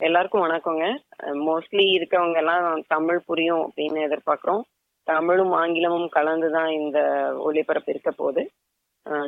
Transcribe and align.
எல்லாருக்கும் 0.00 0.42
வணக்கங்க. 0.44 0.86
மோஸ்ட்லி 1.46 1.84
இருக்கவங்க 1.96 2.38
எல்லாம் 2.40 2.64
தமிழ் 2.92 3.20
புரியும் 3.28 3.62
அப்படின்னு 3.66 4.00
எதிர்பார்க்குறோம். 4.06 4.62
தமிழும் 5.06 5.52
ஆங்கிலமும் 5.60 6.08
கலந்து 6.16 6.48
தான் 6.56 6.70
இந்த 6.80 6.98
ஒளிபரப்பு 7.46 7.90
இருக்க 7.94 8.10
போகுது. 8.12 8.42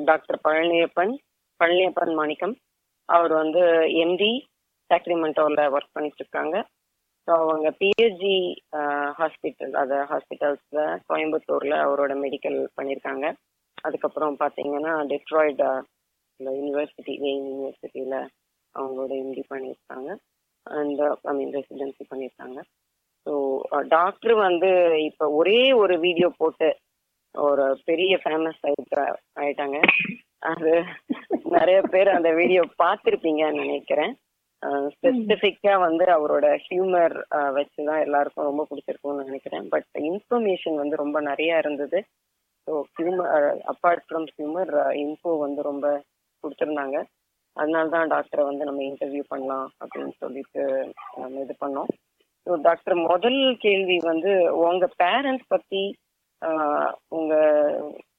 டாக்டர் 0.09 0.39
பழனியப்பன் 0.47 1.15
பழனியப்பன் 1.61 2.13
மாணிக்கம். 2.21 2.55
அவர் 3.09 3.35
வந்து 3.41 3.63
எம்டி 4.05 4.31
சாக்ரிமெண்டோவில் 4.91 5.65
ஒர்க் 5.75 5.95
பண்ணிட்டு 5.97 6.23
இருக்காங்க 6.25 6.57
ஸோ 7.29 7.33
அவங்க 7.45 7.69
பிஹெச்ஜி 7.81 8.37
ஹாஸ்பிட்டல் 9.19 9.75
அது 9.83 9.97
ஹாஸ்பிட்டல்ஸில் 10.13 10.85
கோயம்புத்தூரில் 11.09 11.77
அவரோட 11.85 12.13
மெடிக்கல் 12.25 12.61
பண்ணியிருக்காங்க 12.79 13.27
அதுக்கப்புறம் 13.85 14.41
பார்த்தீங்கன்னா 14.43 14.95
டெட்ராய்டு 15.13 15.69
யூனிவர்சிட்டி 16.41 17.15
வெயின் 17.25 17.47
யூனிவர்சிட்டியில் 17.51 18.19
அவங்களோட 18.75 19.13
எம்டி 19.23 19.45
பண்ணியிருக்காங்க 19.53 20.11
அண்ட் 20.81 21.01
ஐ 21.31 21.35
மீன் 21.35 21.55
ரெசிடென்சி 21.55 22.05
பண்ணியிருக்காங்க 22.11 22.59
ஸோ 23.27 23.33
டாக்டர் 23.89 24.35
வந்து 24.35 24.71
இப்போ 25.09 25.25
ஒரே 25.31 25.73
ஒரு 25.73 25.95
வீடியோ 25.99 26.29
போட்டு 26.37 26.69
ஒரு 27.35 27.65
பெரிய 27.85 28.13
ஃபேமஸ் 28.23 28.63
ஆயிட்டு 28.69 29.03
ஆயிட்டாங்க. 29.41 29.79
அது 30.51 30.73
நிறைய 31.57 31.79
பேர் 31.93 32.09
அந்த 32.09 32.31
வீடியோ 32.33 32.63
பார்த்துருப்பீங்கன்னு 32.83 33.65
நினைக்கிறேன். 33.65 34.13
ஸ்பெசிஃபிக்கா 34.95 35.75
வந்து 35.79 36.05
அவரோட 36.05 36.47
ஹியூமர் 36.67 37.15
வச்சுதான் 37.59 38.01
எல்லாருக்கும் 38.07 38.49
ரொம்ப 38.51 38.67
பிடிச்சிருக்கும்னு 38.71 39.25
நினைக்கிறேன். 39.25 39.67
பட் 39.69 39.89
இன்ஃபர்மேஷன் 40.11 40.75
வந்து 40.75 40.97
ரொம்ப 40.97 41.21
நிறைய 41.21 41.59
இருந்தது. 41.59 42.01
So 42.67 42.83
humour 42.97 43.47
apart 43.73 44.05
from 44.09 44.27
humour 44.37 44.73
info 45.05 45.39
வந்து 45.39 45.63
ரொம்ப 45.63 45.87
கொடுத்துருந்தாங்க. 46.45 46.99
அதனால 47.61 47.91
தான் 47.95 48.11
டாக்டரை 48.15 48.43
வந்து 48.49 48.67
நம்ம 48.69 48.83
இன்டர்வியூ 48.89 49.25
பண்ணலாம் 49.33 49.67
அப்படின்னு 49.83 50.15
சொல்லிட்டு 50.23 50.63
நம்ம 51.23 51.41
இது 51.45 51.55
பண்ணோம். 51.65 51.91
ஸோ 52.47 52.55
டாக்டர் 52.67 52.97
முதல் 53.09 53.41
கேள்வி 53.65 53.97
வந்து 54.11 54.33
உங்க 54.67 54.87
பேரண்ட்ஸ் 55.03 55.49
பத்தி 55.55 55.83
உங்க 57.19 57.35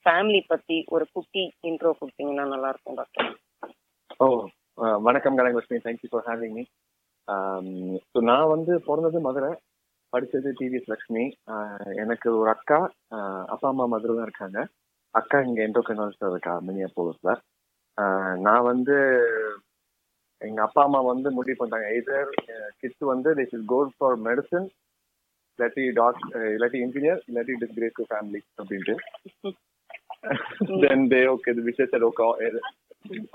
ஃபேமிலி 0.03 0.41
பத்தி 0.51 0.77
ஒரு 0.95 1.05
குட்டி 1.15 1.43
இன்ட்ரோ 1.69 1.91
கொடுத்தீங்கன்னா 1.99 2.45
நல்லா 2.53 2.69
இருக்கும் 2.73 2.99
டாக்டர். 2.99 3.29
ஓ 4.23 4.27
வணக்கம் 5.07 5.37
Kanakalakshmi 5.39 5.79
thank you 5.85 6.09
for 6.11 6.27
having 6.29 6.55
me 6.57 6.65
so 8.11 8.19
நான் 8.29 8.51
வந்து 8.55 8.73
பிறந்தது 8.87 9.19
மதுரை 9.27 9.51
படித்தது 10.13 10.49
டிவிஎஸ் 10.59 10.91
லக்ஷ்மி 10.91 11.23
எனக்கு 12.03 12.27
ஒரு 12.39 12.49
அக்கா 12.55 12.79
அப்பா 13.53 13.67
அம்மா 13.71 13.85
மதுரை 13.93 14.13
தான் 14.15 14.27
இருக்காங்க. 14.29 14.59
அக்கா 15.15 15.37
இங்கே 15.47 15.61
என்டோகனால்ஸில் 15.67 16.31
இருக்கா 16.31 16.53
மினியா 16.67 16.87
போலீஸில் 16.97 17.33
நான் 18.39 18.63
வந்து 18.63 18.95
எங்கள் 20.41 20.65
அப்பா 20.65 20.83
அம்மா 20.83 20.99
வந்து 21.03 21.31
முடிவு 21.31 21.57
பண்ணிட்டாங்க. 21.59 21.87
எய்தர் 21.89 22.29
கிட்ஸ் 22.77 23.03
வந்து 23.05 23.33
this 23.33 23.55
is 23.55 23.65
goal 23.65 23.91
for 23.97 24.17
medicine 24.19 24.67
இல்லாட்டி 25.59 25.93
டாக் 25.93 26.21
இல்லாட்டி 26.51 26.79
இன்ஜினியர் 26.79 27.21
இல்லாட்டி 27.27 27.55
டிஸ்கிரேஸ் 27.61 27.95
டு 27.95 28.05
ஃபேமிலி 28.09 28.41
அப்படின்ட்டு. 28.57 28.95
Then 30.81 31.07
they 31.09 31.21
okay 31.33 31.53
the 31.53 31.63
wishes 31.67 31.97
okay 32.03 32.27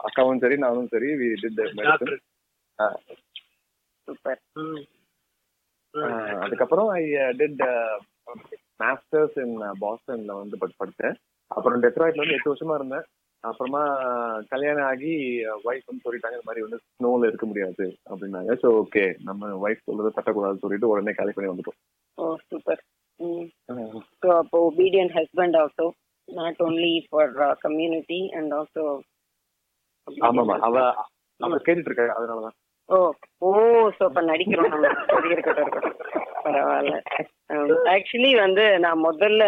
அக்காவும் 0.05 0.39
சரி 0.39 0.57
நானும் 0.57 0.89
சரி 0.89 1.11
வி 1.15 1.29
டிட் 1.43 1.61
மெடிசன் 1.79 2.23
சூப்பர் 4.09 4.41
அதுக்கப்புறம் 6.39 6.89
ஐ 6.93 7.03
டிட் 7.39 7.63
மாஸ்டர்ஸ் 8.81 9.39
இன் 9.39 9.55
பாஸ்டன்ல 9.81 10.33
வந்து 10.35 10.57
படி- 10.61 10.79
படிச்சேன் 10.81 11.17
அப்புறம் 11.51 11.83
டெட்ராய்ட்ல 11.83 12.17
வந்து 12.17 12.35
எட்டு 12.35 12.55
வருஷமா 12.55 12.75
இருந்தேன். 12.75 13.07
அப்புறமா 13.45 13.83
கல்யாணம் 14.49 14.87
ஆகி 14.87 15.13
ஒய்ஃப் 15.65 15.89
வந்து 15.89 16.05
சொல்லிட்டாங்க 16.05 16.37
இந்த 16.37 16.49
மாதிரி 16.49 16.65
வந்து 16.65 16.79
ஸ்னோல 16.87 17.29
இருக்க 17.29 17.47
முடியாது 17.47 17.87
அப்படின்னாங்க. 18.11 18.53
ஸோ 18.63 18.69
ஓகே 18.81 19.05
நம்ம 19.23 19.51
ஒய்ஃப் 19.65 19.87
சொல்றதை 19.89 20.13
தட்டக்கூடாதுன்னு 20.13 20.65
சொல்லிட்டு 20.65 20.91
உடனே 20.93 21.13
காலி 21.13 21.35
வந்துட்டோம். 21.45 21.79
ஓ 22.19 22.37
சூப்பர் 22.47 22.83
ஸோ 24.21 24.29
அப்போ 24.39 24.59
obedient 24.69 25.15
husband 25.17 25.57
also 25.57 25.87
not 26.29 26.61
only 26.61 26.95
for 27.07 27.33
community 27.61 28.21
and 28.33 28.55
also 28.55 28.85
ஆமாமா 30.27 30.57
அவ 30.61 30.77
அவ 31.41 31.57
கேட்டுட்டு 31.59 31.91
இருக்காங்க 31.91 32.15
அதனாலதான். 32.17 32.57
ஓ 32.89 32.97
ஓ 33.43 33.51
ஸோ 33.97 34.03
அப்போ 34.09 34.23
நடிக்கிறோம் 34.23 34.73
நம்ம. 34.75 34.89
இருக்கட்டும் 35.33 35.65
இருக்கட்டும். 35.65 36.24
பரவாயில்ல. 36.45 36.97
ஆக்சுவலி 37.93 38.31
வந்து 38.37 38.79
நான் 38.79 39.01
முதல்ல 39.01 39.43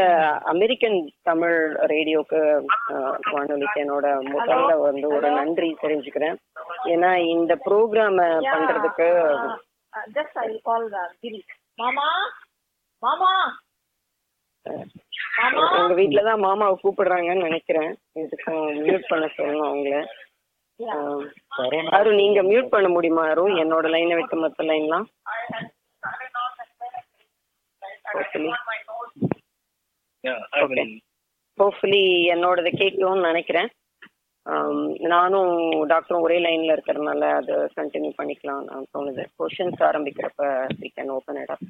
அமெரிக்கன் 0.44 0.96
தமிழ் 1.22 1.56
ரேடியோக்கு 1.86 2.40
வானொலிக்கு 3.30 3.78
என்னோட 3.84 4.06
முதல்ல 4.32 4.72
வந்து 4.80 5.06
ஒரு 5.10 5.28
நன்றி 5.38 5.76
தெரிஞ்சுக்கிறேன். 5.82 6.36
ஏன்னா 6.86 7.10
இந்த 7.28 7.54
ப்ரோக்ராம 7.66 8.18
பண்றதுக்கு 8.52 9.08
Uh. 14.66 14.76
உங்க 15.74 15.94
வீட்ல 15.94 16.20
தான் 16.22 16.40
மாமாவை 16.40 16.74
கூப்பிடுறாங்கன்னு 16.76 17.42
நினைக்கிறேன். 17.42 17.90
இதுக்கும் 18.16 18.62
மியூட் 18.78 19.04
பண்ண 19.08 19.26
சொல்லணும் 19.34 19.68
அவங்கள. 19.68 19.96
ஆஹ், 20.80 21.22
அருண் 21.92 22.14
நீங்க 22.14 22.40
மியூட் 22.42 22.68
பண்ண 22.68 22.88
முடியுமா 22.88 23.22
அருண்? 23.28 23.54
என்னோட 23.56 23.86
லைனை 23.88 24.14
விட்டு 24.14 24.36
மத்த 24.36 24.66
லைன்லாம் 24.66 25.06
ஹோப்ஃபுல்லி 28.16 28.50
ஹோப்ஃபுல்லி 31.58 32.04
என்னோடது 32.34 32.70
கேட்கும்னு 32.76 33.20
நினைக்கிறேன். 33.20 33.68
ஆம், 34.46 34.82
நானும் 35.04 35.52
டாக்டரும் 35.88 36.20
ஒரே 36.20 36.38
லைன்ல 36.38 36.74
இருக்கிறதுனால 36.74 37.30
அது 37.34 37.70
கண்டினியூ 37.76 38.12
பண்ணிக்கலாம். 38.18 38.64
நான் 38.64 38.90
தோணுது 38.92 39.24
questions 39.38 39.80
ஆரம்பிக்கிறப்ப 39.80 40.42
we 40.80 40.88
can 40.96 41.08
open 41.08 41.36
it 41.36 41.50
up 41.50 41.64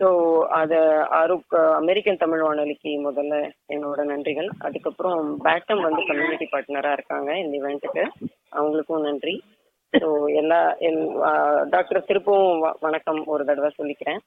so 0.00 0.08
அது 0.50 0.76
அருக் 1.20 1.54
அமெரிக்கன் 1.74 2.16
தமிழ் 2.16 2.40
வானொலிக்கு 2.40 3.10
முதல்ல 3.10 3.34
என்னோட 3.68 4.00
நன்றிகள். 4.04 4.48
அதுக்கப்புறம் 4.58 5.20
பேட்டம் 5.44 5.82
வந்து 5.82 6.06
கம்யூனிட்டி 6.06 6.48
பார்ட்னராக 6.52 6.92
இருக்காங்க 6.92 7.38
இந்த 7.38 7.54
இவெண்ட்டுக்கு 7.60 8.04
அவங்களுக்கும் 8.52 9.00
நன்றி. 9.00 9.34
ஸோ 9.92 10.34
எல்லா 10.34 10.76
எல் 10.80 11.02
டாக்டர் 11.68 12.04
திருப்பவும் 12.04 12.62
வ- 12.62 12.76
வணக்கம் 12.80 13.26
ஒரு 13.26 13.44
தடவை 13.44 13.70
சொல்லிக்கிறேன். 13.78 14.20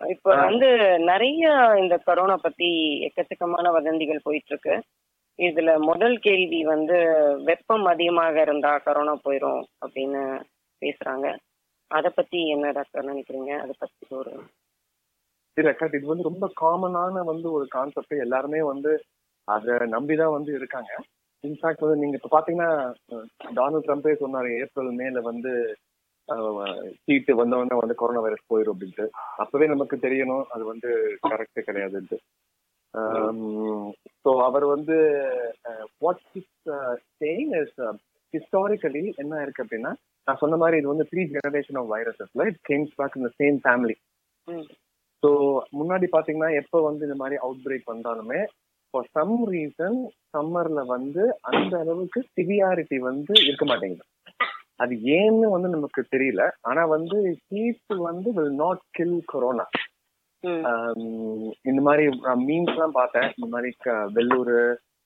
இப்போ 0.00 0.30
வந்து 0.36 0.68
நிறைய 0.98 1.44
இந்த 1.78 1.94
கொரோனா 1.98 2.36
பத்தி 2.36 2.68
எக்கச்சக்கமான 3.06 3.72
வதந்திகள் 3.72 4.24
போயிட்டு 4.24 4.52
இருக்கு 4.52 4.74
இதுல 5.38 5.70
முதல் 5.80 6.16
கேள்வி 6.18 6.60
வந்து 6.64 6.96
வெப்பம் 7.44 7.84
அதிகமாக 7.84 8.40
இருந்தா 8.40 8.78
கொரோனா 8.78 9.14
போயிடும் 9.24 9.62
அப்படின்னு 9.80 10.22
பேசுறாங்க. 10.82 11.26
அத 11.90 12.06
பத்தி 12.10 12.48
என்ன 12.48 12.72
டாக்டர் 12.72 13.10
நினைக்கிறீங்க? 13.12 13.52
அதை 13.58 13.74
பத்தி 13.78 14.14
ஒரு 14.14 14.32
இல்ல 15.56 15.70
கரெக்ட் 15.70 15.94
இது 15.94 16.06
வந்து 16.06 16.28
ரொம்ப 16.30 16.46
காமனான 16.60 17.22
வந்து 17.24 17.52
ஒரு 17.52 17.66
கான்செப்ட் 17.68 18.14
எல்லாருமே 18.16 18.62
வந்து 18.62 18.92
அதை 19.48 19.74
நம்பிதான் 19.88 20.36
வந்து 20.36 20.50
இருக்காங்க. 20.52 20.90
இன்ஃபேக்ட் 21.44 21.84
வந்து 21.84 22.02
நீங்க 22.02 22.18
இப்ப 22.20 22.30
பாத்தீங்கன்னா 22.36 22.70
டொனால்ட் 23.56 23.86
ட்ரம்ப்பே 23.86 24.14
சொன்னாரு 24.20 24.50
ஏப்ரல் 24.60 24.92
மேல 24.92 25.20
வந்து 25.20 25.52
சீட்டு 27.04 27.32
வந்தவொடனே 27.40 27.76
வந்து 27.80 28.00
கொரோனா 28.00 28.22
வைரஸ் 28.24 28.50
போயிடும் 28.52 28.74
அப்படின்ட்டு. 28.74 29.06
அப்பவே 29.42 29.66
நமக்கு 29.66 29.96
தெரியணும் 30.06 30.44
அது 30.54 30.64
வந்து 30.72 30.90
கரெக்ட் 31.28 31.60
கிடையாதுன்ட்டு. 31.68 32.18
ஸோ 34.24 34.30
அவர் 34.48 34.66
வந்து 34.74 34.96
what 36.04 36.22
is 36.40 36.52
saying 37.20 37.54
is 37.62 37.78
historically 38.34 39.04
என்ன 39.22 39.42
இருக்கு 39.42 39.64
அப்படின்னா 39.64 39.92
நான் 40.26 40.40
சொன்ன 40.40 40.56
மாதிரி 40.56 40.78
இது 40.80 40.92
வந்து 40.92 41.08
த்ரீ 41.10 41.22
ஜெனரேஷன் 41.34 41.78
ஆஃப் 41.80 41.90
வைரஸஸ்ல 41.94 42.46
இட் 42.50 42.60
கேம்ஸ் 42.70 42.94
பேக் 42.98 43.18
இந்த 43.20 43.30
சேம் 43.40 43.58
ஃபேமிலி 43.66 43.96
ஸோ 45.22 45.30
முன்னாடி 45.78 46.06
பாத்தீங்கன்னா 46.16 46.50
எப்போ 46.62 46.78
வந்து 46.80 47.06
இந்த 47.08 47.16
மாதிரி 47.22 47.36
அவுட் 47.44 47.62
பிரேக் 47.64 47.90
வந்தாலுமே 47.92 48.40
ஃபார் 48.94 49.08
சம் 49.16 49.34
ரீசன் 49.50 49.98
சம்மர்ல 50.34 50.80
வந்து 50.86 51.22
அந்த 51.50 51.72
அளவுக்கு 51.78 52.20
சிவியாரிட்டி 52.36 52.98
வந்து 53.08 53.34
இருக்க 53.48 53.64
மாட்டேங்குது. 53.64 54.04
அது 54.80 54.94
ஏன்னு 55.16 55.46
வந்து 55.54 55.68
நமக்கு 55.74 56.00
தெரியல. 56.14 56.42
ஆனா 56.62 56.82
வந்து 56.96 57.18
ஹீட் 57.46 57.94
வந்து 58.08 58.28
வில் 58.36 58.56
நாட் 58.62 58.82
கில் 58.98 59.18
கொரோனா 59.32 59.66
இந்த 61.68 61.80
மாதிரி 61.86 62.04
மீன்ஸ் 62.44 62.74
எல்லாம் 62.74 62.98
பார்த்தேன். 62.98 63.28
இந்த 63.36 63.48
மாதிரி 63.54 63.70
வெள்ளூர் 64.16 64.56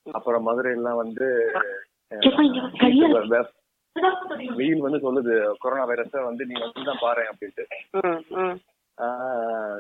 அப்புறம் 0.07 0.47
மதுரை 0.49 0.73
எல்லாம் 0.79 1.01
வந்து 1.03 1.27
வெயில் 4.59 4.85
வந்து 4.85 4.99
சொல்லுது 5.07 5.33
கொரோனா 5.63 5.85
வைரஸ 5.91 6.23
வந்து 6.29 6.43
நீங்க 6.51 6.63
வந்து 6.67 6.89
தான் 6.91 7.03
பாரு 7.03 7.23
அப்படின்ட்டு. 7.31 7.65
ம், 7.99 8.21
ம், 8.43 8.57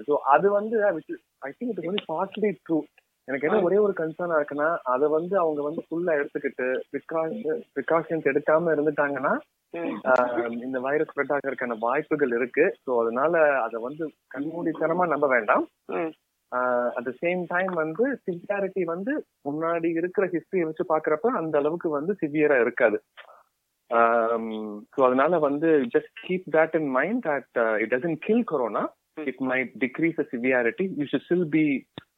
ஸோ 0.07 0.13
அது 0.35 0.47
வந்து 0.59 0.77
ஐ 0.89 1.51
திங்க் 1.51 1.73
இட் 1.73 1.89
வந்து 1.91 2.05
பார்ட்லி 2.11 2.51
ட்ரூ 2.65 2.79
எனக்கு 3.29 3.47
என்ன 3.49 3.59
ஒரே 3.67 3.79
ஒரு 3.87 3.95
கன்சர்னா 3.99 4.39
இருக்குன்னா 4.39 4.69
அதை 4.93 5.07
வந்து 5.17 5.35
அவங்க 5.39 5.61
வந்து 5.67 5.83
ஃபுல்லா 5.87 6.15
எடுத்துக்கிட்டு 6.21 6.67
ப்ரிகாஷன்ஸ் 7.75 8.31
எடுக்காம 8.33 8.73
இருந்துட்டாங்கன்னா 8.75 9.35
இந்த 10.67 10.79
வைரஸ் 10.87 11.11
ஸ்ப்ரெட் 11.11 11.33
ஆகிறதுக்கான 11.35 11.77
வாய்ப்புகள் 11.87 12.33
இருக்கு. 12.39 12.65
ஸோ 12.85 12.91
அதனால 13.03 13.35
அதை 13.67 13.79
வந்து 13.87 14.05
கண்மூடித்தனமா 14.35 15.05
நம்ப 15.13 15.27
வேண்டாம். 15.35 15.65
அட் 16.97 17.07
த 17.09 17.13
சேம் 17.23 17.43
டைம் 17.53 17.73
வந்து 17.83 18.07
சிவியாரிட்டி 18.27 18.83
வந்து 18.95 19.13
முன்னாடி 19.49 19.91
இருக்கிற 20.01 20.25
ஹிஸ்டரியை 20.35 20.67
வச்சு 20.69 20.85
பாக்குறப்ப 20.93 21.31
அந்த 21.41 21.57
அளவுக்கு 21.63 21.91
வந்து 21.99 22.15
சிவியரா 22.23 22.59
இருக்காது. 22.65 22.99
ஸோ 24.95 25.01
அதனால 25.09 25.39
வந்து 25.49 25.71
just 25.95 26.13
keep 26.27 26.47
that 26.57 26.77
in 26.81 26.91
mind 26.99 27.23
that 27.29 27.59
it 27.83 27.93
doesn't 27.95 28.21
kill 28.27 28.45
corona. 28.53 28.85
It 29.31 29.43
might 29.51 29.73
decrease 29.85 30.21
the 30.21 30.25
severity 30.35 30.85
you 31.01 31.07
should 31.11 31.27
still 31.27 31.49
be 31.57 31.65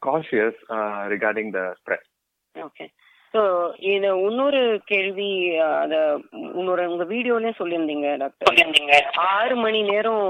cautious 0.09 0.61
regarding 1.15 1.51
the 1.57 1.63
spread 1.81 2.07
okay 2.55 2.85
so 3.35 3.41
இது 3.93 4.09
இன்னொரு 4.27 4.61
கேள்வி 4.91 5.31
அத 5.69 5.95
இன்னொரு 6.59 6.83
உங்க 6.91 7.05
வீடியோலயே 7.15 7.53
சொல்லியிருந்தீங்க 7.61 8.11
டாக்டர். 8.23 9.09
ஆறு 9.31 9.55
மணி 9.63 9.81
நேரம் 9.93 10.27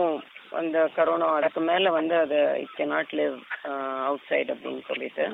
அந்த 0.61 0.79
கரோனா 0.97 1.29
அதுக்கு 1.39 1.61
மேல 1.71 1.91
வந்து 1.99 2.15
அது 2.25 2.39
it 2.63 2.77
can 2.77 2.85
not 2.95 3.13
live 3.21 3.37
outside 4.29 4.53
அப்படின்னு 4.55 4.83
சொல்லிட்டு. 4.91 5.25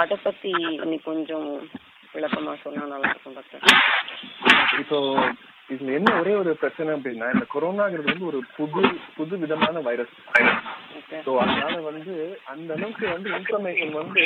அதை 0.00 0.16
பத்தி 0.26 0.52
நீ 0.90 0.96
கொஞ்சம் 1.10 1.48
விளக்கமா 2.14 2.54
சொன்னா 2.64 2.84
நல்லா 2.92 3.10
இருக்கும் 3.12 3.36
டாக்டர். 3.38 3.64
இப்போ 4.82 4.98
இதுல 5.70 5.92
என்ன 5.96 6.10
ஒரே 6.20 6.32
ஒரு 6.38 6.52
பிரச்சனை 6.60 6.90
அப்படின்னா 6.94 7.26
இந்த 7.32 7.46
கொரோனாங்கிறது 7.52 8.12
வந்து 8.12 8.30
ஒரு 8.30 8.40
புது 8.56 8.82
புது 9.16 9.34
விதமான 9.42 9.80
வைரஸ் 9.86 10.14
ஓகே 10.98 11.18
ஸோ 11.26 11.32
அதனால 11.42 11.76
வந்து 11.88 12.14
அந்த 12.52 12.70
அளவுக்கு 12.76 13.06
வந்து 13.12 13.30
இன்ஃபர்மேஷன் 13.36 13.94
வந்து 13.96 14.24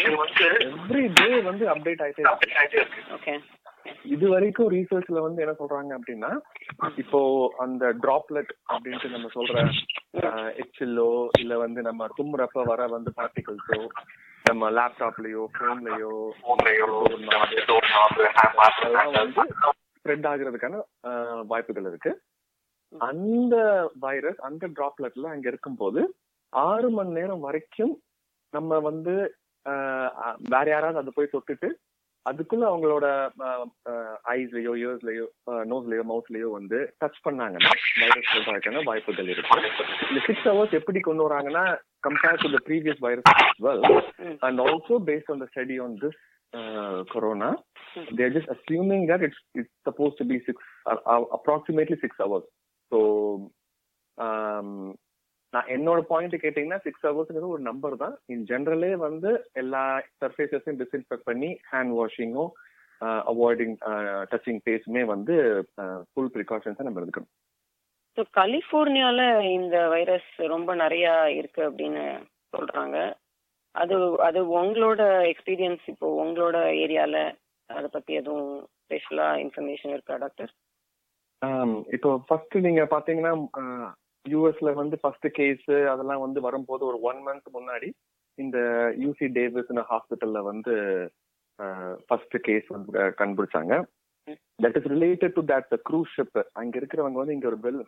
எவ்ரி 0.70 1.04
டே 1.18 1.28
வந்து 1.48 1.66
அப்டேட் 1.72 2.02
ஆயிட்டே 2.04 2.24
இருக்கு. 2.74 3.02
ஓகே 3.16 3.34
இது 4.10 4.26
வரைக்கும் 4.32 4.70
ரீசர்ச்ல 4.72 5.22
வந்து 5.22 5.42
என்ன 5.44 5.54
சொல்றாங்க 5.58 5.92
அப்படின்னா 5.96 6.30
இப்போ 6.98 7.18
அந்த 7.64 7.84
டிராப்லெட் 8.02 8.52
அப்படின்ட்டு 8.72 9.10
நம்ம 9.10 9.30
சொல்ற 9.34 9.56
எச்சிலோ 10.62 11.08
இல்ல 11.40 11.56
வந்து 11.62 11.82
நம்ம 11.82 12.08
தும்முறப்ப 12.18 12.64
வர 12.70 12.86
வந்து 12.94 13.12
பார்ட்டிகல்ஸோ 13.18 13.78
நம்ம 14.44 14.70
லேப்டாப்லயோ 14.78 15.42
போன்லயோ 15.58 16.14
அதெல்லாம் 18.66 19.12
வந்து 19.14 19.44
ஸ்ப்ரெட் 20.04 20.26
ஆகுறதுக்கான 20.30 20.80
வாய்ப்புகள் 21.52 21.86
இருக்கு. 21.90 22.12
அந்த 22.92 23.56
வைரஸ் 24.04 24.40
அந்த 24.48 24.64
டிராப்லெட்ல 24.78 25.30
அங்க 25.34 25.48
இருக்கும்போது 25.52 26.02
ஆறு 26.52 26.88
மணி 26.96 27.10
நேரம் 27.18 27.46
வரைக்கும் 27.46 27.94
நம்ம 28.52 28.78
வந்து 28.88 29.14
வேற 30.54 30.66
யாராவது 30.70 31.00
அதை 31.00 31.12
போய் 31.14 31.32
தொட்டுட்டு 31.32 31.68
அதுக்குள்ள 32.26 32.64
அவங்களோட 32.68 33.06
ஐஸ்லயோ 34.34 34.72
இயர்ஸ்லயோ 34.80 35.24
நோஸ்லயோ 35.72 36.04
மவுத்லயோ 36.10 36.48
வந்து 36.58 36.78
டச் 37.02 37.18
பண்ணாங்கன்னா 37.26 37.72
வைரஸ் 38.02 38.30
சொல்றதுக்கான 38.34 38.82
வாய்ப்புகள் 38.90 39.28
இருக்கு. 39.32 39.58
இந்த 40.08 40.20
சிக்ஸ் 40.28 40.46
ஹவர்ஸ் 40.50 40.78
எப்படி 40.80 41.00
கொண்டு 41.08 41.26
வராங்கன்னா 41.26 41.64
compare 42.06 42.40
to 42.44 42.50
the 42.54 42.60
previous 42.68 43.02
virus 43.06 43.28
well. 43.66 43.84
And 44.46 44.62
also 44.66 44.98
based 45.10 45.32
on 45.34 45.42
the 45.44 45.48
study 45.52 45.76
on 45.86 45.98
this 46.04 46.18
corona. 47.14 47.50
They're 48.16 48.34
just 48.36 48.50
assuming 48.54 49.02
that 49.10 49.22
it's 49.28 49.40
it's 49.60 49.72
supposed 49.88 50.16
to 50.20 50.24
be 50.32 50.36
six 50.46 50.56
uh, 50.90 50.98
uh, 51.12 51.22
approximately 51.38 51.96
six 52.04 52.12
hours. 52.24 52.46
So 52.92 53.00
um 54.26 54.70
நான் 55.54 55.68
என்னோட 55.74 56.00
point 56.10 56.34
கேட்டீங்கன்னா 56.44 56.78
six 56.84 57.04
ஹவர்ஸ்ங்கிறது 57.08 57.52
ஒரு 57.54 57.62
number 57.68 57.94
தான். 58.00 58.14
In 58.32 58.40
ஜென்ரலே 58.50 58.88
வந்து 59.04 59.30
எல்லா 59.60 59.82
சர்ஃபேசஸையும் 60.22 60.78
டிஸ்இன்ஃபெக்ட் 60.80 61.26
பண்ணி 61.30 61.50
ஹேண்ட் 61.72 61.92
வாஷிங்கும் 61.98 62.50
அவாய்டிங் 63.32 63.76
டச்சிங் 64.32 64.60
பேஸுமே 64.68 65.02
வந்து 65.12 65.34
ஃபுல் 66.08 66.32
ப்ரிகாஷன்ஸை 66.36 66.86
நம்ம 66.86 67.00
எடுக்கணும். 67.02 67.30
ஸோ 68.16 68.24
கலிஃபோர்னியால 68.40 69.20
இந்த 69.58 69.76
வைரஸ் 69.94 70.32
ரொம்ப 70.54 70.74
நிறைய 70.82 71.06
இருக்கு 71.40 71.62
அப்படின்னு 71.68 72.04
சொல்றாங்க. 72.56 72.96
அது 73.74 73.96
அது 74.18 74.40
உங்களோட 74.54 75.02
எக்ஸ்பீரியன்ஸ் 75.28 75.84
இப்போ 75.86 76.08
உங்களோட 76.24 76.56
ஏரியால 76.74 77.16
அதை 77.70 77.88
பத்தி 77.88 78.14
எதுவும் 78.14 78.50
ஸ்பெஷலா 78.82 79.28
இன்ஃபர்மேஷன் 79.36 79.90
இருக்கா 79.90 80.16
டாக்டர் 80.16 80.52
இப்போ 81.86 82.10
ஃபர்ஸ்ட் 82.28 82.56
நீங்க 82.58 82.82
பாத்தீங்கன்னா 82.84 83.32
யூஎஸ்ல 84.26 84.70
வந்து 84.74 84.96
ஃபர்ஸ்ட் 84.96 85.28
கேஸ் 85.30 85.66
அதெல்லாம் 85.88 86.20
வந்து 86.20 86.40
வரும்போது 86.40 86.82
ஒரு 86.86 87.00
ஒன் 87.00 87.20
மந்த் 87.28 87.48
முன்னாடி 87.52 87.88
இந்த 88.38 88.58
யூசி 88.96 89.26
டேவிஸ் 89.32 89.72
ஹாஸ்பிட்டல்ல 89.88 90.38
வந்து 90.42 90.74
ஃபர்ஸ்ட் 92.08 92.36
கேஸ் 92.40 92.68
வந்து 92.68 92.92
கண்டுபிடிச்சாங்க. 93.18 93.74
That 94.58 94.76
is 94.76 94.88
related 94.88 95.34
to 95.34 95.42
that 95.42 95.74
cruise 95.88 96.14
ship 96.16 96.38
அங்க 96.52 96.74
இருக்கிறவங்க 96.80 97.18
வந்து 97.18 97.32
இங்க 97.32 97.46
ஒரு 97.46 97.58
வெல் 97.62 97.82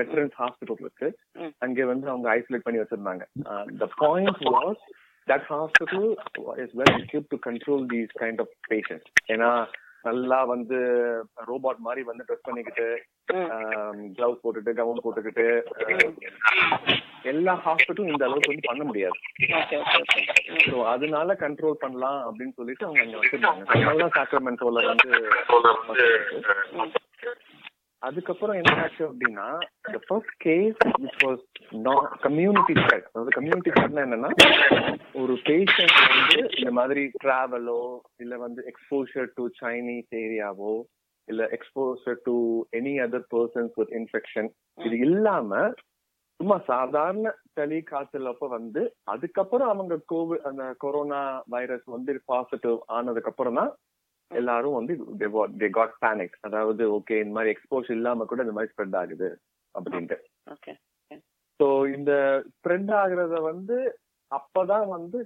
வெட்டரன்ஸ் 0.00 0.34
ஹாஸ்பிட்டல் 0.42 0.82
இருக்கு. 0.84 1.08
அங்க 1.64 1.86
வந்து 1.92 2.06
அவங்க 2.12 2.28
ஐசோலேட் 2.38 2.66
பண்ணி 2.66 2.82
வச்சிருந்தாங்க. 2.82 3.24
The 3.82 3.88
point 4.02 4.42
was 4.56 4.82
that 5.28 5.46
hospital 5.52 6.08
is 6.64 6.74
well 6.80 6.98
equipped 7.04 7.30
to 7.32 7.38
control 7.48 7.86
these 7.94 8.12
kind 8.22 8.42
of 8.44 8.54
patient 8.72 9.08
ஏன்னா 9.34 9.50
நல்லா 10.08 10.38
வந்து 10.50 10.78
ரோபாட் 11.50 11.78
மாதிரி 11.84 12.02
வந்து 12.08 12.24
ட்ரெஸ் 12.26 12.46
பண்ணிக்கிட்டு 12.46 12.86
கிளவுஸ் 14.16 14.42
போட்டுட்டு 14.42 14.72
கவுன் 14.80 15.00
போட்டுக்கிட்டு 15.04 15.46
எல்லா 17.32 17.52
ஹாஸ்பிட்டலும் 17.66 18.10
இந்த 18.12 18.26
அளவுக்கு 18.26 18.52
வந்து 18.52 18.68
பண்ண 18.68 18.82
முடியாது. 18.88 19.16
ஸோ 20.66 20.74
அதனால 20.94 21.36
கண்ட்ரோல் 21.44 21.80
பண்ணலாம் 21.84 22.20
அப்படின்னு 22.26 22.54
சொல்லிட்டு 22.58 22.86
அவங்க 22.88 23.02
அங்க 23.06 23.16
வச்சிருந்தாங்க. 23.20 24.10
சாக்ரமெண்டோல 24.18 24.84
வந்து 24.90 25.10
அதுக்கப்புறம் 28.04 28.58
என்ன 28.60 28.72
ஆச்சு 28.80 29.02
அப்படின்னா 29.06 29.46
the 29.88 30.00
first 30.06 30.34
case 30.44 30.78
which 31.24 31.44
community 32.24 32.74
spread 32.80 33.06
அதாவது 33.08 33.36
கம்யூனிட்டி 33.36 33.70
ஸ்ப்ரெட்னா 33.70 34.04
என்னன்னா 34.06 34.30
ஒரு 35.14 35.34
பேஷண்ட் 35.46 35.96
வந்து 36.08 36.40
இந்த 36.58 36.72
மாதிரி 36.72 37.04
டிராவலோ 37.16 37.80
இல்ல 38.20 38.36
வந்து 38.38 38.62
எக்ஸ்போஷர் 38.72 39.30
டு 39.36 39.46
சைனீஸ் 39.60 40.12
ஏரியாவோ 40.22 40.74
இல்ல 41.28 41.42
exposure 41.52 42.20
to 42.24 42.36
any 42.72 42.94
other 43.04 43.26
persons 43.30 43.74
with 43.74 43.94
infection 44.00 44.50
இது 44.78 44.96
இல்லாம 45.06 45.60
சும்மா 46.40 46.56
சாதாரண 46.68 47.26
சளி 47.52 47.80
காய்ச்சல் 47.82 48.30
அப்ப 48.30 48.46
வந்து 48.48 48.80
அதுக்கப்புறம் 49.06 49.70
அவங்க 49.70 49.94
கோவிட் 50.12 50.46
அந்த 50.46 50.64
கொரோனா 50.78 51.20
வைரஸ் 51.48 51.86
வந்து 51.88 52.20
பாசிட்டிவ் 52.26 52.78
ஆனதுக்கு 52.90 53.30
அப்புறம் 53.30 53.58
தான் 53.60 53.70
எல்லாரும் 54.30 54.72
வந்து 54.72 54.92
தே 55.58 55.68
காட் 55.70 55.96
பேனிக் 56.00 56.36
அதாவது 56.40 56.84
ஓகே 56.92 57.18
இந்த 57.20 57.34
மாதிரி 57.34 57.52
எக்ஸ்போஸ் 57.54 57.90
இல்லாம 57.90 58.24
கூட 58.24 58.42
இந்த 58.42 58.52
மாதிரி 58.52 58.72
ஸ்ப்ரெட் 58.72 58.96
ஆகுது 58.96 59.28
அப்படின்ட்டு. 59.74 60.16
சோ 61.60 61.66
இந்த 61.96 62.12
ஸ்ப்ரெட் 62.48 62.90
ஆகுறத 62.92 63.40
வந்து 63.42 63.76
அப்பதான் 64.30 64.86
வந்து 64.88 65.18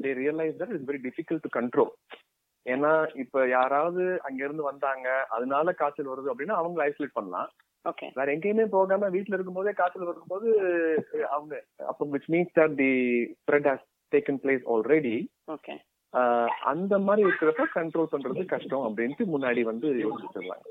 they 0.00 0.10
realise 0.12 0.58
that 0.60 0.72
it's 0.72 0.88
very 0.88 1.00
difficult 1.02 1.44
to 1.46 1.50
control 1.58 1.92
ஏன்னா 2.66 2.90
இப்ப 3.14 3.48
யாராவது 3.48 4.02
அங்க 4.22 4.44
இருந்து 4.44 4.62
வந்தாங்க 4.62 5.06
அதனால 5.28 5.72
காய்ச்சல் 5.72 6.10
வருது 6.12 6.30
அப்படின்னா 6.32 6.58
அவங்க 6.58 6.84
ஐசோலேட் 6.84 7.14
பண்ணலாம். 7.14 7.48
வேற 8.16 8.26
எங்கேயுமே 8.34 8.64
போகாம 8.68 9.08
வீட்ல 9.08 9.34
இருக்கும்போதே 9.34 9.72
காய்ச்சல் 9.72 10.10
வரும்போது 10.10 10.50
அவங்க 11.28 11.54
அப்போ 11.86 12.04
which 12.06 12.28
means 12.28 12.52
that 12.58 12.74
the 12.74 12.90
spread 13.40 13.68
has 13.70 13.84
taken 14.12 14.40
place 14.44 14.62
already 14.74 15.14
அந்த 16.62 16.98
மாதிரி 16.98 17.22
இருக்கிறப்ப 17.26 17.64
கண்ட்ரோல் 17.74 18.12
பண்றது 18.12 18.42
கஷ்டம் 18.44 18.86
அப்படின்ட்டு 18.88 19.24
முன்னாடி 19.34 19.60
வந்து 19.60 19.88
யோசிச்சிருந்தாங்க 20.04 20.68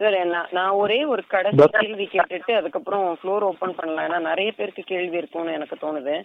சார் 0.00 0.16
நான் 0.52 0.70
ஒரே 0.70 1.04
ஒரு 1.04 1.22
கடைசி 1.26 1.68
கேள்வி 1.76 2.08
கேட்டுட்டு 2.12 2.52
அதுக்கப்புறம் 2.54 3.06
ஃப்ளோர் 3.20 3.46
ஓபன் 3.50 3.74
பண்ணலாம். 3.74 4.06
ஏன்னா 4.08 4.18
நிறைய 4.20 4.52
பேருக்கு 4.52 4.82
கேள்வி 4.82 5.16
இருக்கும்னு 5.16 5.52
எனக்கு 5.52 5.76
தோணுது. 5.86 6.16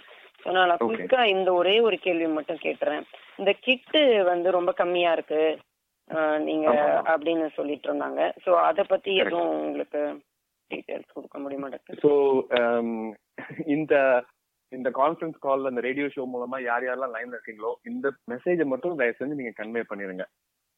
Okay. 0.45 0.77
குயிக்கா 0.83 1.23
இந்த 1.25 1.53
ஒரே 1.53 1.79
ஒரு 1.79 1.97
கேள்வி 1.99 2.27
மட்டும் 2.27 2.61
கேட்டுறேன். 2.63 3.01
இந்த 3.37 3.51
கிட்டு 3.51 4.23
வந்து 4.23 4.51
ரொம்ப 4.51 4.71
கம்மியா 4.71 5.11
இருக்கு 5.11 5.41
நீங்க. 6.37 6.67
அப்படின்னு 7.13 7.47
சொல்லிட்டு 7.55 7.87
இருந்தாங்க. 7.89 8.21
ஸோ 8.45 8.53
அதை 8.53 8.83
பத்தி 8.87 9.15
எதுவும் 9.15 9.51
உங்களுக்கு 9.59 10.01
டீடைல்ஸ் 10.71 11.13
கொடுக்க 11.13 11.39
முடியுமா 11.39 11.67
டாக்டர் 11.67 12.01
ஸோ 12.05 12.11
இந்த 13.65 14.23
இந்த 14.71 14.89
கான்ஃபரன்ஸ் 14.99 15.37
கால்ல 15.45 15.71
இந்த 15.71 15.81
ரேடியோ 15.87 16.07
ஷோ 16.15 16.23
மூலமா 16.33 16.57
யார் 16.69 16.85
யாரெல்லாம் 16.85 17.13
லைன்ல 17.15 17.37
இருக்கீங்களோ 17.37 17.71
இந்த 17.91 18.07
மெசேஜை 18.31 18.65
மட்டும் 18.65 18.99
தயவு 19.01 19.17
செஞ்சு 19.19 19.39
நீங்க 19.39 19.53
கன்வே 19.57 19.83
பண்ணிருங்க. 19.89 20.25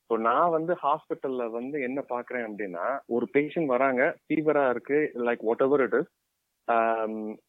ஸோ 0.10 0.14
நான் 0.28 0.50
வந்து 0.50 0.74
ஹாஸ்பிட்டல்ல 0.84 1.44
வந்து 1.52 1.78
என்ன 1.82 2.00
பாக்குறேன் 2.10 2.46
அப்படின்னா 2.48 2.86
ஒரு 3.16 3.26
பேஷண்ட் 3.36 3.74
வராங்க 3.76 4.02
ஃபீவரா 4.26 4.66
இருக்கு 4.70 4.98
like 5.28 5.44
what 5.50 5.64
ever 5.68 5.84
it 5.86 5.98
is 6.00 6.12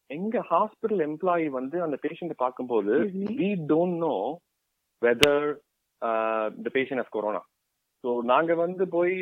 எங்க 0.09 0.37
ஹாஸ்பிட்டல் 0.51 1.03
எம்ப்ளாயி 1.09 1.47
வந்து 1.59 1.77
அந்த 1.81 1.97
பேஷண்ட் 2.05 2.35
பார்க்கும்போது 2.43 2.93
we 3.41 3.49
don't 3.71 3.99
know 4.05 4.15
whether 5.01 5.47
the 6.63 6.71
patient 6.77 7.03
of 7.03 7.13
corona 7.17 7.41
so 8.03 8.11
நாங்க 8.33 8.53
வந்து 8.55 8.83
போய் 8.95 9.15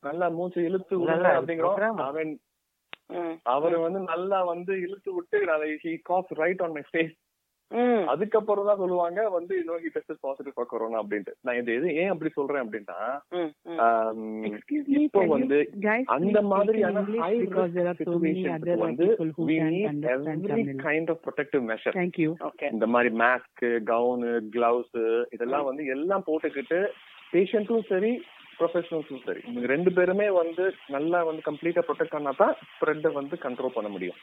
நல்லா 0.00 0.26
மூச்சு 0.36 0.60
இழுத்து 0.68 0.94
அப்படிங்கிறோம். 1.32 2.00
அவன் 2.08 2.30
அவர் 3.54 3.76
வந்து 3.84 4.00
நல்லா 4.12 4.40
வந்து 4.52 4.72
இழுத்து 4.84 5.10
விட்டு 5.18 5.38
he 5.84 5.94
cough 6.10 6.32
right 6.40 6.64
on 6.66 6.76
my. 6.78 6.84
Face 6.90 7.14
அதுக்கப்புறம் 8.12 8.66
தான் 8.68 8.80
சொல்லுவாங்க 8.80 9.20
வந்து 9.34 9.52
இன்னொரு 9.60 9.90
டெஸ்ட் 9.94 10.24
பாசிட்டிவ் 10.24 10.54
ஃபார் 10.56 10.68
கொரோனா 10.72 10.98
அப்படின்ட்டு. 11.02 11.32
நான் 11.46 11.58
இது 11.60 11.76
எது 11.78 11.94
ஏன் 12.02 12.10
அப்படி 12.12 12.30
சொல்றேன் 12.34 12.62
அப்படின்னா 12.64 12.98
இப்போ 15.02 15.22
வந்து 15.34 15.58
அந்த 16.16 16.40
மாதிரியான 16.50 17.04
situations 18.00 18.50
other 18.56 18.76
வந்து 18.84 19.06
kind 20.84 21.08
of 21.08 21.18
protective 21.26 21.64
measure. 21.70 21.94
Thank 22.00 22.18
you. 22.24 22.32
Okay 22.50 22.68
இந்த 22.76 22.88
மாதிரி 22.96 23.12
மாஸ்க் 23.22 23.64
கவுனு 23.92 24.32
கிளவுஸ் 24.56 25.00
இதெல்லாம் 25.36 25.68
வந்து 25.70 25.86
எல்லாம் 25.96 26.26
போட்டுக்கிட்டு 26.28 26.80
பேஷண்ட்டும் 27.32 27.88
சரி 27.92 28.12
ப்ரொஃபஷனல்ஸும் 28.58 29.22
சரி. 29.26 29.40
இவங்க 29.48 29.66
ரெண்டு 29.66 29.92
பேருமே 29.92 30.30
வந்து 30.30 30.74
நல்லா 30.88 31.22
வந்து 31.22 31.42
கம்ப்ளீட்டா 31.48 31.82
ப்ரொடெக்ட் 31.88 32.10
பண்ணா 32.10 32.30
தான் 32.30 32.56
ஸ்ப்ரெட்டை 32.72 33.12
வந்து 33.12 33.36
கண்ட்ரோல் 33.36 33.76
பண்ண 33.76 33.88
முடியும். 33.88 34.18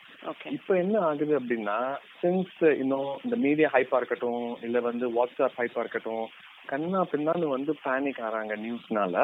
இப்போ 0.52 0.76
என்ன 0.76 1.00
ஆகுது 1.00 1.40
அப்படின்னா 1.40 1.98
சின்ஸ் 2.22 2.64
இன்னும் 2.84 3.20
இந்த 3.24 3.36
மீடியா 3.36 3.70
ஹைப்பா 3.74 3.98
இருக்கட்டும் 3.98 4.58
இல்ல 4.62 4.80
வந்து 4.80 5.08
வாட்ஸ்அப் 5.08 5.60
ஹைப்பா 5.62 5.80
இருக்கட்டும் 5.80 6.28
கண்ணா 6.68 7.00
பின்னான்னு 7.12 7.48
வந்து 7.48 7.72
பேனிக் 7.86 8.20
ஆறாங்க 8.20 8.56
நியூஸ்னால. 8.56 9.16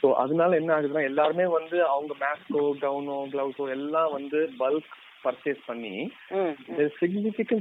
ஸோ 0.00 0.12
அதனால 0.12 0.56
என்ன 0.56 0.74
ஆகுதுன்னா 0.74 1.02
எல்லாருமே 1.02 1.46
வந்து 1.46 1.86
அவங்க 1.86 2.14
மேஸ்கோ 2.14 2.62
கவுனோ 2.80 3.18
கிளவுஸோ 3.34 3.68
எல்லாம் 3.70 4.10
வந்து 4.12 4.48
பல்க் 4.58 4.94
பர்ச்சேஸ் 5.24 5.62
பண்ணி 5.66 6.10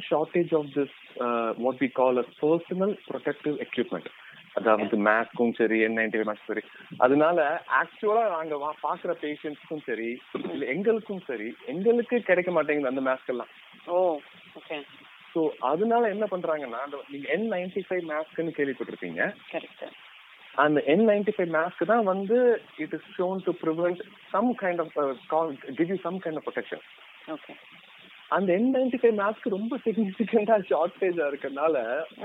shortage 0.09 0.53
of 0.53 0.65
this 0.73 0.89
uh, 1.21 1.53
what 1.53 1.79
we 1.79 1.89
call 1.89 2.19
as 2.19 2.25
personal 2.25 2.95
protective 3.07 3.59
equipment. 3.59 4.07
அதாவது 4.57 4.95
மேஸ்க்கும் 5.05 5.55
சரி 5.57 5.77
என் 5.85 5.97
நைன்டி 5.97 6.23
மாஸ்க் 6.27 6.49
சரி. 6.49 6.63
அதனால 6.99 7.39
ஆக்சுவலா 7.79 8.23
நாங்க 8.31 8.55
பாக்குற 8.83 9.11
பேஷண்ட்ஸ்க்கும் 9.23 9.83
சரி 9.87 10.09
இல்ல 10.47 10.63
எங்களுக்கும் 10.73 11.23
சரி 11.27 11.49
எங்களுக்கு 11.73 12.17
கிடைக்க 12.29 12.51
மாட்டேங்குது 12.51 12.91
அந்த 12.91 13.03
மாஸ்க் 13.07 13.31
எல்லாம். 13.33 13.51
ஓ 13.87 13.97
ஓகே 14.55 14.77
ஸோ 15.35 15.41
அதனால 15.69 16.03
என்ன 16.09 16.25
பண்றாங்கன்னா 16.31 16.81
நீங்க 17.09 17.27
என் 17.33 17.47
நைன்டி 17.53 17.83
ஃபைவ் 17.87 18.05
மாஸ்க்னு 18.11 18.57
கேள்விப்பட்டிருப்பீங்க 18.57 19.21
அந்த 20.55 20.79
என் 20.91 21.03
நைன்டி 21.07 21.33
ஃபைவ் 21.35 21.51
மாஸ்க் 21.55 21.89
தான் 21.89 22.05
வந்து 22.05 22.37
it 22.83 22.93
is 22.97 23.09
shown 23.15 23.43
to 23.45 23.51
prevent 23.59 24.01
some 24.31 24.49
kind 24.61 24.81
of 24.83 24.95
give 25.75 25.91
you 25.91 25.97
some 26.05 26.17
kind 26.23 26.39
of 26.39 26.47
protection 26.47 26.83
okay 27.27 27.53
அந்த 28.31 28.49
என் 28.55 28.71
நைன்டி 28.73 28.97
ஃபைவ் 28.97 29.17
மாஸ்க் 29.19 29.45
ரொம்ப 29.53 29.75
சிக்னிபிகண்டா 29.83 30.55
ஷார்டேஜா 30.69 31.27
இருக்கறனால 31.31 31.75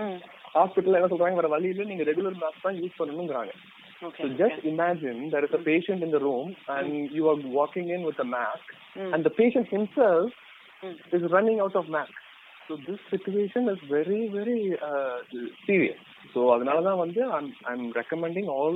ம் 0.00 0.16
ஹாஸ்பிட்டல் 0.55 0.97
என்ன 1.00 1.09
சொல்றாங்க 1.13 1.39
வேற 1.39 1.50
வழியில 1.55 1.88
நீங்க 1.91 2.05
ரெகுலர் 2.09 2.41
மாஸ்க் 2.43 2.65
தான் 2.67 2.79
use 2.83 3.00
பண்ணணுங்கிறாங்க 3.01 3.53
okay 4.07 4.21
So 4.21 4.27
just 4.41 4.57
imagine 4.71 5.19
there 5.33 5.45
is 5.45 5.53
a 5.53 5.63
patient 5.69 6.01
in 6.05 6.12
the 6.15 6.19
room 6.25 6.47
and 6.74 6.89
you 7.17 7.24
are 7.31 7.39
walking 7.57 7.88
in 7.95 8.01
with 8.09 8.19
a 8.19 8.29
mask 8.36 8.67
Mm. 9.00 9.09
and 9.13 9.21
the 9.27 9.33
patient 9.39 9.67
himself 9.75 10.27
Mm. 10.83 10.95
is 11.17 11.24
running 11.36 11.59
out 11.63 11.75
of 11.79 11.86
mask. 11.95 12.15
So 12.67 12.75
this 12.88 13.01
situation 13.13 13.63
is 13.74 13.79
very, 13.93 14.21
very 14.38 14.59
uh, 14.89 15.17
serious. 15.67 16.00
So 16.33 16.39
அதனாலதான் 16.55 17.01
வந்து 17.03 17.21
I'm, 17.38 17.47
I'm 17.71 17.83
recommending 18.00 18.47
all 18.55 18.75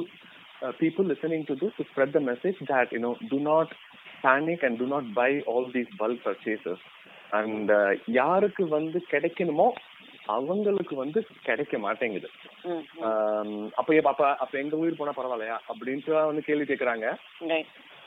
uh, 0.61 0.71
people 0.83 1.05
listening 1.13 1.43
to 1.49 1.55
this 1.61 1.73
to 1.79 1.85
spread 1.91 2.11
the 2.13 2.23
message 2.31 2.59
that, 2.71 2.89
you 2.91 3.01
know, 3.05 3.13
do 3.33 3.39
not 3.51 3.69
panic 4.23 4.61
and 4.63 4.77
do 4.83 4.87
not 4.87 5.05
buy 5.19 5.31
all 5.51 5.65
these 5.77 5.91
bulk 6.01 6.19
purchases. 6.29 6.79
And 7.33 7.67
uh, 7.79 7.91
யாருக்கு 8.21 8.63
வந்து 8.77 9.01
கிடைக்கணுமோ 9.13 9.67
அவங்களுக்கு 10.26 10.94
வந்து 10.96 11.18
கிடைக்க 11.42 11.78
மாட்டேங்குது. 11.78 12.28
ம் 12.64 12.84
ஆம், 13.06 13.54
அப்ப 13.76 14.58
எங்க 14.58 14.76
உயிர் 14.76 14.98
போனா 14.98 15.14
பரவாயில்லையா? 15.16 15.58
அப்படின்ட்டு 15.70 16.14
வந்து 16.22 16.42
கேள்வி 16.42 16.64
கேக்குறாங்க. 16.64 17.06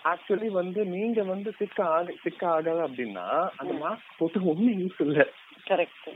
ஆக்சுவலி 0.06 0.50
வந்து 0.52 0.82
நீங்க 0.86 1.24
வந்து 1.24 1.50
சிக்க 1.58 1.80
ஆக 1.88 2.14
சிக்க 2.24 2.42
ஆகாத 2.48 2.80
அப்படின்னா 2.88 3.26
அந்த 3.58 3.74
மாஸ்க் 3.84 4.18
போட்டு 4.18 4.46
ஒண்ணும் 4.46 4.80
யூஸ் 4.82 5.02
இல்ல. 5.08 5.20
கரெக்ட் 5.68 6.10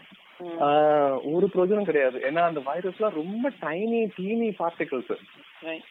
ஒரு 1.34 1.46
பிரயோஜனம் 1.54 1.90
கிடையாது. 1.90 2.18
ஏன்னா 2.20 2.42
அந்த 2.42 2.62
வைரஸ்லாம் 2.70 3.20
ரொம்ப 3.20 3.52
டைனி 3.62 4.02
டீனி 4.18 4.50
பார்ட்டிகல்ஸ் 4.60 5.12
ரைட் 5.62 5.90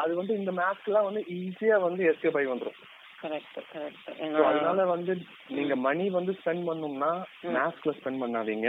அது 0.00 0.14
வந்து 0.14 0.34
இந்த 0.34 0.52
மாஸ்க் 0.52 0.88
எல்லாம் 0.88 1.08
வந்து 1.08 1.22
ஈஸியா 1.38 1.76
வந்து 1.80 2.04
எஸ்கேப் 2.12 2.38
ஆகி 2.40 2.50
So, 2.50 2.70
அதனால 4.48 4.84
வந்து 4.92 5.12
நீங்க 5.56 5.74
மணி 5.86 6.04
வந்து 6.16 6.32
ஸ்பெண்ட் 6.38 6.64
பண்ணணும்னா 6.68 7.10
மாஸ்க்ல 7.56 7.92
ஸ்பெண்ட் 7.98 8.22
பண்ணாதீங்க. 8.22 8.68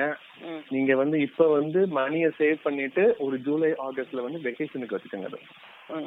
நீங்க 0.74 0.92
வந்து 1.02 1.18
இப்ப 1.28 1.48
வந்து 1.56 1.80
மணியை 2.00 2.30
சேவ் 2.40 2.60
பண்ணிட்டு 2.66 3.04
ஒரு 3.26 3.38
ஜூலை 3.48 3.72
ஆகஸ்ட்ல 3.88 4.26
வந்து 4.28 4.40
வெக்கேஷனுக்கு 4.48 4.98
வச்சுக்கோங்க. 4.98 5.40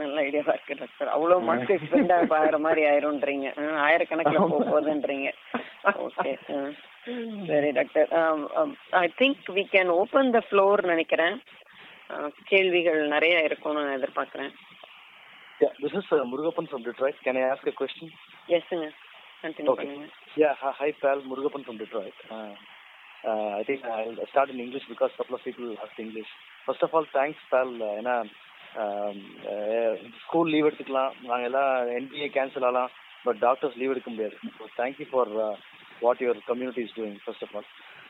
நல்ல 0.00 0.16
ஐடியாவா 0.26 0.54
இருக்கு 0.56 0.78
டாக்டர் 0.82 1.10
அவ்வளவு 1.16 1.46
மாஸ்க் 1.48 1.74
எக்ஸ்பெண்ட் 1.76 2.14
ஆகிற 2.38 2.58
மாதிரி 2.66 2.84
ஆயிரும்ன்றீங்க. 2.92 3.48
ஆயிரக்கணக்கில் 3.88 4.50
போக 4.54 4.64
போகுதுன்றீங்க 4.70 5.30
ஓகே 6.06 6.32
சரி 7.50 7.70
doctor 7.80 8.08
I 9.04 9.06
think 9.20 9.44
we 9.58 9.64
can 9.74 9.92
open 10.00 10.32
the 10.38 10.42
floor 10.48 10.82
நினைக்கிறேன். 10.92 11.36
கேள்விகள் 12.50 13.00
நிறைய 13.14 13.36
இருக்கும்னு 13.50 13.84
நான் 13.84 13.98
எதிர்பார்க்குறேன். 14.00 14.52
Yeah, 15.60 15.72
this 15.82 15.94
is 15.98 16.04
uh, 16.12 16.18
Murugapan 16.30 16.66
from 16.70 16.82
Detroit. 16.86 17.16
Can 17.24 17.36
I 17.36 17.44
ask 17.52 17.62
a 17.66 17.72
question? 17.78 18.08
எஸ்ங்க 18.57 18.87
continue 19.43 19.73
Okay. 19.73 19.85
பண்ணுங்க 19.85 20.09
Yeah, 20.37 20.53
hi, 20.59 20.69
hi 20.77 20.87
pal, 20.99 21.17
Murugapan 21.29 21.63
from 21.65 21.75
Detroit. 21.77 22.15
Uh, 22.29 22.51
uh, 23.23 23.49
I 23.57 23.63
think 23.63 23.81
I'll 23.95 24.27
start 24.27 24.49
in 24.49 24.59
English 24.59 24.85
because 24.89 25.11
a 25.11 25.17
couple 25.17 25.35
of 25.37 25.43
people 25.43 25.67
asked 25.83 25.99
English. 25.99 26.29
First 26.67 26.83
of 26.83 26.93
all, 26.95 27.05
thanks 27.13 27.41
pal. 27.51 27.69
Uh, 27.81 27.93
ஏன்னா 27.99 28.15
school 30.23 30.51
leave 30.53 30.67
எடுத்துக்கலாம் 30.67 31.11
நாங்கள் 31.23 31.47
எல்லாம் 31.49 31.71
NBA 31.97 32.27
cancel 32.37 32.65
ஆகலாம் 32.69 32.91
but 33.25 33.39
doctors 33.39 33.77
leave 33.79 33.93
எடுக்க 33.93 34.09
முடியாது 34.11 34.37
so 34.55 34.65
thank you 34.79 35.07
for 35.11 35.31
what 36.01 36.21
your 36.23 36.39
community 36.49 36.83
is 36.85 36.95
doing 36.97 37.19
first 37.25 37.43
of 37.47 37.53
all 37.57 37.67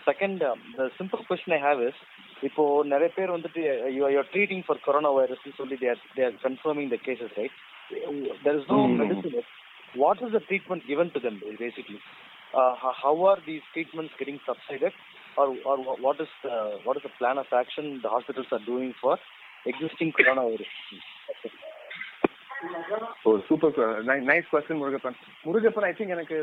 second 0.07 0.39
the 0.77 0.87
simple 0.99 1.23
question 1.29 1.55
I 1.57 1.61
have 1.65 1.81
is 1.89 1.99
இப்போ 2.47 2.63
நிறைய 2.93 3.09
பேர் 3.17 3.35
வந்துட்டு 3.35 3.61
you're 3.97 4.31
treating 4.33 4.63
for 4.67 4.81
corona 4.87 5.11
virus 5.19 5.43
சொல்லி 5.59 5.77
there 5.83 6.01
there 6.15 6.37
confirming 6.45 6.91
the 6.95 6.99
cases 7.07 7.35
right 7.41 7.57
there 8.45 8.57
is 8.61 8.69
no 8.73 8.79
Hmm. 8.83 8.95
Medicine 9.01 9.35
what 9.98 10.18
is 10.24 10.32
the 10.32 10.42
treatment 10.48 10.82
given 10.86 11.10
to 11.10 11.20
them 11.20 11.36
basically 11.58 12.00
uh, 12.54 12.72
how 13.02 13.14
are 13.24 13.38
these 13.46 13.64
treatments 13.74 14.14
getting 14.20 14.38
subsided 14.48 14.94
or 15.36 15.48
or 15.64 15.76
what 16.06 16.18
is 16.20 16.32
the 16.44 16.56
what 16.84 16.96
is 16.96 17.04
the 17.08 17.14
plan 17.18 17.38
of 17.38 17.52
action 17.62 17.86
the 18.04 18.12
hospitals 18.16 18.50
are 18.52 18.64
doing 18.66 18.92
for 19.02 19.14
existing 19.66 20.12
coronavirus 20.18 20.74
oh 23.26 23.32
super 23.48 23.76
nice 24.28 24.48
question 24.52 24.80
Murugappan 24.80 25.18
Murugappan 25.46 25.86
I 25.88 25.92
think 25.98 26.14
எனக்கு 26.16 26.38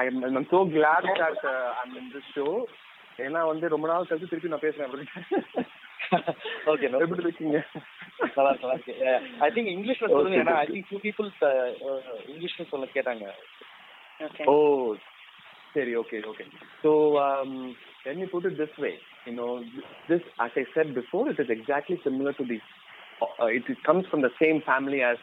I 0.00 0.04
am 0.08 0.48
so 0.52 0.58
glad 0.74 1.08
that 1.20 1.40
I 1.46 1.54
I'm 1.82 1.96
in 2.00 2.10
this 2.14 2.28
show 2.36 2.46
ஏன்னா 3.18 3.40
வந்து 3.50 3.72
ரொம்ப 3.74 3.88
நாள் 3.90 4.06
கழிச்சு 4.10 4.30
திருப்பி 4.32 4.52
நான் 4.52 4.66
பேசுறேன் 4.66 4.92
அவர்கிட்ட 6.65 6.71
okay 6.71 6.89
no 6.93 6.99
எப்படி 7.05 7.25
இருக்கீங்க 7.27 7.59
நல்லா 8.35 8.49
இருக்கு 8.51 8.65
நல்லா 8.65 8.77
இருக்கு 8.77 8.95
ஐ 9.45 9.49
திங்க் 9.55 9.71
இங்கிலீஷ்ல 9.75 10.09
சொல்லுங்க 10.15 10.39
ஏன்னா 10.43 10.55
ஐ 10.63 10.67
திங்க் 10.71 10.89
few 10.91 11.01
people 11.07 11.29
இங்கிலீஷ்ல 12.33 12.65
சொல்ல 12.73 12.87
கேட்டாங்க 12.97 13.25
ஓகே 14.27 14.45
ஓ 14.53 14.55
சரி 15.75 15.93
okay 16.01 16.19
okay 16.31 16.45
so 16.83 16.91
let 18.05 18.17
me 18.21 18.25
put 18.33 18.45
it 18.49 18.53
this 18.61 18.75
way 18.83 18.93
you 19.27 19.33
know 19.37 19.49
this 20.09 20.21
as 20.45 20.53
i 20.61 20.65
said 20.75 20.87
before 20.99 21.23
it 21.31 21.39
is 21.43 21.49
exactly 21.57 21.97
similar 22.05 22.33
to 22.39 22.43
the 22.51 22.57
uh, 23.21 23.49
it, 23.57 23.65
it 23.73 23.81
comes 23.89 24.05
from 24.11 24.21
the 24.27 24.31
same 24.41 24.59
family 24.69 25.01
as 25.11 25.17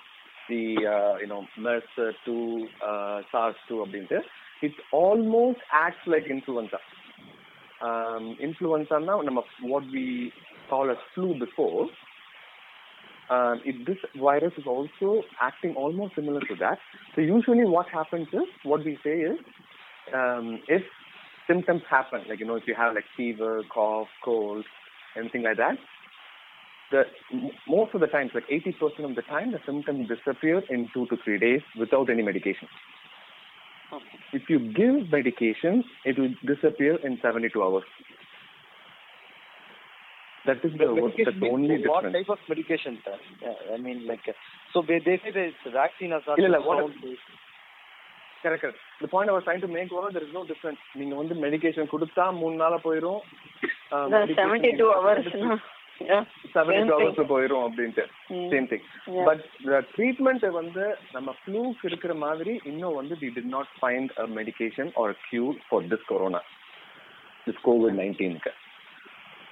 the 0.51 0.65
uh, 0.95 1.15
you 1.23 1.29
know 1.31 1.41
MERS 1.67 1.89
2 2.27 2.35
uh, 2.89 3.19
SARS 3.33 3.57
2 3.71 3.81
அப்படின்ட்டு 3.85 4.19
it 4.67 4.77
almost 5.03 5.63
acts 5.85 6.05
like 6.15 6.27
influenza 6.37 6.81
um, 7.87 8.27
influenza 8.49 8.99
now 9.11 9.19
நம்ம 9.29 9.43
what 9.73 9.87
we 9.97 10.07
call 10.72 10.90
as 10.96 11.02
flu 11.14 11.28
before 11.46 11.84
um, 13.32 13.62
it, 13.64 13.86
this 13.86 13.98
virus 14.20 14.52
is 14.58 14.66
also 14.68 15.24
acting 15.40 15.74
almost 15.76 16.16
similar 16.16 16.42
to 16.42 16.56
that. 16.60 16.80
So 17.16 17.22
usually 17.22 17.66
what 17.66 17.88
happens 17.90 18.28
is, 18.34 18.48
what 18.64 18.84
we 18.84 18.98
say 19.04 19.20
is, 19.32 19.38
um, 20.14 20.60
if 20.68 20.84
symptoms 21.48 21.84
happen, 21.90 22.24
like, 22.28 22.40
you 22.42 22.46
know, 22.46 22.56
if 22.56 22.64
you 22.68 22.76
have 22.76 22.94
like 22.94 23.06
fever, 23.16 23.64
cough, 23.74 24.10
cold, 24.24 24.66
anything 25.18 25.44
like 25.44 25.58
that, 25.58 25.78
the 26.92 27.04
most 27.70 27.96
of 27.96 28.02
the 28.02 28.08
times, 28.08 28.32
like 28.34 28.48
80% 28.50 29.10
of 29.10 29.16
the 29.16 29.22
time, 29.22 29.54
the 29.54 29.60
symptoms 29.66 30.10
disappear 30.10 30.62
in 30.70 30.90
two 30.94 31.06
to 31.08 31.16
three 31.24 31.40
days 31.40 31.62
without 31.80 32.10
any 32.10 32.24
medication. 32.30 32.68
Okay 33.96 34.18
If 34.38 34.44
you 34.52 34.60
give 34.82 34.98
medication, 35.16 35.74
it 36.10 36.16
will 36.20 36.34
disappear 36.52 36.94
in 37.08 37.14
72 37.24 37.64
hours. 37.66 37.88
That 40.45 40.61
is 40.61 40.75
the, 40.75 40.87
Medication 40.89 41.25
that's 41.25 41.37
the 41.37 41.41
means 41.43 41.55
only 41.55 41.77
what 41.85 42.03
difference. 42.03 42.17
type 42.17 42.31
of 42.31 42.43
medication 42.49 42.95
sir? 43.05 43.15
Yeah, 43.43 43.75
i 43.75 43.79
mean 43.79 44.07
like 44.07 44.27
uh, 44.27 44.35
so 44.75 44.83
they, 44.83 44.99
they 45.01 45.17
say 45.19 45.33
that 45.33 45.55
the 45.65 45.73
vaccine 45.73 46.13
has 46.13 46.27
not 46.27 46.39
இல்ல, 46.39 46.49
இல்ல, 46.51 46.59
been 46.59 46.69
what- 46.69 46.83
found 46.83 47.01
to- 47.01 47.17
correct 48.45 48.63
correct 48.65 48.83
the 49.01 49.09
point 49.09 49.29
I 49.31 49.37
was 49.37 49.45
trying 49.45 49.63
to 49.63 49.71
make 49.71 49.91
was 49.93 50.13
there 50.13 50.23
is 50.23 50.33
no 50.33 50.45
difference 50.51 50.83
நீங்க 51.01 51.15
வந்து 51.21 51.35
medication 51.45 51.91
கொடுத்தா 51.95 52.27
மூணு 52.41 52.57
நாளா 52.63 52.79
போயிரும் 52.85 53.21
seventy 54.39 54.71
two 54.81 54.87
ஹவர்ஸ்னா 54.97 55.57
seventy 56.55 56.83
two 56.91 56.97
ஹவர்ஸ்ல 56.97 57.27
போயிரும் 57.33 57.65
அப்படின்ட்டு 57.67 58.05
Mm. 58.31 58.47
Same 58.53 58.69
thing 58.71 58.85
Yeah. 59.09 59.25
But 59.29 59.43
treatment 59.95 60.47
வந்து 60.61 60.85
நம்ம 61.17 61.35
ஃப்ளூக்கு 61.41 61.89
இருக்கிற 61.91 62.15
மாதிரி 62.25 62.55
இன்னும் 62.71 62.97
வந்து 63.01 63.17
we 63.23 63.31
did 63.37 63.51
not 63.57 63.73
find 63.81 64.13
a 64.23 64.29
medication 64.39 64.93
or 65.03 65.15
cure 65.27 65.59
for 65.67 65.89
this 65.93 66.07
corona 66.13 66.43
this 67.47 67.61
covid 67.69 67.99
நைன்டீனுக்கு 68.03 68.53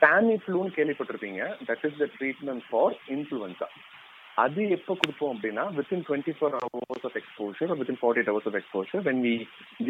சாமி 0.02 0.36
ஃப்ளூன்னு 0.42 0.76
கேள்விப்பட்டிருப்பீங்க 0.78 1.42
that 1.68 1.84
is 1.88 2.00
the 2.02 2.08
treatment 2.16 2.64
for 2.70 2.94
influenza 3.16 3.68
அது 4.36 4.62
எப்போ 4.76 4.92
கொடுப்போம் 5.00 5.32
அப்படின்னா 5.34 5.64
within 5.76 6.04
twenty 6.06 6.32
four 6.38 6.54
hours 6.56 7.04
of 7.08 7.18
exposure 7.20 7.74
within 7.80 8.00
forty 8.00 8.20
eight 8.20 8.30
hours 8.32 8.48
of 8.50 8.58
exposure 8.60 9.04
when 9.08 9.20
we 9.28 9.34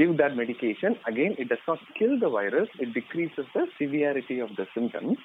give 0.01 0.13
that 0.23 0.37
medication 0.43 0.97
again 1.11 1.37
it 1.43 1.51
does 1.53 1.69
not 1.71 1.87
kill 2.01 2.19
the 2.25 2.31
virus 2.39 2.75
it 2.85 2.93
decreases 3.01 3.51
the 3.57 3.63
severity 3.79 4.39
of 4.47 4.55
the 4.61 4.67
symptoms 4.77 5.25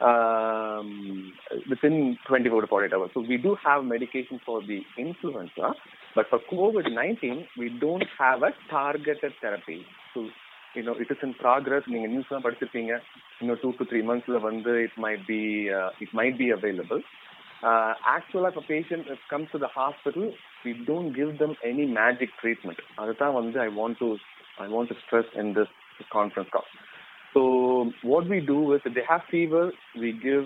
um, 0.00 1.32
within 1.68 2.18
24 2.26 2.62
to 2.62 2.66
48 2.66 2.92
hours. 2.92 3.10
So 3.14 3.20
we 3.20 3.36
do 3.36 3.56
have 3.56 3.84
medication 3.84 4.40
for 4.44 4.62
the 4.62 4.82
influenza, 4.96 5.74
but 6.16 6.28
for 6.28 6.38
COVID-19, 6.40 7.46
we 7.56 7.68
don't 7.70 8.04
have 8.18 8.42
a 8.42 8.52
targeted 8.70 9.32
therapy. 9.40 9.84
So, 10.14 10.28
you 10.74 10.82
know, 10.82 10.94
it 10.94 11.10
is 11.10 11.22
in 11.22 11.32
progress. 11.36 11.84
நீங்க 11.92 12.08
news 12.12 12.32
தான் 12.32 12.44
படிச்சிருப்பீங்க 12.44 12.92
இன்னும் 13.40 13.60
two 13.62 13.70
to 13.78 13.84
three 13.90 14.00
மந்த்ஸ்ல 14.08 14.38
வந்து 14.46 14.72
it 14.86 14.98
might 15.04 15.24
be 15.28 15.40
it 16.04 16.14
might 16.18 16.36
be 16.40 16.48
available 16.56 17.00
ஆக்சுவலா 18.14 18.50
இப்போ 18.52 18.64
patient 18.68 19.08
comes 19.32 19.52
to 19.54 19.60
the 19.64 19.70
hospital 19.78 20.28
we 20.64 20.72
don't 20.90 21.10
give 21.18 21.30
them 21.42 21.56
any 21.70 21.86
magic 21.98 22.36
treatment 22.42 22.82
அதுதான் 23.02 23.34
வந்து 23.40 23.58
I 23.66 23.68
want 23.80 23.98
to 24.02 24.08
I 24.58 24.68
want 24.74 24.92
to 24.92 24.98
stress 25.02 25.32
in 25.42 25.52
this 25.58 25.72
conference 26.16 26.52
call 26.56 26.68
so 27.34 27.42
what 28.12 28.30
we 28.34 28.40
do 28.52 28.58
is 28.76 28.86
they 28.98 29.04
have 29.10 29.26
fever 29.30 29.70
we 30.04 30.12
give 30.26 30.44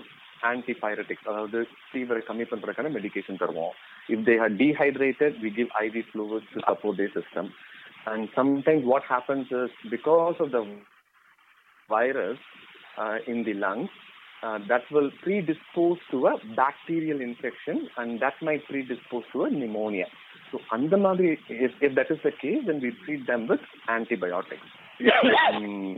antipyretics 0.53 1.29
அதாவது 1.31 1.59
ஃபீவரை 1.89 2.23
கம்மி 2.29 2.47
பண்றதுக்கான 2.51 2.91
medication 2.97 3.41
தருவோம் 3.43 3.75
if 4.09 4.25
they 4.29 4.35
are 4.45 4.55
dehydrated 4.63 5.37
we 5.45 5.51
give 5.59 5.71
IV 5.85 6.03
fluids 6.09 6.51
to 6.55 6.61
support 6.69 6.99
the 7.01 7.07
system 7.17 7.51
And 8.11 8.25
sometimes 8.39 8.87
what 8.91 9.07
happens 9.13 9.51
is 9.61 9.77
because 9.95 10.41
of 10.45 10.51
the 10.57 10.61
virus 11.89 12.39
uh, 12.97 13.17
in 13.27 13.43
the 13.43 13.53
lungs 13.53 13.89
uh, 14.43 14.59
that 14.67 14.81
will 14.91 15.09
predispose 15.21 15.97
to 16.11 16.27
a 16.27 16.35
bacterial 16.55 17.21
infection 17.21 17.87
and 17.97 18.21
that 18.21 18.33
might 18.41 18.65
predispose 18.67 19.23
to 19.31 19.43
a 19.43 19.49
pneumonia. 19.49 20.07
So, 20.51 20.59
அந்த 20.75 20.95
மாதிரி 21.05 21.29
if, 21.65 21.71
if 21.87 21.91
that 21.97 22.09
is 22.13 22.19
the 22.27 22.33
case, 22.43 22.61
then 22.67 22.79
we 22.85 22.89
treat 23.03 23.21
them 23.29 23.43
with 23.51 23.63
antibiotics. 23.97 24.67
um, 25.51 25.95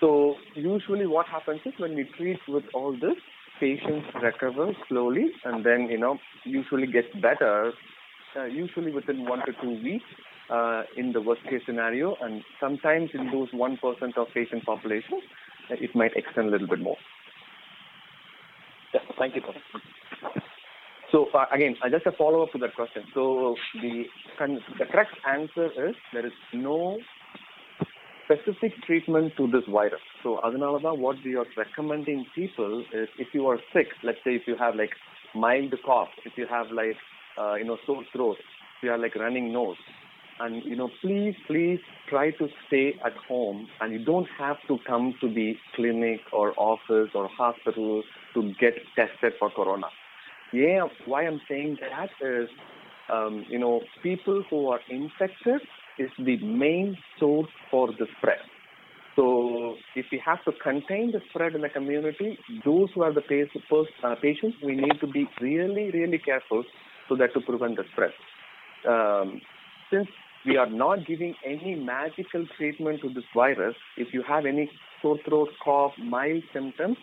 so, 0.00 0.08
usually 0.54 1.06
what 1.14 1.26
happens 1.34 1.60
is 1.70 1.74
when 1.84 1.94
we 1.98 2.04
treat 2.16 2.40
with 2.54 2.66
all 2.78 2.92
this, 3.04 3.20
patients 3.60 4.08
recover 4.28 4.66
slowly 4.88 5.26
and 5.48 5.66
then, 5.68 5.80
you 5.92 6.00
know, 6.04 6.14
usually 6.58 6.88
get 6.96 7.08
better, 7.28 7.56
uh, 8.36 8.48
usually 8.64 8.92
within 8.98 9.20
one 9.34 9.42
to 9.46 9.52
two 9.62 9.74
weeks 9.88 10.10
uh, 10.49 10.83
in 10.97 11.11
the 11.13 11.21
worst 11.21 11.43
case 11.43 11.61
scenario, 11.65 12.15
and 12.21 12.43
sometimes 12.59 13.09
in 13.13 13.31
those 13.31 13.49
1% 13.51 13.77
of 14.17 14.27
patient 14.33 14.65
population, 14.65 15.21
it 15.69 15.95
might 15.95 16.11
extend 16.15 16.49
a 16.49 16.51
little 16.51 16.67
bit 16.67 16.79
more. 16.79 16.97
Yeah, 18.93 19.01
thank 19.17 19.35
you. 19.35 19.41
So 21.11 21.27
uh, 21.33 21.45
again, 21.53 21.75
uh, 21.83 21.89
just 21.89 22.05
a 22.07 22.11
follow-up 22.11 22.51
to 22.53 22.57
that 22.59 22.75
question. 22.75 23.03
So 23.13 23.55
the 23.81 24.05
the 24.39 24.85
correct 24.91 25.15
answer 25.27 25.67
is 25.89 25.95
there 26.11 26.25
is 26.25 26.33
no 26.53 26.97
specific 28.25 28.73
treatment 28.83 29.33
to 29.37 29.47
this 29.47 29.63
virus. 29.69 30.01
So 30.23 30.39
Adhanalada, 30.43 30.97
what 30.97 31.17
we 31.23 31.35
are 31.35 31.45
recommending 31.55 32.25
people 32.33 32.83
is 32.93 33.07
if 33.19 33.27
you 33.33 33.47
are 33.47 33.59
sick, 33.73 33.87
let's 34.03 34.17
say 34.23 34.31
if 34.35 34.43
you 34.47 34.55
have 34.57 34.75
like 34.75 34.91
mild 35.35 35.73
cough, 35.85 36.09
if 36.25 36.33
you 36.35 36.47
have 36.49 36.71
like 36.71 36.97
uh, 37.37 37.55
you 37.55 37.65
know 37.65 37.77
sore 37.85 38.03
throat, 38.11 38.37
if 38.39 38.83
you 38.83 38.89
have 38.89 38.99
like 38.99 39.15
running 39.15 39.53
nose, 39.53 39.77
and 40.43 40.63
you 40.65 40.75
know 40.75 40.89
please 41.01 41.35
please 41.47 41.79
try 42.09 42.31
to 42.31 42.47
stay 42.67 42.99
at 43.05 43.15
home. 43.29 43.67
And 43.79 43.93
you 43.93 44.03
don't 44.03 44.27
have 44.37 44.57
to 44.67 44.77
come 44.85 45.15
to 45.21 45.27
the 45.33 45.55
clinic 45.75 46.21
or 46.31 46.53
office 46.57 47.11
or 47.15 47.27
hospital 47.27 48.03
to 48.33 48.53
get 48.59 48.73
tested 48.95 49.33
for 49.39 49.49
corona. 49.49 49.87
Yeah 50.51 50.87
why 51.05 51.25
i'm 51.25 51.41
saying 51.49 51.77
that 51.81 52.09
is 52.21 52.49
um, 53.11 53.45
you 53.49 53.59
know 53.59 53.81
people 54.01 54.43
who 54.49 54.67
are 54.67 54.81
infected 54.89 55.61
is 55.97 56.11
the 56.17 56.37
main 56.37 56.97
source 57.19 57.51
for 57.69 57.87
the 57.87 58.07
spread. 58.17 58.39
So 59.15 59.75
if 59.95 60.07
we 60.11 60.19
have 60.25 60.43
to 60.45 60.51
contain 60.51 61.11
the 61.11 61.21
spread 61.29 61.53
in 61.53 61.61
the 61.61 61.69
community 61.69 62.37
those 62.65 62.89
who 62.93 63.03
are 63.03 63.13
the 63.13 63.23
uh, 64.03 64.15
patients 64.21 64.57
we 64.69 64.75
need 64.75 64.99
to 64.99 65.07
be 65.07 65.27
really 65.39 65.89
really 65.91 66.17
careful 66.17 66.63
so 67.07 67.15
that 67.15 67.33
to 67.33 67.41
prevent 67.41 67.77
the 67.77 67.85
spread. 67.93 68.13
Um, 68.93 69.41
since 69.91 70.09
we 70.45 70.57
are 70.57 70.69
not 70.69 71.05
giving 71.05 71.35
any 71.45 71.75
magical 71.75 72.45
treatment 72.57 73.01
to 73.01 73.09
this 73.09 73.23
virus, 73.35 73.75
if 73.97 74.13
you 74.13 74.23
have 74.27 74.45
any 74.45 74.69
sore 75.01 75.17
throat, 75.27 75.49
cough, 75.63 75.93
mild 75.97 76.43
symptoms, 76.53 76.97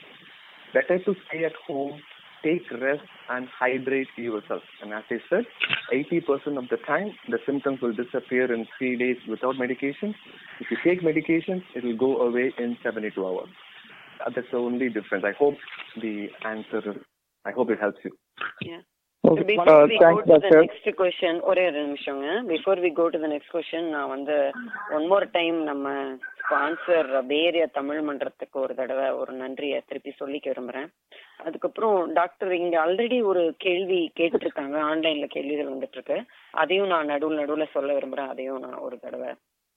better 0.75 0.99
to 1.05 1.15
stay 1.29 1.45
at 1.45 1.53
home, 1.67 2.01
take 2.43 2.71
rest, 2.71 3.03
and 3.29 3.49
hydrate 3.49 4.09
yourself. 4.17 4.63
And 4.83 4.93
as 4.93 5.05
I 5.11 5.17
said, 5.29 5.45
80% 5.93 6.59
of 6.59 6.69
the 6.69 6.77
time, 6.87 7.13
the 7.29 7.39
symptoms 7.47 7.81
will 7.81 7.93
disappear 7.93 8.53
in 8.53 8.67
three 8.79 8.97
days 8.97 9.17
without 9.29 9.57
medication. 9.59 10.15
If 10.61 10.71
you 10.71 10.77
take 10.85 11.03
medication, 11.03 11.63
it 11.75 11.85
will 11.85 11.97
go 11.97 12.21
away 12.21 12.53
in 12.59 12.77
72 12.83 13.25
hours. 13.25 13.49
That's 14.35 14.47
the 14.51 14.59
only 14.59 14.89
difference. 14.89 15.25
I 15.27 15.33
hope 15.39 15.55
the 16.01 16.29
answer, 16.45 17.05
I 17.45 17.53
hope 17.53 17.71
it 17.71 17.81
helps 17.81 17.99
you. 18.05 18.13
Yeah. 18.63 18.81
Doctor. 19.25 20.51
next 20.61 20.87
question, 21.01 21.35
ஒரே 21.51 21.63
ஒரு 21.71 21.81
நிமிஷங்க. 21.87 22.27
Before 22.51 22.81
we 22.85 22.91
go 22.99 23.05
to 23.15 23.19
the 23.21 23.29
next 23.33 23.53
question 23.55 23.89
நான் 23.95 24.09
வந்து 24.09 24.37
one 24.97 25.07
more 25.07 25.27
time 25.31 25.59
நம்ம 25.63 25.93
sponsor 26.41 27.11
பேரிய 27.31 27.65
Tamil 27.79 28.01
மன்றத்துக்கு 28.01 28.57
ஒரு 28.61 28.75
தடவை 28.75 29.07
ஒரு 29.21 29.33
நன்றியை 29.33 29.79
திருப்பி 29.89 30.13
சொல்லிக்க 30.21 30.49
விரும்புறேன். 30.53 30.89
அதுக்கப்புறம் 31.47 32.13
டாக்டர் 32.13 32.53
இங்க 32.61 32.79
ஆல்ரெடி 32.87 33.19
ஒரு 33.33 33.43
கேள்வி 33.67 34.01
கேட்டிருக்காங்க 34.21 34.79
ஆன்லைன்ல 34.91 35.29
கேள்விகள் 35.37 35.73
வந்துட்டு 35.75 35.99
இருக்கு 35.99 36.19
அதையும் 36.63 36.91
நான் 36.95 37.11
நடுவில் 37.13 37.41
நடுவில் 37.43 37.75
சொல்ல 37.77 37.99
விரும்புறேன். 37.99 38.33
அதையும் 38.35 38.65
நான் 38.67 38.83
ஒரு 38.87 38.99
தடவை 38.99 39.31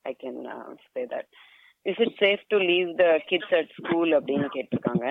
I 0.06 0.16
can 0.24 0.42
say 0.94 1.04
that 1.16 1.30
is 1.86 2.02
it 2.08 2.18
safe 2.24 2.44
to 2.48 2.58
leave 2.72 2.90
the 3.04 3.08
kids 3.32 3.56
at 3.60 3.74
school 3.80 4.14
அப்படின்னு 4.20 4.50
கேட்டிருக்காங்க 4.58 5.08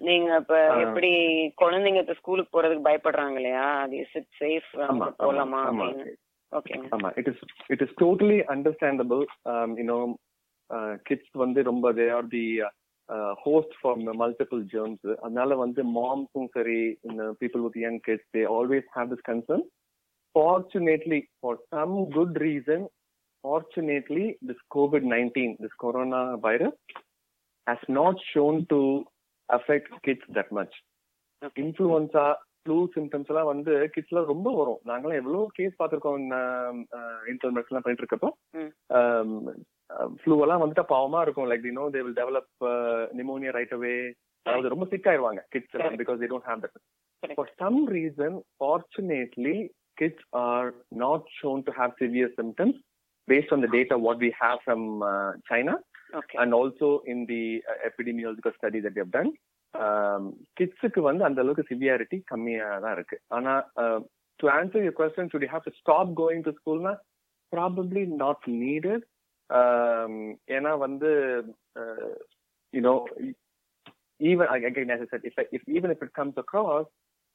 நீங்க 0.00 0.28
இப்ப. 0.40 0.56
எப்படி 0.84 1.10
குழந்தைங்க 1.58 2.02
இப்ப 2.02 2.16
ஸ்கூலுக்கு 2.20 2.54
போறதுக்கு 2.54 2.86
பயப்படுறாங்க 2.86 3.38
இல்லையா 3.40 3.66
அது 3.82 3.96
இஸ் 4.02 4.16
இட் 4.16 4.30
சேஃப் 4.40 4.68
போலாமா 5.22 5.60
ஓகேங்க 6.52 6.86
ஆமா 6.94 7.08
it 7.20 7.30
is 7.32 7.42
it 7.72 7.82
is 7.82 7.96
totally 8.00 8.38
understandable 8.54 9.22
you know 9.78 9.98
kids 11.06 11.34
வந்து 11.42 11.60
ரொம்ப 11.68 11.92
they 11.92 12.06
are 12.16 12.28
the 12.32 12.44
host 13.44 13.74
for 13.78 13.98
multiple 14.20 14.62
germs 14.72 15.08
அதனால 15.18 15.56
வந்து 15.56 15.82
மாம்ஸும் 15.94 16.50
சரி 16.56 16.78
இந்த 17.08 17.22
people 17.40 17.64
with 17.66 17.78
young 17.84 18.00
kids 18.06 18.30
they 18.36 18.42
always 18.56 18.88
have 18.96 19.12
this 19.12 19.26
concern 19.30 19.64
fortunately 20.34 21.20
for 21.38 21.60
some 21.70 21.94
good 22.16 22.36
reason 22.44 22.84
fortunately 23.44 24.26
this 24.48 24.64
Covid 24.76 25.08
nineteen 25.14 25.54
this 25.62 25.78
corona 25.84 26.22
virus 26.44 26.80
has 27.66 27.82
not 27.90 28.16
shown 28.28 28.54
to 28.66 28.78
affect 29.56 29.90
kids 30.06 30.24
that 30.38 30.50
much. 30.58 30.74
Influenza 31.62 32.24
flu 32.62 32.78
symptoms 32.94 33.30
எல்லாம் 33.32 33.50
வந்து 33.50 33.72
கிட்ஸ்ல 33.92 34.22
ரொம்ப 34.30 34.48
வரும் 34.58 34.80
நாங்களாம் 34.90 35.20
எவ்வளவு 35.20 35.46
case 35.58 35.78
பார்த்திருக்கோம் 35.80 36.24
இன்டர்மெட்ஸ் 37.32 37.70
எல்லாம் 37.70 37.84
பண்ணிட்டு 37.84 38.04
இருக்கப்போ. 38.04 38.30
ஃப்ளூ 40.22 40.36
எல்லாம் 40.46 40.62
வந்துட்டா 40.62 40.84
பாவமா 40.94 41.20
இருக்கும் 41.26 41.48
like 41.52 41.66
you 41.68 41.74
know 41.80 41.86
they 41.94 42.02
will 42.06 42.18
develop 42.20 42.52
pneumonia 43.20 43.54
right 43.58 43.74
away 43.78 43.94
அதாவது 44.46 44.72
ரொம்ப 44.74 44.86
சிக் 44.92 45.08
ஆயிருவாங்க 45.12 45.42
கிட்ஸ் 45.54 45.76
எல்லாம். 45.78 45.98
Because 46.02 46.20
they 46.24 46.30
don't 46.34 46.48
have 46.50 46.62
that. 46.64 46.78
For 47.38 47.52
some 47.64 47.80
reason 47.98 48.38
fortunately 48.60 49.58
kids 50.00 50.22
are 50.40 50.68
not 51.00 51.22
shown 51.38 51.58
to 51.64 51.72
have 51.78 51.90
severe 52.02 52.28
symptoms 52.36 52.76
based 53.28 53.50
on 53.54 53.60
the 53.64 53.70
data 53.74 53.94
what 54.04 54.18
we 54.24 54.30
have 54.42 54.58
from 54.66 54.82
uh, 55.08 55.32
China 56.11 56.19
okay 56.19 56.35
and 56.41 56.53
also 56.59 56.87
in 57.11 57.19
the 57.31 57.43
uh, 57.71 57.77
epidemiological 57.89 58.51
study 58.59 58.79
that 58.85 58.95
we 58.97 59.03
have 59.05 59.15
done 59.19 59.31
கிட்ஸுக்கு 60.57 60.99
வந்து 61.07 61.23
அந்த 61.27 61.39
அளவுக்கு 61.43 61.63
severity 61.69 62.17
கம்மியா 62.31 62.67
தான் 62.83 62.93
இருக்கு 62.97 63.17
ஆனா 63.37 63.53
to 64.39 64.45
answer 64.57 64.83
your 64.85 64.97
question 64.99 65.31
should 65.31 65.45
you 65.45 65.51
have 65.55 65.65
to 65.67 65.73
stop 65.81 66.11
going 66.21 66.43
to 66.47 66.53
ஸ்கூல்னா 66.59 66.93
probably 67.55 68.03
not 68.23 68.45
needed 68.63 69.03
ஏன்னா 70.57 70.71
வந்து 70.85 71.11
you know 72.73 72.95
even 74.19 74.47
again 74.67 74.89
as 74.93 75.01
I 75.03 75.07
said 75.11 75.23
if 75.29 75.33
if 75.55 75.63
even 75.77 75.89
if 75.93 76.01
it 76.01 76.11
comes 76.19 76.35
across 76.37 76.85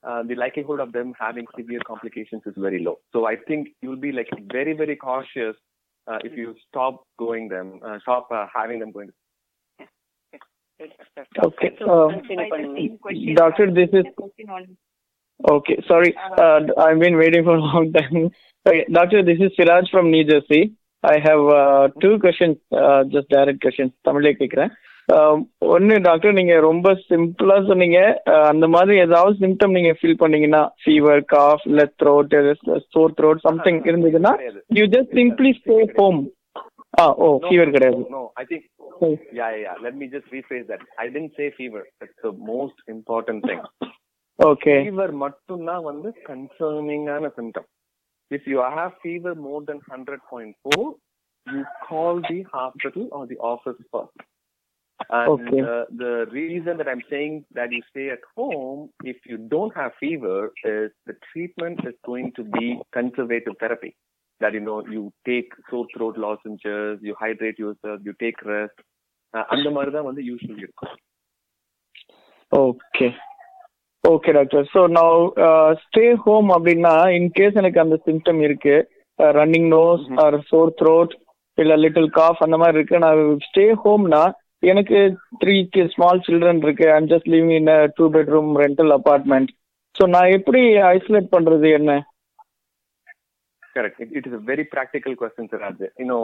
uh, 0.04 0.22
the 0.28 0.36
likelihood 0.42 0.80
of 0.80 0.90
them 0.92 1.08
having 1.18 1.46
severe 1.56 1.82
complications 1.88 2.42
is 2.50 2.54
very 2.66 2.80
low. 2.86 2.94
So 3.12 3.26
I 3.26 3.36
think 3.48 3.68
you'll 3.82 4.04
be 4.08 4.12
like 4.12 4.30
very 4.52 4.74
very 4.82 4.96
cautious 4.96 5.56
uh, 6.07 6.19
if 6.23 6.37
you 6.37 6.55
stop 6.67 7.03
going 7.17 7.47
them, 7.47 7.79
uh, 7.85 7.97
stop 8.01 8.27
uh, 8.31 8.45
having 8.53 8.79
them 8.79 8.91
going. 8.91 9.09
Okay. 11.43 11.75
So, 11.79 12.09
um, 12.09 12.21
doctor, 13.35 13.71
this 13.71 13.89
is. 13.91 14.05
Okay, 15.49 15.83
sorry. 15.87 16.15
Uh, 16.37 16.59
I've 16.77 16.99
been 16.99 17.17
waiting 17.17 17.43
for 17.43 17.55
a 17.55 17.59
long 17.59 17.91
time. 17.91 18.29
okay, 18.67 18.85
doctor, 18.91 19.23
this 19.23 19.37
is 19.39 19.51
Siraj 19.55 19.89
from 19.89 20.11
New 20.11 20.23
Jersey. 20.23 20.73
I 21.03 21.19
have 21.19 21.39
uh, 21.39 21.87
two 22.01 22.19
questions, 22.19 22.57
just 23.11 23.29
direct 23.29 23.61
questions. 23.61 23.91
Tamil 24.03 24.23
ஒன்னு 25.73 25.95
doctor 26.07 26.37
நீங்க 26.37 26.53
ரொம்ப 26.67 26.93
சிம்பிளா 27.09 27.57
சொன்னீங்க 27.67 27.99
அந்த 28.51 28.67
மாதிரி 28.67 28.95
ஏதாவது 29.05 29.35
symptom 29.43 29.75
நீங்க 29.77 29.91
feel 29.99 30.21
பண்ணீங்கன்னா 30.21 30.61
ஃபீவர் 30.83 31.21
காஃப் 31.35 31.65
இல்ல 31.71 31.83
த்ரோட் 32.03 32.33
சோர் 32.95 33.15
த்ரோட் 33.19 33.45
சம்திங் 33.47 33.81
இருந்ததுன்னா 33.91 34.33
you 34.79 34.85
just 34.95 35.13
simply 35.19 35.51
stay 35.59 35.77
home 35.99 36.21
ah 36.99 37.05
oh 37.25 37.29
fever 37.45 37.75
கிடையாது 37.77 38.01
Oh. 38.97 39.07
yeah, 39.33 39.49
yeah, 39.51 39.55
yeah. 39.57 39.73
Let 39.81 39.95
me 39.95 40.07
just 40.07 40.27
rephrase 40.27 40.67
that. 40.67 40.79
I 40.97 41.09
didn't 41.09 41.33
say 41.35 41.47
fever. 41.57 41.81
That's 41.99 42.19
the 42.23 42.31
most 42.51 42.77
important 42.87 43.41
thing. 43.49 43.61
Okay 44.39 44.73
fever 44.85 45.09
மட்டும்தான் 45.23 45.83
வந்து 45.83 46.09
கன்சர்னிங்கான 46.27 47.31
symptom. 47.35 47.65
If 48.31 48.47
you 48.47 48.59
have 48.69 48.93
fever 49.03 49.33
more 49.37 49.61
than 49.61 49.79
100.4, 49.89 50.85
you 51.47 51.63
call 51.87 52.15
the 52.23 52.39
hospital 52.53 53.03
or 53.11 53.23
the 53.27 53.37
office 53.45 53.79
first. 53.91 54.17
And 55.10 55.30
Okay. 55.30 55.60
uh, 55.62 55.84
the 55.96 56.26
reason 56.30 56.76
that 56.76 56.86
I'm 56.86 57.02
saying 57.08 57.44
that 57.52 57.72
you 57.72 57.80
stay 57.88 58.10
at 58.10 58.24
home 58.36 58.80
if 59.04 59.16
you 59.24 59.38
don't 59.48 59.74
have 59.74 59.92
fever 59.98 60.38
is 60.66 60.90
the 61.06 61.16
treatment 61.26 61.80
is 61.84 61.96
going 62.04 62.32
to 62.32 62.44
be 62.56 62.66
conservative 62.92 63.54
therapy. 63.58 63.92
That 64.40 64.54
you 64.54 64.60
know 64.60 64.76
you 64.88 65.02
take 65.26 65.48
sore 65.70 65.86
throat 65.94 66.16
lozenges, 66.18 67.00
you 67.02 67.14
hydrate 67.18 67.58
yourself, 67.58 68.00
you 68.04 68.14
take 68.18 68.38
rest. 68.46 68.76
Uh, 69.34 69.44
அந்த 69.54 69.68
மாதிரி 69.70 69.90
தான் 69.96 70.06
வந்து 70.06 70.22
usually 70.28 70.62
இருக்கும் 70.66 70.94
okay 72.52 73.08
okay 74.04 74.32
doctor 74.32 74.64
so 74.72 74.80
நான் 74.96 75.18
stay 75.84 76.06
home 76.24 76.48
அப்படின்னா 76.54 76.94
in case 77.18 77.58
எனக்கு 77.62 77.82
அந்த 77.84 77.96
symptom 78.06 78.40
இருக்கு 78.46 78.76
running 79.38 79.68
nose 79.76 80.04
or 80.24 80.36
sore 80.50 80.72
throat 80.80 81.14
இல்ல 81.58 81.74
லிட்டில் 81.84 82.10
காஃப் 82.20 82.42
அந்த 82.46 82.58
மாதிரி 82.62 82.78
இருக்கு 82.78 83.02
நான் 83.06 83.22
ஸ்டே 83.48 83.66
ஹோம்னா 83.84 84.22
எனக்கு 84.62 84.98
த்ரீ 85.42 85.56
ஸ்மால் 85.94 86.24
சில்ட்ரன் 86.26 86.62
இருக்கு 86.66 86.86
I'm 86.96 87.10
just 87.12 87.28
living 87.34 87.54
in 87.58 87.70
two 87.98 88.06
bedroom 88.16 88.50
rental 88.64 88.92
apartment 88.98 89.50
so 89.94 90.06
நான் 90.14 90.34
எப்படி 90.38 90.62
ஐசோலேட் 90.94 91.34
பண்றது 91.36 91.68
என்ன 91.80 91.92
Correct. 93.74 94.00
It, 94.00 94.08
it 94.12 94.26
is 94.26 94.32
a 94.32 94.38
very 94.38 94.64
practical 94.64 95.14
question, 95.16 95.48
Siraj. 95.48 95.76
You 95.98 96.04
know, 96.04 96.22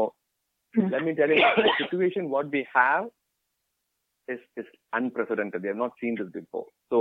let 0.75 1.05
me 1.05 1.15
tell 1.15 1.29
you, 1.29 1.37
the 1.57 1.75
situation 1.79 2.31
what 2.31 2.51
we 2.51 2.67
have 2.75 3.05
is 4.29 4.41
is 4.57 4.67
unprecedented. 4.93 5.63
We 5.63 5.69
have 5.69 5.77
not 5.77 5.93
seen 6.01 6.17
this 6.17 6.31
before. 6.33 6.67
So 6.91 6.99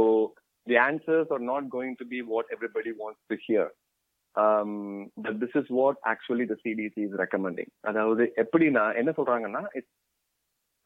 the 0.68 0.78
answers 0.80 1.28
are 1.32 1.40
not 1.42 1.70
going 1.70 1.96
to 1.98 2.06
be 2.06 2.22
what 2.24 2.46
everybody 2.52 2.92
wants 2.96 3.20
to 3.32 3.38
hear. 3.48 3.66
Um, 4.36 5.10
but 5.18 5.40
this 5.40 5.50
is 5.56 5.66
what 5.70 5.98
actually 6.06 6.46
the 6.46 6.58
CDC 6.64 6.96
is 7.08 7.14
recommending. 7.24 7.70
அதாவது 7.82 8.24
எப்படின்னா 8.44 8.84
என்ன 8.96 9.12
சொல்றாங்கன்னா 9.12 9.64
it's 9.74 9.92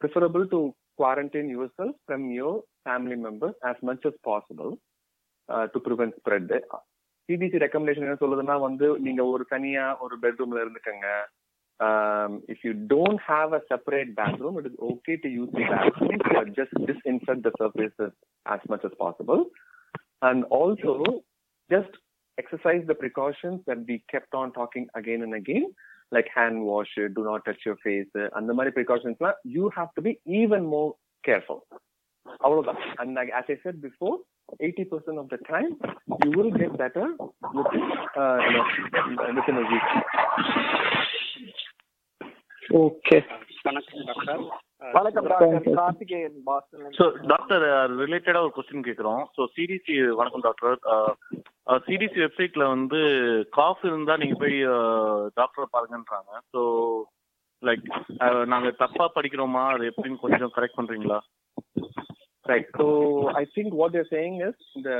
preferable 0.02 0.46
to 0.48 0.60
quarantine 1.00 1.50
yourself 1.50 1.96
from 2.08 2.24
your 2.32 2.54
family 2.86 3.18
members 3.18 3.56
as 3.64 3.78
much 3.82 4.04
as 4.06 4.16
possible 4.24 4.72
uh, 5.50 5.66
to 5.68 5.80
prevent 5.80 6.16
spread. 6.22 6.48
CDC 7.30 7.58
recommendation 7.64 8.06
என்ன 8.06 8.20
சொல்லுதுன்னா 8.22 8.56
வந்து 8.60 8.88
நீங்க 9.06 9.22
ஒரு 9.34 9.44
தனியா 9.54 9.84
ஒரு 10.06 10.16
பெட்ரூம்ல 10.24 10.62
இருந்துக்கங்க 10.64 11.08
if 12.52 12.64
you 12.68 12.72
don't 12.94 13.22
have 13.28 13.52
a 13.58 13.62
separate 13.72 14.12
bathroom 14.20 14.56
it 14.60 14.70
is 14.70 14.80
okay 14.90 15.16
to 15.26 15.30
use 15.36 15.52
the 15.58 15.66
bathroom 15.74 16.54
just 16.60 16.78
disinfect 16.90 17.46
the 17.48 17.52
surfaces 17.62 18.16
as 18.46 18.62
much 18.72 18.84
as 18.88 18.94
possible 19.04 19.42
and 20.28 20.40
also 20.58 20.94
just 21.70 21.94
exercise 22.38 22.84
the 22.92 22.98
precautions 23.04 23.60
that 23.70 23.80
we 23.90 23.96
kept 24.14 24.34
on 24.42 24.48
talking 24.52 24.86
again 25.00 25.22
and 25.26 25.36
again 25.42 25.66
like 26.14 26.30
hand 26.36 26.58
wash 26.62 26.94
do 27.18 27.24
not 27.24 27.42
touch 27.46 27.64
your 27.66 27.78
face 27.86 28.12
அந்த 28.40 28.54
மாதிரி 28.54 28.74
precautions 28.78 29.18
you 29.56 29.66
have 29.78 29.92
to 29.98 30.04
be 30.08 30.14
even 30.42 30.64
more 30.76 30.90
careful 31.24 31.60
அவ்வளவுதான் 32.40 32.82
and 32.98 33.10
like 33.20 33.32
as 33.40 33.48
I 33.50 33.58
said 33.64 33.78
before 33.82 34.16
80% 34.60 35.18
of 35.18 35.28
the 35.30 35.40
time 35.46 35.72
you 36.24 36.32
will 36.32 36.52
get 36.52 36.72
better 36.78 37.06
within, 37.54 37.84
uh, 38.18 38.38
you 38.46 38.54
know, 38.54 38.66
within 39.38 39.58
a 39.58 39.68
week. 39.72 39.90
Okay 42.80 43.18
வணக்கம் 43.64 44.02
doctor 44.10 44.42
வணக்கம் 44.94 45.28
doctor 45.30 45.78
Karthikeyan 45.80 46.36
Boston 46.50 46.94
so 46.98 47.06
doctor 47.32 47.64
ரிலேட்டடா 48.02 48.42
ஒரு 48.46 48.54
question 48.58 48.86
கேட்குறோம் 48.88 49.24
so 49.38 49.48
CDC 49.56 49.96
வணக்கம் 50.20 50.46
doctor 50.48 50.76
CDC 51.67 52.19
வெப்சைட்ல 52.21 52.65
வந்து 52.69 53.01
cough 53.51 53.85
இருந்தா 53.85 54.17
நீங்க 54.17 54.37
போய் 54.43 54.59
டாக்டரை 55.41 55.67
பாருங்கன்றாங்க 55.75 56.41
ஸோ 56.53 56.63
லைக் 57.63 57.87
நாங்க 58.45 58.71
தப்பா 58.71 59.07
படிக்கிறோமா 59.15 59.63
அது 59.75 59.85
எப்படின்னு 59.93 60.23
கொஞ்சம் 60.27 60.55
கரெக்ட் 60.59 60.81
பண்றீங்களா 60.81 61.21
Right. 62.47 62.67
So 62.77 62.87
I 63.29 63.47
think 63.47 63.73
what 63.73 63.93
they're 63.93 64.07
saying 64.11 64.43
is 64.43 64.55
the 64.83 64.97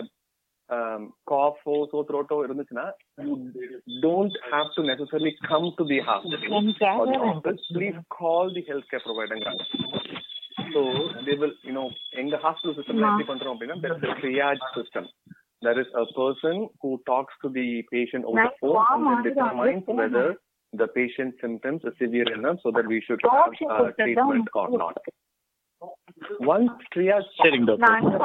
um, 0.71 1.13
cough 1.29 1.57
or 1.65 1.89
sore 1.91 2.05
throat 2.07 2.31
or 2.31 2.49
இருந்துச்சுன்னா 2.49 2.85
you 3.19 3.35
don't 4.01 4.37
have 4.53 4.69
to 4.77 4.83
necessarily 4.83 5.33
come 5.49 5.67
to 5.79 5.85
the 5.85 5.99
hospital 6.01 6.55
or 6.93 7.07
the 7.07 7.19
office. 7.33 7.61
Please 7.73 7.99
call 8.09 8.55
the 8.55 8.65
healthcare 8.71 9.03
provider. 9.03 9.39
So 10.75 10.83
they 11.27 11.37
will, 11.43 11.55
you 11.63 11.75
know, 11.79 11.89
எங்க 12.23 12.37
hospital 12.37 12.75
system 12.79 13.05
எப்படி 13.09 13.29
பண்றோம் 13.33 13.55
அப்படின்னா 13.55 13.79
there 13.85 15.07
is 15.54 15.66
a 15.66 15.68
triage 15.68 15.78
system. 15.78 15.78
There 15.78 15.80
is 15.80 15.88
a 15.96 16.14
person 16.14 16.70
who 16.82 17.02
talks 17.06 17.34
to 17.44 17.50
the 17.50 17.84
patient 17.92 18.26
over 18.26 18.44
the 18.44 18.50
phone 18.62 19.08
and 19.08 19.26
then 19.26 19.34
determines 19.34 19.84
whether 19.86 20.36
the 20.74 20.88
patient's 20.88 21.38
symptoms 21.42 21.82
are 21.86 21.94
severe 22.00 22.34
enough 22.34 22.58
so 22.64 22.72
that 22.72 22.88
we 22.88 23.02
should 23.02 23.22
have 23.24 23.54
uh, 23.70 23.92
treatment 23.92 24.48
or 24.54 24.78
not. 24.78 24.98
Once 26.42 26.72
triage 26.94 27.28
சரிங்க 27.42 27.76
doctor 27.76 28.18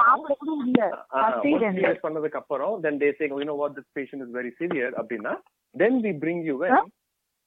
triage 1.75 2.01
பண்ணதுக்கு 2.01 2.37
அப்புறம் 2.37 2.83
then 2.83 2.99
they 2.99 3.13
say 3.19 3.27
you 3.29 3.45
know 3.45 3.55
what 3.55 3.75
this 3.77 3.87
patient 3.95 4.23
is 4.23 4.31
very 4.31 4.53
severe 4.63 4.93
அப்படின்னா 5.01 5.37
then 5.75 6.03
we 6.03 6.13
bring 6.13 6.43
you 6.43 6.65
in 6.65 6.77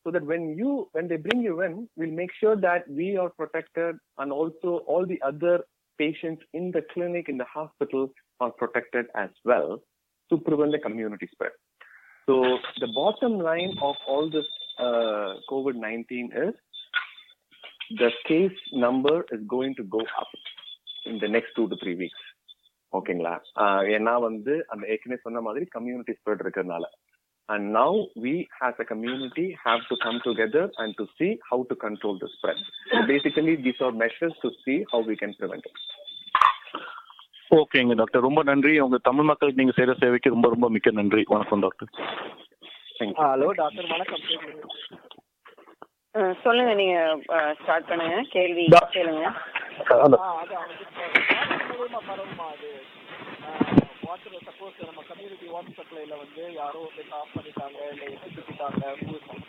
so 0.04 0.12
that 0.12 0.24
when 0.24 0.58
you 0.60 0.90
when 0.92 1.08
they 1.08 1.18
bring 1.18 1.42
you 1.42 1.62
in 1.62 1.90
we'll 1.98 2.18
make 2.22 2.32
sure 2.40 2.56
that 2.56 2.88
we 3.00 3.18
are 3.18 3.30
protected 3.30 3.96
and 4.18 4.32
also 4.32 4.78
all 4.88 5.06
the 5.06 5.22
other 5.22 5.66
patients 5.98 6.44
in 6.54 6.72
the 6.72 6.82
clinic 6.94 7.28
in 7.28 7.38
the 7.38 7.50
hospital 7.58 8.10
are 8.42 8.52
protected 8.54 9.06
as 9.16 9.32
well 9.46 9.70
to 10.32 10.38
prevent 10.40 10.72
the 10.72 10.80
community 10.80 11.28
spread 11.34 11.56
so 12.28 12.36
the 12.84 12.92
bottom 12.94 13.36
line 13.40 13.74
of 13.82 13.96
all 14.08 14.26
this 14.30 14.50
uh, 14.80 15.30
covid-19 15.52 16.10
is 16.46 16.56
the 18.02 18.12
case 18.28 18.58
number 18.86 19.18
is 19.32 19.44
going 19.48 19.74
to 19.76 19.84
go 19.98 20.02
up 20.22 20.32
in 21.06 21.18
the 21.20 21.28
next 21.28 21.52
two 21.56 21.68
to 21.70 21.78
three 21.84 21.98
weeks 22.04 22.24
ஓகேங்களா 22.94 23.34
ஏன்னா 23.96 24.14
வந்து 24.26 24.54
அந்த 24.74 24.84
ஏற்கனவே 24.94 25.18
சொன்ன 25.24 25.42
மாதிரி 25.48 25.66
community 25.74 26.14
spread 26.20 26.44
இருக்கிறதுனால 26.44 26.86
and 27.50 27.66
now 27.78 27.98
we 28.26 28.34
has 28.60 28.80
a 28.84 28.86
community 28.92 29.46
have 29.66 29.82
to 29.90 29.96
come 30.06 30.20
together 30.28 30.70
and 30.84 30.96
to 31.00 31.06
see 31.18 31.28
how 31.50 31.66
to 31.72 31.76
control 31.84 32.18
the 32.24 32.30
spread 32.36 32.62
basically 33.12 33.56
these 33.66 33.82
are 33.88 33.96
measures 34.04 34.40
to 34.46 34.52
see 34.64 34.76
how 34.94 35.06
we 35.12 35.18
can 35.22 35.36
prevent 35.42 35.68
it 35.72 35.82
ஓகேங்க 37.53 37.95
doctor. 38.01 38.27
ரொம்ப 38.27 38.41
நன்றி. 38.51 38.73
உங்க 38.85 38.99
தமிழ் 39.09 39.29
மக்களுக்கு 39.31 39.61
நீங்க 39.61 39.75
செய்யற 39.77 39.95
சேவைக்கு 40.03 40.35
ரொம்ப 40.35 40.49
ரொம்ப 40.49 40.69
மிக்க 40.75 40.91
நன்றி. 40.99 41.23
வணக்கம் 41.35 41.65
டாக்டர். 41.65 41.91
Hello 43.23 43.49
doctor. 43.61 43.89
வணக்கம். 43.95 44.23
சொல்லுங்க 46.45 46.73
நீங்க 46.81 46.97
ஸ்டார்ட் 47.61 47.89
பண்ணுங்க. 47.91 48.17
கேள்வி 48.37 48.65
கேளுங்க. 48.97 49.25
வாட்டர் 54.07 54.43
சப்போஸ் 54.47 54.81
நம்ம 54.87 55.03
கம்யூனிட்டி 55.11 55.47
வாட்டர் 55.53 55.77
சப்ளைல 55.79 56.15
வந்து 56.23 56.43
யாரோ 56.59 56.81
வந்து 56.87 57.03
ஆஃப் 57.19 57.35
பண்ணிட்டாங்க 57.37 57.79
இல்லை 57.93 58.09
எடுத்துக்கிட்டாங்க 58.15 58.83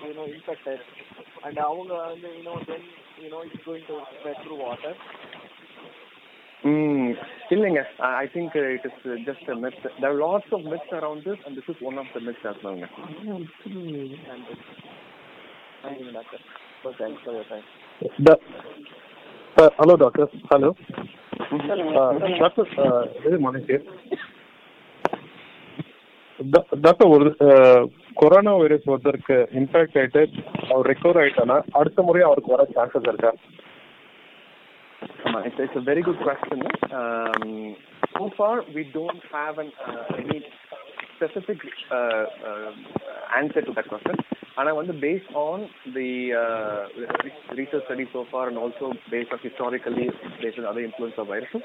யூனோ 0.04 0.26
இன்ஃபெக்டட் 0.36 0.84
அண்ட் 1.46 1.60
அவங்க 1.70 1.94
வந்து 2.04 2.30
you know 2.38 2.54
then 2.70 2.88
you know 3.24 3.42
it's 3.48 3.66
going 3.68 3.88
to 3.90 3.98
through 4.44 4.58
water 4.64 4.98
Mm, 6.64 7.08
இல்லைங்க. 7.52 7.82
I 8.16 8.26
think 8.34 8.54
it 8.68 8.86
is 8.90 9.00
just 9.26 9.48
a 9.50 9.58
myth 9.64 9.80
there 9.98 10.16
lots 10.20 10.52
of 10.56 10.66
myths 10.72 10.94
around 11.00 11.26
this 11.28 11.42
and 11.46 11.58
this 11.58 11.70
is 11.74 11.82
one 11.90 11.98
of 12.02 12.12
the 12.14 12.22
myths 12.28 12.46
as 12.52 12.60
well 12.64 12.78
thank you 15.84 16.06
doctor 16.14 16.44
so 16.82 16.92
thanks 17.00 17.24
for 17.24 17.36
your 17.38 17.50
time 17.52 17.66
hello 19.78 19.96
doctor 20.04 20.30
hello 20.52 20.70
doctor 22.40 22.70
இது 23.26 23.38
Manush 23.46 23.70
doctor 26.86 27.12
ஒரு 27.16 27.28
corona 28.18 28.54
virus 28.62 28.90
ஒருத்தருக்கு 28.92 29.38
infect 29.60 29.98
ஆயிட்டு 30.00 30.24
அவர் 30.72 30.90
recover 30.92 31.20
ஆயிட்டானா? 31.22 31.58
அடுத்த 31.80 32.02
முறை 32.08 32.22
அவருக்கு 32.28 32.54
வர 32.54 32.64
chances 32.74 33.10
இருக்கா? 33.12 33.32
It's, 35.40 35.56
it's 35.60 35.74
a 35.76 35.82
very 35.82 36.02
good 36.02 36.18
question. 36.20 36.62
Um, 36.92 37.76
so 38.18 38.30
far, 38.38 38.64
we 38.74 38.90
don't 38.94 39.22
have 39.32 39.58
an, 39.58 39.72
uh, 39.88 40.16
any 40.18 40.44
specific 41.16 41.58
uh, 41.92 41.96
uh, 41.96 42.72
answer 43.38 43.62
to 43.62 43.74
that 43.74 43.88
question. 43.88 44.16
And 44.58 44.70
I 44.70 44.74
wonder, 44.74 44.94
based 44.94 45.30
on 45.34 45.70
the 45.94 46.34
uh, 46.34 47.56
research 47.56 47.84
studies 47.86 48.08
so 48.14 48.26
far, 48.30 48.50
and 48.50 48.58
also 48.58 48.94
based 49.10 49.32
on 49.32 49.40
historically, 49.42 50.10
based 50.42 50.60
on 50.60 50.66
other 50.66 50.82
influence 50.82 51.16
of 51.18 51.28
viruses, 51.28 51.62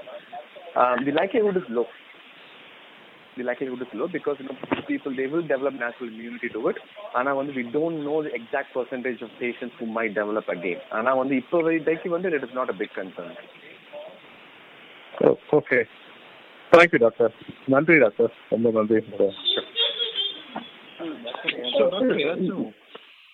um, 0.74 1.04
the 1.04 1.12
likelihood 1.12 1.56
is 1.56 1.64
low. 1.68 1.86
The 3.38 3.44
likelihood 3.44 3.82
is 3.86 3.92
low 3.92 4.08
because 4.08 4.36
you 4.40 4.46
know 4.48 4.56
people 4.86 5.12
they 5.20 5.26
will 5.26 5.46
develop 5.52 5.74
natural 5.76 6.08
immunity 6.12 6.48
to 6.48 6.62
it 6.70 6.78
ஆனா 7.18 7.32
வந்து 7.34 7.52
we 7.52 7.64
don't 7.76 7.98
know 8.06 8.18
the 8.22 8.32
exact 8.40 8.70
percentage 8.72 9.22
of 9.26 9.30
patients 9.40 9.74
who 9.80 9.86
might 9.98 10.12
develop 10.20 10.48
again 10.56 10.80
ஆனா 10.98 11.12
வந்து 11.14 11.36
இப்போ 11.42 11.60
வரைக்கும் 11.68 12.16
வந்து 12.16 12.36
it 12.38 12.46
is 12.48 12.54
not 12.60 12.70
a 12.74 12.78
big 12.82 12.92
concern 13.00 13.32
okay 15.58 15.78
thank you 16.72 16.98
doctor 16.98 17.32
நன்றி 17.74 17.96
doctor 18.04 18.32
ரொம்ப 18.52 18.70
நன்றி 18.78 18.98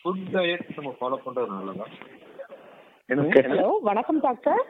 ஃபுட் 0.05 0.25
டயட் 0.35 0.65
நம்ம 0.77 0.91
ஃபாலோ 0.99 1.19
பண்றது 1.27 1.51
நல்லதா 1.57 1.87
ஹலோ 3.49 3.71
வணக்கம் 3.89 4.21
டாக்டர் 4.27 4.63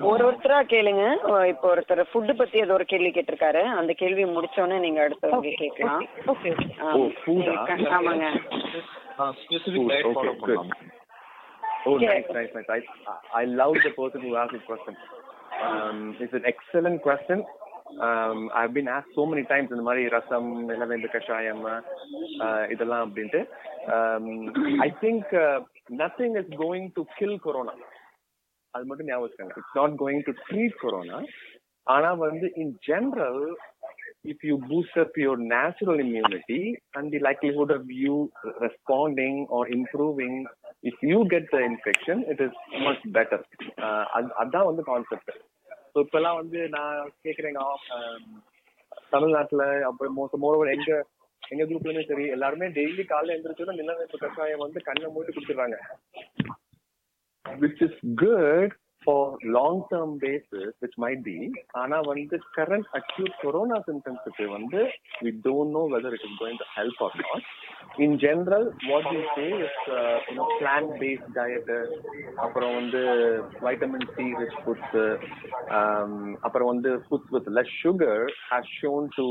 ஒரு 0.00 0.32
ஒருத்தரா 0.32 0.62
கேளுங்க. 0.66 1.04
இப்போ 1.46 1.76
ஒருத்தர் 1.76 2.04
ஃபுட் 2.12 2.36
பத்தி 2.36 2.58
ஏதோ 2.58 2.72
ஒரு 2.72 2.84
கேள்வி 2.84 3.10
கேட்டிருக்காரு. 3.10 3.62
அந்த 3.62 3.92
கேள்வி 3.92 4.24
முடிச்சோடனே 4.24 4.78
நீங்க 4.78 5.08
அடுத்தவங்க 5.08 5.54
கேட்கலாம். 5.54 6.06
கண்- 7.66 7.88
ஆமாங்க. 7.98 8.40
Oh, 11.84 11.90
nice, 11.90 12.30
nice, 12.32 12.52
nice. 12.54 12.70
I, 12.70 12.84
I 13.32 13.46
love 13.46 13.74
the 13.74 13.90
person 13.90 14.20
who 14.20 14.36
asked 14.36 14.52
this 14.52 14.66
question. 14.68 14.94
Um, 15.62 16.14
it's 16.18 16.34
an 16.34 16.54
excellent 16.54 16.98
question. 17.00 17.44
Um, 18.00 18.48
I've 18.50 18.74
been 18.74 18.88
asked 18.88 19.12
so 19.14 19.34
many 19.34 19.42
times 19.42 19.70
இந்த 19.70 19.82
மாதிரி 19.82 20.08
ரசம் 20.08 20.68
இளவேந்து 20.68 21.08
கஷாயம் 21.10 21.66
uh, 21.66 22.70
இதெல்லாம் 22.70 23.12
அப்படின்ட்டு. 23.12 23.48
I 24.78 24.94
think 25.00 25.62
nothing 25.98 26.38
is 26.38 26.58
going 26.58 26.90
to 26.94 27.02
kill 27.16 27.40
corona 27.40 27.72
அது 28.74 28.84
மட்டும் 28.84 29.08
ஞாபகம் 29.08 29.24
வச்சுக்கோங்க. 29.24 29.56
It's 29.60 29.78
not 29.78 29.96
going 30.00 30.24
to 30.26 30.34
treat 30.44 30.76
corona 30.80 31.18
ஆனா 31.86 32.10
வந்து 32.26 32.48
in 32.62 32.74
general 32.88 33.42
if 34.24 34.40
you 34.42 34.54
boost 34.64 34.94
up 34.96 35.12
your 35.16 35.34
natural 35.50 35.98
immunity 36.00 36.58
and 36.94 37.06
the 37.12 37.20
likelihood 37.20 37.70
of 37.70 37.84
you 37.96 38.14
responding 38.58 39.36
or 39.48 39.62
improving 39.70 40.34
if 40.82 40.96
you 41.02 41.18
get 41.26 41.44
the 41.50 41.60
infection 41.62 42.16
it 42.28 42.40
is 42.40 42.52
much 42.86 43.02
better. 43.16 43.38
Uh, 43.78 44.02
அது- 44.16 44.34
அதான் 44.42 44.68
வந்து 44.70 44.82
concept 44.88 45.30
so 45.92 46.04
இப்பெல்லாம் 46.04 46.38
வந்து 46.40 46.60
நான் 46.68 46.96
கேட்குறேங்க 47.24 47.62
um, 47.96 48.24
தமிழ்நாட்டுல 49.12 49.62
அப்புறம் 49.88 50.16
மோஸ்ட் 50.18 50.42
மோரோவர் 50.44 50.74
எங்க 50.74 50.90
எங்க 51.42 51.64
குரூப்லயுமே 51.64 52.04
சரி 52.06 52.26
எல்லாருமே 52.36 52.68
டெய்லி 52.76 53.04
காலைல 53.06 53.34
எழுந்திரிச்சோட 53.34 53.74
நிலவேப்பு 53.80 54.22
கஷாயம் 54.24 54.64
வந்து 54.64 54.80
கண்ணை 54.88 55.10
மூடி 55.14 55.32
கொடுத்துறாங்க 55.32 55.78
which 57.59 57.81
is 57.81 57.91
good 58.15 58.71
for 59.05 59.37
long 59.43 59.85
term 59.91 60.17
basis 60.17 60.73
which 60.83 60.95
might 61.03 61.21
be 61.29 61.37
ஆனா 61.81 61.97
வந்து 62.09 62.37
current 62.57 62.85
acute 62.99 63.33
corona 63.43 63.77
symptoms 63.87 64.21
க்கு 64.29 64.45
வந்து 64.57 64.81
we 65.23 65.31
don't 65.47 65.69
know 65.75 65.85
whether 65.93 66.11
it 66.17 66.23
is 66.29 66.35
going 66.43 66.57
to 66.63 66.67
help 66.77 66.99
or 67.05 67.11
not 67.23 67.41
in 68.05 68.11
general 68.25 68.63
what 68.91 69.05
we 69.13 69.21
say 69.35 69.49
is 69.65 69.75
uh, 69.97 70.17
you 70.29 70.35
know 70.37 70.47
plant 70.61 70.91
based 71.01 71.27
diet 71.39 71.69
அப்புறம் 72.45 72.75
வந்து 72.79 73.01
vitamin 73.67 74.05
C 74.15 74.29
rich 74.43 74.55
foods 74.65 74.93
um, 75.79 76.13
அப்புறம் 76.45 76.71
வந்து 76.73 76.93
foods 77.09 77.27
with 77.37 77.49
less 77.57 77.71
sugar 77.83 78.19
has 78.51 78.65
shown 78.81 79.03
to 79.19 79.27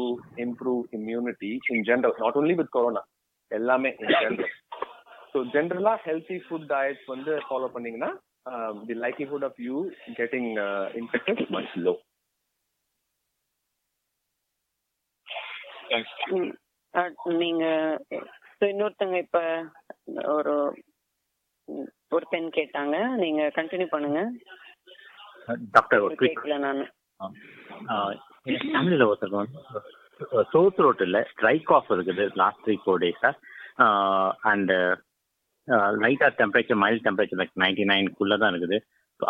improve 0.46 0.82
immunity 0.98 1.54
in 1.76 1.82
general 1.90 2.14
not 2.26 2.36
only 2.42 2.56
with 2.60 2.70
corona 2.78 3.04
எல்லாமே 3.58 3.90
in 4.02 4.10
general 4.22 4.50
so 5.33 5.37
ஜென்ரலா 5.53 5.93
healthy 6.05 6.37
food 6.45 6.67
diets 6.69 7.07
வந்து 7.07 7.31
follow 7.47 7.69
பண்ணீங்கன்னா 7.73 8.11
the 8.89 8.97
likelihood 9.05 9.45
of 9.49 9.59
you 9.67 9.77
getting 10.19 10.51
infected 11.01 11.41
much 11.49 11.73
low 11.87 11.93
நீங்க 17.41 17.65
இன்னொருத்தங்க 18.67 19.17
இப்ப 19.17 19.39
ஒரு 20.35 20.53
ஒரு 22.11 22.25
பெண் 22.31 22.47
கேட்டாங்க. 22.49 22.95
நீங்க 23.23 23.41
கண்டினியூ 23.57 23.89
பண்ணுங்க. 23.91 24.21
டாக்டர் 25.75 26.03
ஒரு 26.05 26.15
கேட்கல 26.21 26.57
நான். 26.57 26.81
ஃபேமிலியில் 28.65 29.07
ஒருத்தருக்கு 29.07 30.71
த்ரோட் 30.77 31.03
இல்லை 31.07 31.21
ட்ரை 31.41 31.55
காஃப் 31.63 31.91
இருக்குது 31.95 32.25
லாஸ்ட் 32.41 32.63
த்ரீ 32.65 32.75
ஃபோர் 32.83 33.01
டேஸாக 33.03 33.33
அண்ட் 34.51 34.73
லைட்டாக 36.03 36.31
temperature 36.41 36.81
mild 36.83 37.05
temperature 37.07 37.39
like 37.41 37.55
ninety 37.63 37.85
நைன்குள்ளே 37.91 38.37
தான் 38.43 38.51
இருக்குது. 38.53 38.77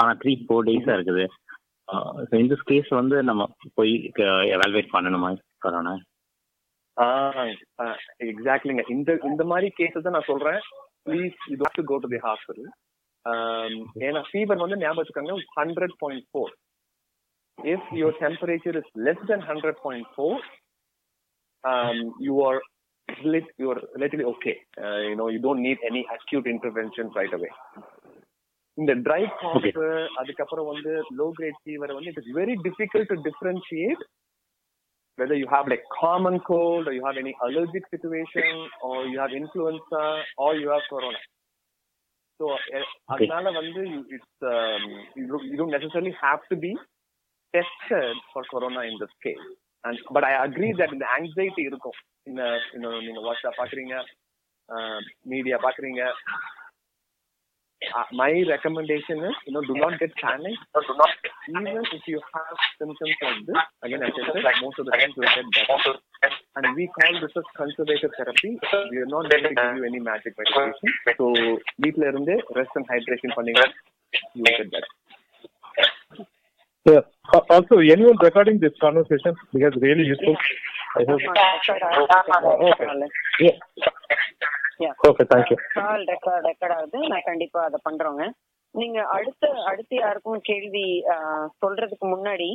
ஆனால் 0.02 0.20
த்ரீ 0.22 0.34
ஃபோர் 0.46 0.68
டேஸாக 0.70 0.98
இருக்குது. 0.98 1.26
ஸோ 2.30 2.34
இந்த 2.44 2.56
கேஸ் 2.72 2.90
வந்து 3.02 3.18
நம்ம 3.30 3.44
போய் 3.80 3.94
எவால்வேட் 4.56 4.94
பண்ணணுமா 4.96 5.30
கொரோனா 5.66 5.94
எக்ஸாக்ட்லிங்க 8.32 8.84
இந்த 8.96 9.10
இந்த 9.30 9.44
மாதிரி 9.52 9.68
கேசஸ் 9.80 10.14
நான் 10.16 10.30
சொல்றேன். 10.32 10.62
Please 11.08 11.36
you 11.50 11.58
to 11.80 11.84
go 11.92 11.98
to 12.06 12.10
the 12.14 12.22
hospital 12.28 12.70
ஏன்னா 14.08 14.22
ஃபீவர் 14.30 14.64
வந்து 14.64 14.80
ஞாபகம் 14.82 15.02
வச்சுக்கோங்க 15.02 15.36
hundred 15.60 15.96
point 16.02 16.26
four 16.32 16.54
if 17.58 17.88
your 18.00 18.18
temperature 18.24 18.78
is 18.82 18.92
less 19.08 19.24
then 19.32 19.46
hundred 19.50 19.80
point 19.86 20.10
four 20.16 20.44
you 22.28 22.36
are 22.48 22.60
you 23.59 23.71
are 23.71 23.81
relatively 23.95 24.25
okay. 24.25 24.57
Uh, 24.83 24.99
you 25.09 25.17
know, 25.17 25.29
you 25.29 25.39
don't 25.39 25.63
need 25.63 25.79
any 25.91 26.07
acute 26.17 26.47
intervention 26.47 27.11
right 27.21 27.33
away. 27.33 27.53
இந்த 28.79 28.93
try 29.07 29.23
cough 29.41 29.67
அதுக்கப்புறம் 30.21 30.69
வந்து 30.71 30.93
low 31.19 31.27
great 31.39 31.59
fever 31.63 31.91
வந்து 31.97 32.11
it 32.13 32.21
is 32.23 32.31
very 32.39 32.55
difficult 32.67 33.11
to 33.13 33.17
differentiate 33.29 34.03
whether 35.19 35.37
you 35.41 35.47
have 35.55 35.67
like 35.71 35.83
common 36.03 36.37
cold 36.47 36.85
or 36.89 36.93
you 36.97 37.03
have 37.09 37.19
any 37.23 37.33
allergic 37.47 37.85
situation 37.95 38.47
or 38.87 38.95
you 39.11 39.19
have 39.23 39.33
influenza 39.41 40.05
or 40.45 40.51
you 40.61 40.69
have 40.75 40.85
corona. 40.93 41.21
So 42.41 42.45
அதனால 43.15 43.51
வந்து 43.59 43.83
it's 44.17 44.33
um, 44.53 44.85
you, 45.19 45.27
don't- 45.33 45.47
you 45.51 45.57
don't 45.61 45.75
necessarily 45.79 46.15
have 46.25 46.41
to 46.53 46.57
be 46.65 46.73
tested 47.55 48.15
for 48.33 48.43
corona 48.55 48.83
in 49.87 49.91
this 49.91 49.97
case. 49.97 50.07
And 50.07 50.15
but 50.15 50.25
I 50.25 50.45
agree 50.45 50.73
that 50.73 50.93
இந்த 50.93 51.07
anxiety 51.19 51.63
இருக்கும் 51.63 51.99
இந்த 52.25 52.43
you 52.73 52.81
know 52.81 53.01
நீங்க 53.01 53.21
WhatsApp 53.21 53.61
பாக்குறீங்க 53.61 54.05
media 55.25 55.57
பாக்குறீங்க 55.57 56.03
Uh, 57.95 58.05
my 58.13 58.45
recommendation 58.49 59.25
is, 59.25 59.35
you 59.45 59.53
know, 59.53 59.61
do 59.61 59.75
not 59.75 59.99
get 59.99 60.15
panicked. 60.15 60.59
Do 60.75 60.95
not, 60.97 61.11
even 61.49 61.83
if 61.93 62.03
you 62.07 62.21
have 62.35 62.57
symptoms 62.79 63.17
like 63.23 63.47
this, 63.47 63.57
again, 63.83 64.03
as 64.03 64.13
I 64.23 64.33
said, 64.33 64.63
most 64.63 64.79
of 64.79 64.87
the 64.87 64.93
time 64.93 65.11
you'll 65.17 65.27
get 65.27 65.45
better. 65.69 65.99
And 66.57 66.77
we 66.77 66.87
call 66.87 67.21
this 67.21 67.33
as 67.37 67.43
conservative 67.57 68.11
therapy. 68.17 68.59
We 68.91 68.99
are 68.99 69.07
not 69.07 69.31
going 69.31 69.43
to 69.43 69.55
give 69.55 69.77
you 69.77 69.85
any 69.85 69.99
magic 69.99 70.35
medication. 70.39 70.93
So, 71.19 71.35
வீட்ல 71.77 72.07
இருந்தே 72.09 72.37
rest 72.55 72.71
and 72.75 72.87
hydration 72.87 73.33
பண்ணீங்க, 73.39 73.65
you 74.35 74.45
will 74.45 74.57
get 74.59 74.71
better. 74.71 74.91
Yeah. 76.88 77.02
Uh, 77.28 77.42
Also, 77.50 77.80
anyone 77.86 78.18
recording 78.20 78.60
this 78.60 78.74
conversation 78.80 79.36
because 79.54 79.76
really 79.78 80.06
useful. 80.06 80.36
I 80.96 81.06
hope. 81.06 81.22
Yeah. 84.80 84.94
Okay, 85.04 85.26
thank 85.32 85.48
you. 85.52 85.58
Call 85.76 86.04
record 86.12 86.46
record 86.48 86.76
ஆகுது 86.76 87.00
நான் 87.12 87.28
கண்டிப்பா 87.30 87.60
அதை 87.68 87.80
பண்றோங்க 87.88 88.24
நீங்க 88.76 89.00
அடுத்த 89.16 89.46
அடுத்து 89.70 89.96
யாருக்கும் 89.96 90.42
கேள்வி 90.50 90.86
சொல்றதுக்கு 91.64 92.08
முன்னாடி 92.08 92.50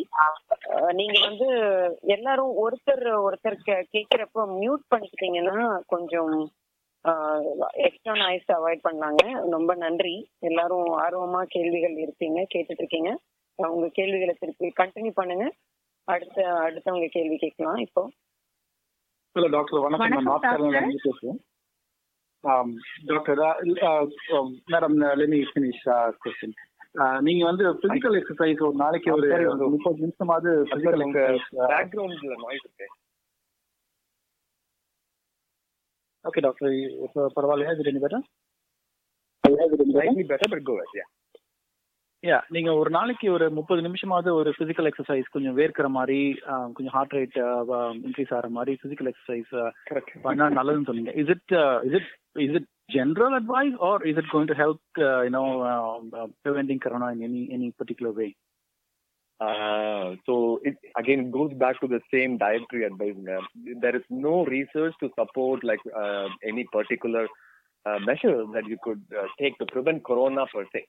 நீங்க 1.01 1.17
வந்து 1.29 1.49
எல்லாரும் 2.17 2.53
ஒருத்தர் 2.65 3.05
ஒருத்தர் 3.27 3.57
கேக்குறப்ப 3.97 4.47
மியூட் 4.61 4.85
பண்ணிக்கிட்டீங்கன்னா 4.95 5.57
கொஞ்சம் 5.95 6.33
எக்ஸ்ட்ரா 7.87 8.15
நாய்ஸ் 8.23 8.51
அவாய்ட் 8.59 8.87
பண்ணலாங்க 8.89 9.25
ரொம்ப 9.57 9.75
நன்றி 9.85 10.17
எல்லாரும் 10.51 10.91
ஆர்வமா 11.05 11.43
கேள்விகள் 11.57 11.97
இருக்கீங்க 12.05 12.41
கேட்டுட்டு 12.55 12.83
இருக்கீங்க 12.85 13.13
உங்க 13.59 13.89
கேள்விகளை 13.99 14.35
திருப்பி 14.41 14.69
கண்டினியூ 14.81 15.13
பண்ணுங்க. 15.21 15.45
அடுத்த 16.09 16.39
அடுத்தவங்க 16.67 17.09
கேள்வி 17.17 17.37
கேட்கலாம் 17.43 17.81
இப்போ. 17.87 18.03
ஹலோ 19.37 19.49
டாக்டர் 19.57 19.83
வணக்கம் 19.85 20.29
doctor 20.31 20.63
madam 24.73 24.97
let me 25.21 25.41
finish 25.51 25.85
question 26.25 26.57
நீங்க 27.27 27.43
வந்து 27.51 27.65
பிசிக்கல் 27.83 28.17
எக்ஸசைஸ் 28.21 28.65
ஒரு 28.69 28.77
நாளைக்கு 28.83 29.13
ஒரு 29.15 29.69
முப்பது 29.75 30.03
நிமிஷமாவது 30.05 30.51
பிசிக்கல் 30.73 31.05
பேக்ரவுண்ட்ல 31.75 32.35
நாய்ஸ் 32.45 32.67
இருக்கு. 32.67 32.89
ஓகே 36.25 36.43
டாக்டர் 36.47 36.75
பரவாயில்லையா? 37.39 37.75
இது 37.77 37.89
ரெண்டு 37.91 38.05
பேரும் 38.07 38.27
Slightly 39.45 40.25
better, 40.31 40.47
but 40.53 40.61
go 40.69 40.75
ahead, 40.75 40.93
yeah. 40.99 41.09
யா 42.24 42.38
நீங்க 42.50 42.70
ஒரு 42.76 42.90
நாளைக்கு 42.90 43.28
ஒரு 43.32 43.46
முப்பது 43.52 43.82
நிமிஷமாவது 43.82 44.30
ஒரு 44.38 44.50
பிசிக்கல் 44.58 44.88
எக்ஸசைஸ் 44.90 45.34
கொஞ்சம் 45.34 45.58
வேர்க்கிற 45.60 45.88
மாதிரி 45.90 46.20
ஆஹ், 46.52 46.70
கொஞ்சம் 46.74 46.96
ஹார்ட் 46.96 47.14
ரேட் 47.18 47.38
இன்க்ரீஸ் 48.02 48.34
ஆகிற 48.38 48.50
மாதிரி 48.56 48.74
பிசிக்கல் 48.84 49.10
எக்ஸசைஸ் 49.12 49.52
பண்ணா 50.26 50.48
நல்லதுன்னு 50.58 50.90
சொன்னீங்க 50.90 51.14
is 51.22 51.32
it 51.36 51.54
is 51.88 51.96
it 52.00 52.10
is 52.46 52.58
it 52.60 52.68
general 52.90 53.36
advice 53.40 53.78
or 53.88 54.04
is 54.10 54.20
it 54.22 54.32
going 54.34 54.52
to 54.52 54.58
help 54.62 55.00
you know 55.28 55.44
preventing 56.44 56.84
corona 56.86 57.10
in 57.16 57.26
any 57.30 57.44
any 57.58 57.70
particular 57.82 58.18
way 58.20 58.30
Uh, 59.40 60.06
so 60.26 60.34
it 60.64 60.76
again 60.96 61.20
it 61.22 61.32
goes 61.32 61.54
back 61.54 61.80
to 61.80 61.88
the 61.88 62.00
same 62.08 62.38
dietary 62.38 62.84
advice. 62.84 63.18
Uh, 63.30 63.42
there 63.80 63.96
is 63.96 64.06
no 64.20 64.44
research 64.48 64.96
to 65.00 65.10
support 65.12 65.64
like 65.64 65.84
uh, 65.96 66.28
any 66.44 66.64
particular 66.68 67.24
uh, 67.86 68.00
measures 68.02 68.48
that 68.52 68.66
you 68.66 68.78
could 68.82 69.04
uh, 69.14 69.28
take 69.38 69.58
to 69.60 69.68
prevent 69.68 70.04
corona 70.04 70.46
per 70.48 70.64
se. 70.72 70.82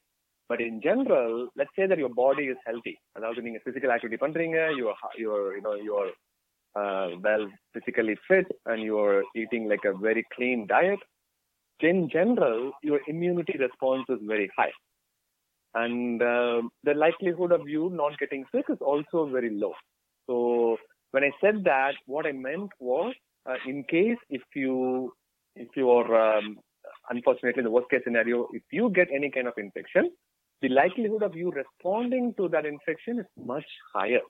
But 0.50 0.60
in 0.60 0.80
general, 0.80 1.48
let's 1.56 1.74
say 1.76 1.86
that 1.86 1.98
your 1.98 2.14
body 2.24 2.46
is 2.54 2.58
healthy. 2.68 2.96
அதாவது 3.16 3.40
நீங்க 3.46 3.60
physical 3.64 3.90
activity 3.94 4.18
பண்றீங்க, 4.24 4.58
you're 4.78 4.96
you're 5.22 5.48
you 5.56 5.62
know 5.66 5.76
you're 5.88 6.10
uh, 6.80 7.06
well 7.26 7.44
physically 7.74 8.16
fit 8.28 8.48
and 8.70 8.80
you're 8.88 9.20
eating 9.40 9.64
like 9.72 9.86
a 9.92 9.96
very 10.08 10.24
clean 10.36 10.60
diet. 10.74 11.02
In 11.90 11.98
general, 12.16 12.60
your 12.90 13.00
immunity 13.12 13.56
response 13.66 14.06
is 14.14 14.20
very 14.34 14.48
high 14.58 14.74
and 15.74 16.22
uh, 16.22 16.62
the 16.84 16.94
likelihood 16.94 17.52
of 17.52 17.68
you 17.68 17.90
not 17.92 18.18
getting 18.18 18.44
sick 18.54 18.64
is 18.68 18.78
also 18.80 19.28
very 19.28 19.50
low. 19.50 19.72
So 20.26 20.76
when 21.10 21.24
I 21.24 21.30
said 21.40 21.64
that, 21.64 21.94
what 22.06 22.26
I 22.26 22.32
meant 22.32 22.70
was, 22.78 23.14
uh, 23.48 23.56
in 23.66 23.84
case 23.84 24.18
if 24.28 24.42
you 24.54 25.12
if 25.56 25.68
you 25.74 25.90
are 25.90 26.38
um, 26.38 26.58
unfortunately 27.10 27.60
in 27.60 27.64
the 27.64 27.70
worst 27.70 27.90
case 27.90 28.02
scenario, 28.04 28.48
if 28.52 28.62
you 28.70 28.90
get 28.90 29.08
any 29.14 29.30
kind 29.30 29.46
of 29.46 29.54
infection, 29.56 30.10
the 30.62 30.70
likelihood 30.70 31.22
of 31.22 31.34
you 31.34 31.50
responding 31.52 32.34
to 32.34 32.48
that 32.48 32.66
infection 32.66 33.16
is 33.18 33.30
much 33.46 33.70
higher. 33.94 34.24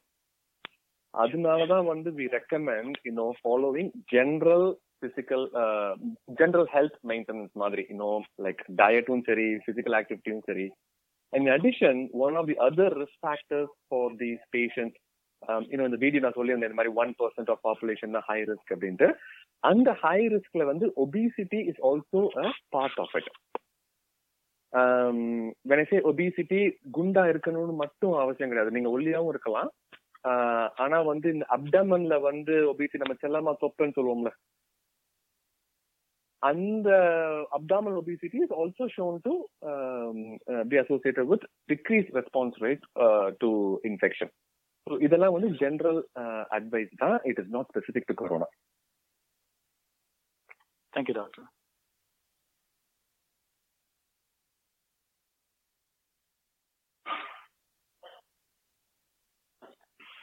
அதனாலதான் 1.14 1.86
வந்து 1.86 2.08
we 2.18 2.26
recommend 2.34 2.96
you know 3.06 3.26
following 3.38 3.92
general 4.12 4.66
physical 5.02 5.44
general 6.40 6.68
health 6.74 6.98
maintenance 7.04 7.54
மாதிரி 7.56 7.82
you know 7.90 8.10
like 8.46 8.62
டயட்டும் 8.80 9.24
சரி 9.28 9.46
physical 9.66 9.96
ஆக்டிவிட்டியும் 10.00 10.44
சரி 10.50 10.66
in 11.32 11.46
addition, 11.48 12.08
one 12.18 12.36
of 12.36 12.46
the 12.46 12.56
other 12.58 12.88
risk 12.90 13.16
factors 13.20 13.68
for 13.88 14.10
these 14.18 14.38
patients, 14.50 14.94
um, 15.42 15.62
you 15.70 15.78
know, 15.78 15.86
இந்த 15.86 15.98
video 16.04 16.20
நான் 16.24 16.36
சொல்லி 16.36 16.54
இந்த 16.54 16.68
மாதிரி 16.78 16.92
ஒன் 17.02 17.12
பர்சன்ட் 17.18 17.50
ஆஃப் 17.54 17.62
பாப்புலேஷன் 17.66 18.14
தான் 18.16 18.26
high 18.28 18.38
risk 18.50 18.72
அப்படின்ட்டு 18.74 19.08
அந்த 19.62 19.90
ஹை 20.04 20.18
ரிஸ்க்ல 20.34 20.64
வந்து 20.64 20.86
obesity 21.04 21.60
is 21.70 21.82
also 21.90 22.22
a 22.42 22.46
part 22.76 22.98
of 23.04 23.14
it 23.20 23.30
வெனசே 25.67 25.97
ஒபிசிட்டி 26.09 26.59
குண்டா 26.91 27.23
இருக்கணும்னு 27.25 27.75
மட்டும் 27.75 28.15
அவசியம் 28.15 28.51
கிடையாது 28.51 28.75
நீங்க 28.77 28.89
ஒல்லியாவும் 28.89 29.31
இருக்கலாம் 29.33 29.69
ஆனா 30.79 30.97
வந்து 31.03 31.27
இந்த 31.33 31.45
அப்டமன்ல 31.49 32.15
வந்து 32.21 32.55
ஒபிசி 32.67 33.01
நம்ம 33.01 33.15
செல்லமா 33.21 33.53
தொப்பன்னு 33.61 33.97
சொல்லுவோம்ல 33.97 34.31
அந்த 36.43 36.89
abdominal 37.57 37.97
obesity 37.99 38.37
is 38.37 38.55
also 38.61 38.85
shown 38.95 39.19
to 39.25 39.33
be 40.67 40.77
associated 40.77 41.29
with 41.29 41.45
decrease 41.69 42.09
response 42.15 42.57
rate 42.61 42.85
to 43.39 43.51
infection 43.83 44.31
so 44.87 44.95
இதெல்லாம் 45.01 45.35
வந்து 45.35 45.49
ஜென்ரல் 45.61 46.01
அட்வைஸ் 46.57 46.93
தான் 46.97 47.17
it 47.23 47.39
is 47.39 47.51
not 47.51 47.69
specific 47.73 48.09
to 48.11 48.15
corona 48.21 48.49
thank you 50.93 51.15
doctor 51.15 51.45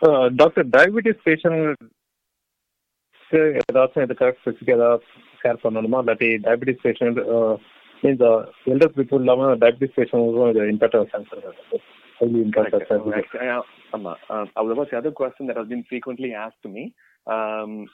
doctor. 0.01 0.29
Doctor 0.35 0.67
diabetes 0.67 1.21
patient 1.23 1.77
ஏதாச்சும் 3.31 4.05
இதுக்காக 4.05 4.35
ஸ்பெசிஃபிக் 4.41 4.75
ஏதாவது 4.75 5.03
care 5.41 5.63
பண்ணணுமா 5.63 5.99
இல்லாட்டி 6.03 6.29
diabetes 6.37 6.83
patient 6.85 7.19
means 8.03 8.23
elder 8.67 8.95
people 8.95 9.19
இல்லாமல் 9.19 9.57
diabetes 9.57 9.97
பேஷண்ட்ஸும் 9.99 10.49
இது 10.49 10.69
இம்பாக்ட் 10.69 10.97
கேன்சர் 11.11 11.43
highly 12.19 12.41
impacted 12.41 12.91
ஆமா 13.93 14.11
uh, 14.29 14.45
that 14.55 14.77
was 14.77 14.87
the 14.89 14.97
other 14.97 15.11
question 15.11 15.47
that 15.47 15.57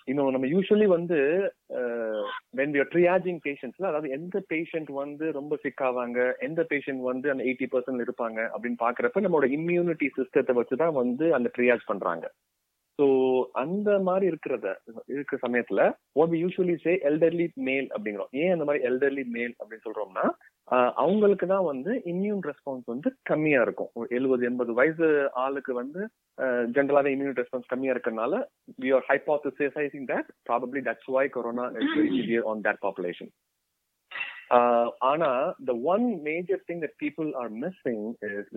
இன்னும் 0.04 0.30
நம்ம 0.30 0.46
யூஸ்வலி 0.46 0.86
வந்து 0.86 1.52
uh, 1.74 2.22
when 2.56 2.70
we 2.70 2.82
are 2.82 3.70
அதாவது 3.78 4.08
எந்த 4.08 4.44
பேஷண்ட் 4.54 4.92
வந்து 4.92 5.32
ரொம்ப 5.32 5.56
சிக் 5.56 5.80
ஆவாங்க 5.80 6.32
எந்த 6.38 6.66
பேஷண்ட் 6.68 7.00
வந்து 7.00 7.30
அந்த 7.30 7.44
எயிட்டி 7.44 7.66
பர்சன்ட் 7.72 8.06
இருப்பாங்க 8.06 8.48
அப்படின்னு 8.56 8.84
பாக்குறப்ப 8.84 9.20
நம்மளோட 9.20 9.46
இம்யூனிட்டி 9.58 10.08
சிஸ்டத்தை 10.16 10.60
வச்சுதான் 10.60 10.92
வந்து 10.92 11.34
அந்த 11.34 11.50
ட்ரியாஜ் 11.58 11.80
பண்றாங்க. 11.86 12.32
ஸோ 12.98 13.06
அந்த 13.62 13.90
மாதிரி 14.08 14.26
இருக்கிறத 14.30 14.66
இருக்கிற 15.14 15.38
சமயத்துல 15.46 15.80
what 16.18 16.30
we 16.34 16.38
usually 16.42 16.76
say 16.84 16.92
elderly 17.08 17.46
male 17.68 17.88
அப்படிங்கிறோம். 17.94 18.30
ஏன் 18.42 18.52
அந்த 18.54 18.66
மாதிரி 18.68 18.84
எல்டர்லி 18.88 19.24
மேல் 19.36 19.54
அப்படின்னு 19.60 19.86
சொல்றோம்னா 19.88 20.26
அவங்களுக்கு 21.02 21.46
தான் 21.46 21.66
வந்து 21.70 21.90
இம்யூன் 22.12 22.44
ரெஸ்பான்ஸ் 22.48 22.86
வந்து 22.92 23.08
கம்மியா 23.30 23.58
இருக்கும். 23.66 23.90
எழுபது 24.16 24.46
எண்பது 24.48 24.72
வயசு 24.78 25.08
ஆளுக்கு 25.44 25.72
வந்து 25.80 26.00
ஜென்ரலாவே 26.76 27.12
இம்யூன் 27.16 27.38
ரெஸ்பான்ஸ் 27.40 27.70
கம்மியா 27.72 27.92
இருக்கறனால 27.94 28.40
we 28.84 28.90
are 28.96 29.06
hypothesizing 29.10 30.08
that 30.12 30.30
probably 30.48 30.82
that's 30.88 31.12
why 31.16 31.26
corona 31.36 31.66
severe 31.92 32.48
on 32.52 32.64
that 32.68 32.80
population 32.86 33.30
ஆனா 35.10 35.30
the 35.70 35.74
one 35.94 36.06
major 36.28 36.60
thing 36.68 36.82
that 36.84 36.98
people 37.04 37.30
are 37.42 37.52
missing 37.64 38.04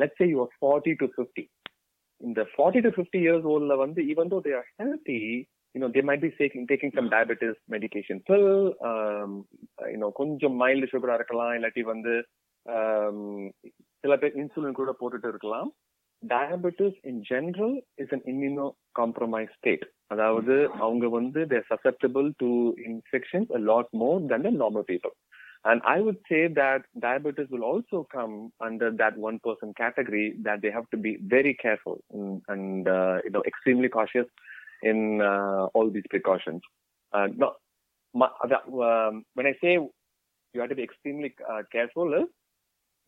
let's 0.02 0.20
say 0.22 0.28
you 0.34 0.40
are 0.46 0.54
forty 0.60 0.94
to 1.04 1.08
fifty 1.16 1.46
இந்த 2.22 2.42
ஃபார்ட்டி 2.54 2.80
டு 2.80 2.90
ஃபிஃப்டி 2.90 3.20
இயர்ஸ் 3.26 3.48
ஓல்ட்ல 3.54 3.76
வந்து 3.78 4.02
even 4.12 4.32
though 4.34 4.40
they 4.48 4.54
are 4.54 4.70
healthy 4.80 5.20
you know 5.76 5.90
they 5.96 6.02
might 6.10 6.24
be 6.26 6.32
be 6.40 6.66
taking 6.66 6.96
some 6.96 7.10
diabetes 7.10 7.60
medication 7.74 8.22
medication. 8.26 9.92
You know 9.94 10.10
கொஞ்சம் 10.12 10.56
mild 10.62 10.90
சுகரா 10.94 11.14
இருக்கலாம் 11.14 11.54
இல்லாட்டி 11.58 11.84
வந்து 11.94 12.16
சில 14.04 14.16
பேர் 14.18 14.38
இன்சுலின் 14.42 14.80
கூட 14.80 14.92
போட்டுட்டு 15.00 15.30
இருக்கலாம். 15.30 15.70
Diabetes 16.24 16.98
in 17.04 17.20
general 17.30 17.76
is 17.96 18.14
an 18.16 18.26
immuno 18.26 18.68
compromised 19.00 19.54
state 19.58 19.86
அதாவது 20.08 20.56
அவங்க 20.80 21.06
வந்து 21.10 21.40
they're 21.48 21.68
susceptible 21.70 22.28
to 22.38 22.50
infections 22.90 23.52
lot 23.72 23.92
more 24.02 24.20
then 24.34 24.46
the 24.48 24.52
normal 24.64 24.88
people 24.92 25.14
And 25.66 25.82
I 25.86 26.00
would 26.00 26.18
say 26.30 26.48
that 26.48 26.84
diabetes 26.98 27.48
will 27.50 27.64
also 27.64 28.08
come 28.12 28.54
under 28.62 28.92
that 28.92 29.18
one 29.18 29.40
person 29.40 29.74
category 29.74 30.36
that 30.44 30.62
they 30.62 30.72
have 30.72 30.90
to 30.92 30.98
be 30.98 31.18
very 31.22 31.54
careful 31.54 32.02
and, 32.12 32.42
and 32.48 32.88
uh, 32.88 33.18
you 33.26 33.32
know 33.32 33.44
extremely 33.46 33.90
cautious 33.90 34.26
in 34.82 35.22
uh, 35.22 35.68
all 35.74 35.90
these 35.90 36.08
precautions. 36.10 36.62
Uh, 37.12 37.28
no, 37.36 37.56
my, 38.14 38.28
um, 38.46 39.26
when 39.34 39.48
I 39.48 39.54
say 39.62 39.74
you 39.74 40.62
have 40.62 40.70
to 40.70 40.76
be 40.76 40.84
extremely 40.84 41.36
uh, 41.50 41.64
careful, 41.72 42.14
is 42.14 42.30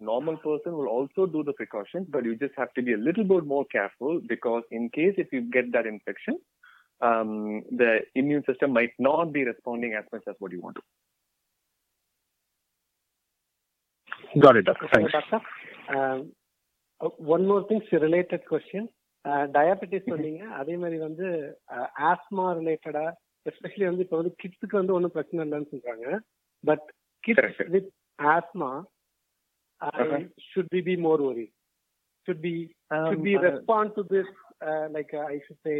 normal 0.01 0.35
person 0.37 0.73
will 0.73 0.87
also 0.87 1.25
do 1.25 1.43
the 1.43 1.53
precautions, 1.53 2.07
but 2.09 2.25
you 2.25 2.35
just 2.35 2.53
have 2.57 2.73
to 2.73 2.81
be 2.81 2.93
a 2.93 2.97
little 2.97 3.23
bit 3.23 3.45
more 3.45 3.65
careful 3.65 4.19
because 4.27 4.63
in 4.71 4.89
case 4.89 5.13
if 5.17 5.31
you 5.31 5.41
get 5.41 5.71
that 5.71 5.85
infection, 5.85 6.37
um, 7.01 7.63
the 7.71 7.99
immune 8.15 8.43
system 8.45 8.73
might 8.73 8.91
not 8.99 9.31
be 9.31 9.43
responding 9.43 9.93
as 9.93 10.03
much 10.11 10.23
as 10.27 10.35
what 10.39 10.51
you 10.51 10.59
want 10.59 10.75
to. 10.75 10.81
Got 14.35 14.57
it, 14.57 14.65
doctor. 14.65 14.87
Thanks. 14.93 15.11
Doctor, 15.11 15.41
um, 15.89 16.31
one 17.17 17.47
more 17.47 17.67
thing, 17.67 17.81
related 17.91 18.43
question. 18.47 18.89
Diabetes 19.55 20.07
சொன்னீங்க 20.11 20.43
அதே 20.59 20.75
மாதிரி 20.81 20.97
வந்து 20.99 21.27
asthma 22.09 22.45
ரிலேட்டடா 22.59 23.03
especially 23.45 23.85
வந்து 23.89 24.03
இப்போ 24.05 24.17
வந்து 24.19 24.31
கிட்ஸுக்கு 24.41 24.79
வந்து 24.79 24.95
ஒன்றும் 24.95 25.13
பிரச்சனை 25.17 25.43
இல்லைன்னு 25.45 25.71
சொல்றாங்க 25.73 26.07
but 26.63 26.87
kids 27.23 27.59
with 27.75 27.89
asthma 28.19 28.69
should 30.47 30.71
be 30.75 30.81
be 30.87 30.95
more 31.07 31.23
worry 31.29 31.45
should 32.27 32.41
be 32.47 32.55
should 33.09 33.25
be 33.27 33.35
respond 33.47 33.93
to 33.99 34.03
this 34.15 34.33
like 34.97 35.13
I 35.33 35.37
should 35.47 35.63
say 35.69 35.77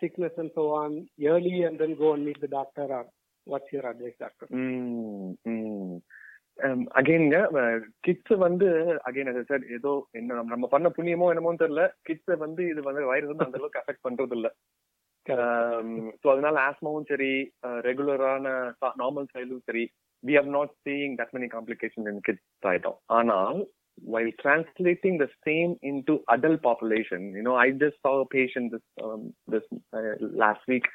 sickness 0.00 0.34
and 0.42 0.50
so 0.54 0.62
on 0.78 0.92
early 1.32 1.62
and 1.66 1.76
then 1.80 1.92
go 1.94 2.08
and 2.14 2.24
meet 2.28 2.38
the 2.44 2.50
doctor 2.56 2.86
or 2.96 3.02
what's 3.46 3.70
your 3.74 3.84
advice 3.90 4.16
doctor 4.24 4.46
mm, 4.60 5.28
mm. 5.46 5.90
அகைன்ங்க 6.98 7.38
kids 8.06 8.34
வந்து 8.44 8.68
again 9.08 9.30
sir 9.50 9.64
ஏதோ 9.76 9.92
என்ன 10.18 10.42
நம்ம 10.52 10.68
பண்ண 10.74 10.88
புண்ணியமோ 10.96 11.28
என்னமோ 11.32 11.52
தெரியல. 11.62 11.84
Kids 12.08 12.32
வந்து 12.44 12.62
இது 12.72 12.80
வந்து 12.88 13.02
வைரஸ் 13.10 13.32
வந்து 13.32 13.46
அந்த 13.46 13.58
அளவுக்கு 13.60 13.82
அஃபெக்ட் 13.82 14.06
பண்றது 14.06 14.36
இல்ல 14.38 14.50
ஸோ 16.20 16.26
அதனால 16.32 16.54
ஆஸ்மாவும் 16.68 17.08
சரி 17.10 17.32
ரெகுலரான 17.88 18.46
நார்மல் 19.02 19.28
சைல்டும் 19.34 19.66
சரி 19.68 19.84
we 20.24 20.34
are 20.40 20.50
not 20.56 20.72
seeing 20.86 21.14
that 21.20 21.34
many 21.36 21.48
complication 21.54 22.08
in 22.12 22.24
kids 22.28 22.68
ஆயிட்டோம். 22.72 22.98
ஆனால் 23.18 23.60
while 24.14 24.32
translating 24.42 25.18
the 25.22 25.26
same 25.46 25.72
in 25.88 26.00
to 26.08 26.14
adult 26.34 26.62
population 26.68 27.26
you know 27.38 27.54
I 27.64 27.68
just 27.82 28.00
saw 28.06 28.16
patient 28.36 28.68
this 28.74 28.88
this 29.54 29.68
last 30.42 30.66
week 30.72 30.88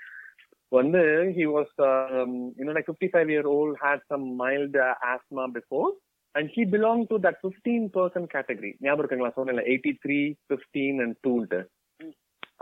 வந்து 0.79 1.03
he 1.37 1.45
was 1.57 1.69
um, 1.91 2.33
you 2.59 2.65
know 2.67 2.75
like 2.79 2.89
55 2.93 3.31
year 3.35 3.47
old 3.55 3.73
had 3.87 4.01
some 4.11 4.25
mild 4.43 4.75
uh, 4.87 4.95
asthma 5.13 5.45
before 5.59 5.91
and 6.35 6.49
he 6.55 6.63
belonged 6.75 7.09
to 7.13 7.19
that 7.25 7.37
15% 7.47 8.29
category 8.37 8.73
ஞாபகம் 8.85 9.01
இருக்குங்களா 9.01 9.35
சொன்னேன்ல 9.39 9.65
83 9.75 10.21
15 10.55 11.05
and 11.05 11.15
2 11.29 11.63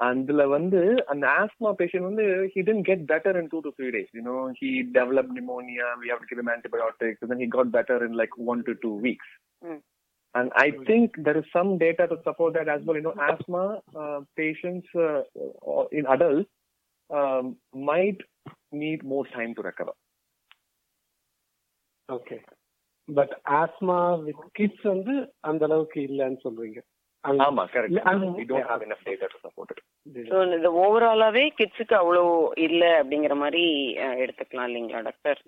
அதுல 0.09 0.42
வந்து 0.57 0.80
அந்த 1.12 1.24
asthma 1.40 1.70
patient 1.80 2.09
வந்து 2.09 2.26
he 2.53 2.61
didn't 2.66 2.86
get 2.90 3.01
better 3.12 3.32
in 3.40 3.46
2 3.48 3.61
to 3.66 3.70
3 3.70 3.90
days 3.96 4.11
you 4.18 4.24
know 4.28 4.38
he 4.61 4.70
developed 4.98 5.32
pneumonia 5.36 5.86
we 6.03 6.09
have 6.12 6.20
to 6.22 6.28
give 6.30 6.40
him 6.42 6.51
antibiotics 6.57 7.20
and 7.22 7.30
then 7.30 7.40
he 7.44 7.48
got 7.57 7.68
better 7.78 7.98
in 8.07 8.12
like 8.22 8.34
1 8.55 8.64
to 8.68 8.74
2 8.88 8.92
weeks 9.07 9.28
And 10.34 10.51
I 10.55 10.70
think 10.88 11.16
there 11.26 11.38
is 11.40 11.46
some 11.55 11.70
data 11.78 12.05
to 12.11 12.16
support 12.26 12.55
that 12.57 12.68
as 12.68 12.82
well. 12.84 12.96
You 12.98 13.03
know, 13.07 13.14
asthma 13.28 13.62
uh, 14.03 14.20
patients 14.40 14.88
uh, 14.94 15.22
or 15.61 15.88
in 15.98 16.07
adults 16.07 16.51
um, 17.10 17.45
might 17.89 18.20
need 18.74 19.03
more 19.06 19.26
time 19.28 19.53
to 19.56 19.62
recover. 19.62 19.95
Okay 22.10 22.36
but 23.10 23.34
asthma 23.60 23.97
with 24.26 24.43
kids 24.58 24.86
வந்து 24.91 25.14
அந்த 25.41 25.64
அளவுக்கு 25.66 25.99
இல்லைன்னு 26.01 26.39
சொல்றீங்க. 26.43 26.80
ஆமா 27.45 27.64
correct 27.74 28.36
we 28.39 28.45
don't 28.51 28.68
have 28.72 28.84
enough 28.88 29.03
data 29.06 29.28
to 29.34 29.39
support 29.45 29.70
it. 29.74 29.80
So 30.32 30.38
இந்த 30.58 30.70
ஓவராலாவே 30.84 31.45
கிட்ஸுக்கு 31.60 31.95
அவ்வளோ 32.01 32.24
இல்ல 32.68 32.84
அப்படிங்கிற 32.99 33.36
மாதிரி 33.43 33.64
எடுத்துக்கலாம் 34.24 34.68
இல்லைங்களா 34.70 35.01
டாக்டர் 35.10 35.41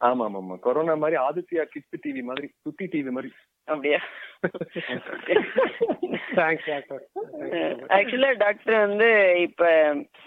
ஆமா 0.00 0.24
ஆமா 0.24 0.38
ஆமா 0.38 0.56
கொரோனா 0.58 0.94
மாதிரி 0.96 1.16
ஆதித்யா 1.24 1.64
கிட்ஸ் 1.64 2.02
டிவி 2.04 2.22
மாதிரி 2.22 2.46
சுத்தி 2.64 2.84
டிவி 2.92 3.10
மாதிரி. 3.10 3.30
அப்படியா? 3.68 3.98
தேங்க்ஸ் 6.36 6.66
டாக்டர் 6.70 7.02
ஆக்சுவலா 7.96 8.30
டாக்டர் 8.42 8.76
வந்து 8.80 9.08
இப்ப 9.38 9.62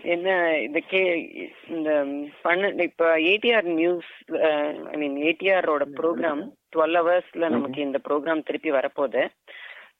என்ன 0.05 0.27
இந்த 0.59 0.79
கே 0.91 1.01
இந்த 1.69 1.89
பண்ண 2.41 2.71
இப்ப 2.87 3.09
ஏடிஆர் 3.31 3.67
நியூஸ் 3.75 4.09
ஐ 4.91 4.97
மீன் 4.97 5.17
ஏடிஆரோட 5.29 5.85
ப்ரோக்ராம் 5.99 6.41
டுவெல் 6.75 6.97
ஹவர்ஸ்ல 6.99 7.49
நமக்கு 7.49 7.81
இந்த 7.81 7.99
ப்ரோக்ராம் 8.07 8.45
திருப்பி 8.47 8.71
வரப்போகுது. 8.71 9.23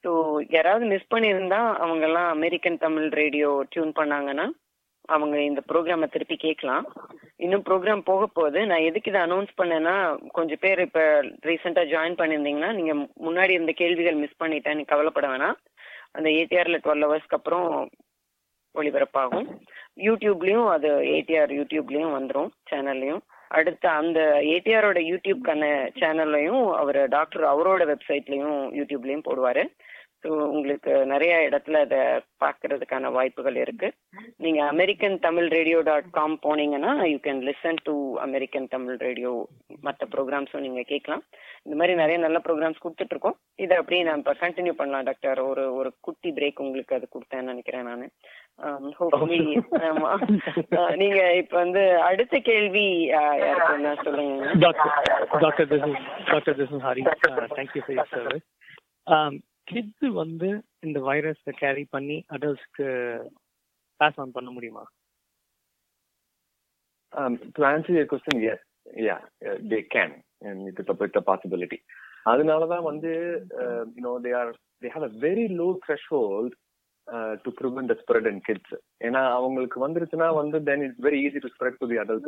ஸோ 0.04 0.12
யாராவது 0.50 0.86
மிஸ் 0.86 1.12
பண்ணியிருந்தா 1.14 1.60
அவங்க 1.78 2.06
எல்லாம் 2.06 2.30
அமெரிக்கன் 2.32 2.78
தமிழ் 2.78 3.08
ரேடியோ 3.22 3.52
டியூன் 3.72 3.94
பண்ணாங்கன்னா 3.94 4.48
அவங்க 5.16 5.36
இந்த 5.42 5.62
ப்ரோக்ராம 5.72 6.08
திருப்பி 6.14 6.36
கேட்கலாம். 6.36 6.86
இன்னும் 7.36 7.64
ப்ரோக்ராம் 7.70 8.02
போக 8.10 8.28
போகுது. 8.28 8.66
நான் 8.66 8.88
எதுக்கு 8.90 9.12
இதை 9.12 9.22
அனௌன்ஸ் 9.22 9.54
பண்ணேன்னா 9.62 9.96
கொஞ்சம் 10.38 10.62
பேர் 10.62 10.80
இப்ப 10.80 11.02
ரீசெண்டா 11.48 11.84
ஜாயின் 11.94 12.20
பண்ணியிருந்தீங்கன்னா 12.22 12.72
நீங்க 12.80 12.94
முன்னாடி 13.28 13.50
இருந்த 13.50 13.72
கேள்விகள் 13.72 14.22
மிஸ் 14.24 14.42
பண்ணிட்டேன். 14.44 14.78
நீ 14.80 14.84
கவலைப்பட 14.84 15.28
வேணாம். 15.28 15.58
அந்த 16.12 16.30
ஏடிஆர்ல 16.30 16.78
டுவெல் 16.84 17.06
ஹவர்ஸ்க்கு 17.08 17.38
அப்புறம் 17.40 17.70
ஒளிபரப்பாகும். 18.76 19.48
யூடியூப்லயும் 20.08 20.68
அது 20.76 20.90
ஏடிஆர் 21.18 21.52
யூடியூப்லயும் 21.60 22.16
வந்துரும் 22.18 22.50
சேனல்லையும் 22.72 23.22
அடுத்து 23.58 23.88
அந்த 23.90 24.20
ஏடிஆரோட 24.54 25.00
யூடியூப்க்கான 25.12 25.64
சேனல்லையும் 26.00 26.64
அவர் 26.82 27.00
டாக்டர் 27.10 27.44
அவரோட 27.44 27.84
வெப்சைட்லயும் 27.92 28.58
யூடியூப்லயும் 28.80 29.28
போடுவாரு. 29.28 29.64
ஸோ 30.24 30.30
உங்களுக்கு 30.54 30.92
நிறைய 31.06 31.34
இடத்துல 31.50 31.80
அதை 31.80 32.00
பார்க்கறதுக்கான 32.44 33.12
வாய்ப்புகள் 33.12 33.56
இருக்கு. 33.56 33.88
நீங்க 34.38 34.62
American 34.64 35.18
Tamil 35.20 35.48
radio 35.48 35.80
dot 35.82 36.10
com 36.10 36.36
போனீங்கன்னா 36.46 36.92
you 37.12 37.18
can 37.18 37.42
listen 37.50 37.80
to 37.84 37.94
American 38.18 38.68
Tamil 38.68 38.98
radio 38.98 39.32
மற்ற 39.82 40.08
ப்ரோக்ராம்ஸும் 40.16 40.66
நீங்க 40.68 40.82
கேட்கலாம். 40.84 41.24
இந்த 41.66 41.76
மாதிரி 41.76 41.96
நிறைய 41.96 42.18
நல்ல 42.18 42.40
ப்ரோக்ராம்ஸ் 42.40 42.84
கொடுத்துட்டு 42.84 43.14
இருக்கோம் 43.16 43.38
இதை 43.56 43.78
அப்படியே 43.78 44.04
நான் 44.04 44.20
இப்ப 44.20 44.36
கண்டினியூ 44.42 44.74
பண்ணலாம் 44.74 45.04
டாக்டர் 45.04 45.42
ஒரு 45.42 45.74
ஒரு 45.74 45.92
குட்டி 46.00 46.32
பிரேக் 46.32 46.64
உங்களுக்கு 46.66 46.96
அது 46.96 47.08
கொடுத்தேன்னு 47.16 47.52
நினைக்கிறேன் 47.54 47.88
நான். 47.90 48.06
ஹோப்ஃபுல்லி 49.00 49.40
um, 49.56 49.66
ஆமா. 49.90 50.12
நீங்க 50.96 51.20
இப்ப 51.34 51.54
வந்து 51.58 52.02
அடுத்த 52.02 52.40
கேள்வி 52.40 52.86
யாருக்கு 53.08 53.74
என்ன 53.74 53.96
சொல்லுங்க. 54.04 54.54
Doctor, 54.66 54.90
doctor 55.42 55.70
this. 55.72 55.86
கிட்ஸ் 59.68 60.08
வந்து 60.14 60.50
இந்த 60.84 61.00
வைரஸ் 61.10 61.44
கேரி 61.60 61.84
பண்ணி 61.96 62.18
அடல்ட்ஸ்க்கு 62.36 62.88
பாஸ் 64.00 64.20
ஆன் 64.20 64.36
பண்ண 64.38 64.50
முடியுமா 64.52 64.84
to 67.56 67.64
answer 67.72 67.96
your 67.96 68.12
question 68.12 68.44
yes 68.46 68.66
yeah 69.04 69.18
they 69.72 69.80
can 69.96 70.14
it 70.68 70.80
is 70.82 70.92
it's 71.00 71.22
a 71.22 71.26
possibility 71.32 71.80
அதனால 72.26 72.62
தான் 72.68 72.88
வந்து 72.92 73.12
you 73.96 74.02
know 74.08 74.16
they 74.26 74.32
are 74.42 74.52
they 74.82 74.90
have 74.96 75.08
a 75.10 75.14
very 75.22 75.46
low 75.60 75.68
threshold 75.86 76.56
to 77.44 77.50
prevent 77.60 77.92
the 77.92 77.96
spread 78.02 78.28
and 78.32 78.42
kids 78.48 78.76
ஏன்னா 79.08 79.22
அவங்களுக்கு 79.36 79.78
வந்துருச்சுன்னா 79.86 80.28
வந்து 80.40 80.58
then 80.70 80.84
it's 80.88 81.04
very 81.06 81.20
easy 81.28 81.42
to 81.46 81.52
spread 81.56 81.80
to 81.82 81.88
the 81.92 82.00
adult 82.04 82.28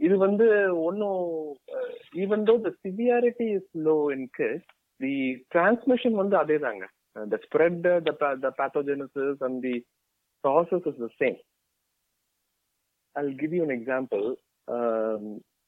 இது 0.00 0.14
வந்து 0.26 0.46
ஒன்றும் 0.88 1.20
even 2.24 2.46
though 2.50 2.56
the 2.66 2.72
severity 2.82 3.48
is 3.58 3.70
low 3.88 3.96
in 4.16 4.26
kids 4.38 4.70
the 4.99 5.15
transmission 5.53 6.13
வந்து 6.15 6.37
அதே 6.37 6.57
தாங்க 6.59 6.85
the 7.15 7.39
spread 7.43 7.75
the 8.07 8.13
pa- 8.21 8.37
the 8.37 8.51
pathogenesis 8.59 9.37
and 9.41 9.55
the 9.63 9.75
process 10.43 10.83
is 10.85 10.97
the 10.99 11.11
same 11.21 11.37
I'll 13.15 13.33
give 13.33 13.53
you 13.53 13.63
an 13.63 13.71
example. 13.71 14.25
Um, 14.67 15.23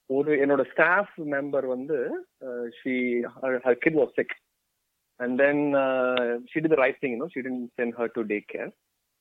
ஒரு 0.09 0.31
என்னோட 0.43 0.63
staff 0.71 1.11
member 1.33 1.65
வந்து 1.67 1.97
she 2.77 2.93
her 3.63 3.79
kid 3.81 3.97
was 3.99 4.13
sick 4.15 4.33
and 5.19 5.35
then 5.41 5.61
she 6.51 6.59
did 6.59 6.69
the 6.71 6.77
right 6.81 6.97
thing 7.01 7.13
you know 7.15 7.27
she 7.33 7.41
didn't 7.47 7.65
sent 7.79 7.95
her 7.99 8.11
to 8.15 8.21
take 8.31 8.47
care 8.53 8.71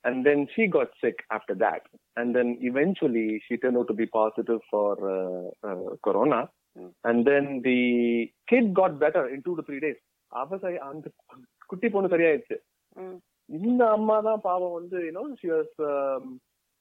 and 0.04 0.20
then 0.28 0.44
she 0.54 0.64
got 0.76 0.94
sick 1.02 1.20
after 1.36 1.58
that 1.64 1.86
and 2.16 2.32
then 2.38 2.52
eventually 2.70 3.26
she 3.46 3.56
turn 3.62 3.78
out 3.78 3.90
to 3.92 3.98
be 4.00 4.08
positive 4.16 4.60
for 4.68 5.02
corona 6.00 6.40
and 7.10 7.22
then 7.30 7.48
the 7.68 7.78
kid 8.52 8.70
got 8.80 8.98
better 9.04 9.28
in 9.34 9.44
two 9.46 9.54
to 9.58 9.64
three 9.68 9.78
days 9.86 10.02
அவ 10.42 10.58
சரி 10.64 10.78
அந்த 10.90 11.08
குட்டி 11.70 11.88
பொண்ணு 11.94 12.12
சரியாயிடுச்சு 12.14 12.58
இந்த 13.48 13.82
அம்மா 13.96 14.16
தான் 14.28 14.44
பாவம் 14.48 14.76
வந்து 14.78 14.98
you know 15.08 15.24
she 15.42 15.50
was 15.56 15.76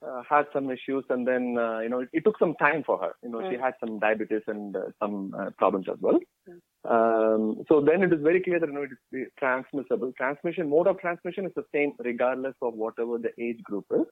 uh, 0.02 0.22
had 0.30 0.46
some 0.54 0.70
issues 0.70 1.04
and 1.10 1.28
then 1.28 1.58
uh, 1.58 1.80
you 1.80 1.90
know 1.90 2.02
it, 2.02 2.10
it 2.14 2.24
took 2.24 2.38
some 2.38 2.56
time 2.56 2.84
for 2.84 2.98
her 3.00 3.14
you 3.24 3.30
know 3.30 3.42
she 3.50 3.58
had 3.58 3.74
some 3.80 4.00
diabetes 4.00 4.42
and 4.48 4.76
uh, 4.76 4.86
some 5.02 5.34
uh, 5.38 5.50
problems 5.58 5.88
as 5.90 5.98
well 6.02 6.20
um, 6.86 7.64
so 7.68 7.82
then 7.82 8.04
it 8.04 8.14
is 8.14 8.22
very 8.22 8.42
clear 8.42 8.60
that 8.60 8.70
you 8.70 8.76
know 8.76 8.84
it 8.84 8.92
is 9.12 9.28
transmissible 9.40 10.12
transmission 10.18 10.70
mode 10.70 10.88
of 10.88 11.00
transmission 11.00 11.46
is 11.46 11.52
the 11.56 11.66
same 11.74 11.94
regardless 12.00 12.56
of 12.62 12.74
whatever 12.74 13.18
the 13.18 13.32
age 13.42 13.62
group 13.64 13.86
is 13.92 14.06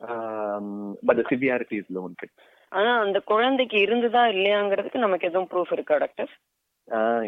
um, 0.00 0.96
but 1.02 1.16
the 1.16 1.24
severity 1.30 1.78
is 1.78 1.84
low 1.88 2.06
in 2.06 2.16
kids 2.20 2.32
ஆனா 2.69 2.99
அந்த 2.99 3.19
குழந்தைக்கு 3.19 3.77
இருந்ததா 3.77 4.27
இல்லையாங்கிறதுக்கு 4.27 4.97
நமக்கு 4.97 5.27
எதுவும் 5.27 5.49
proof 5.51 5.71
இருக்கா 5.71 5.97
doctor 5.97 6.29
uh, 6.87 7.19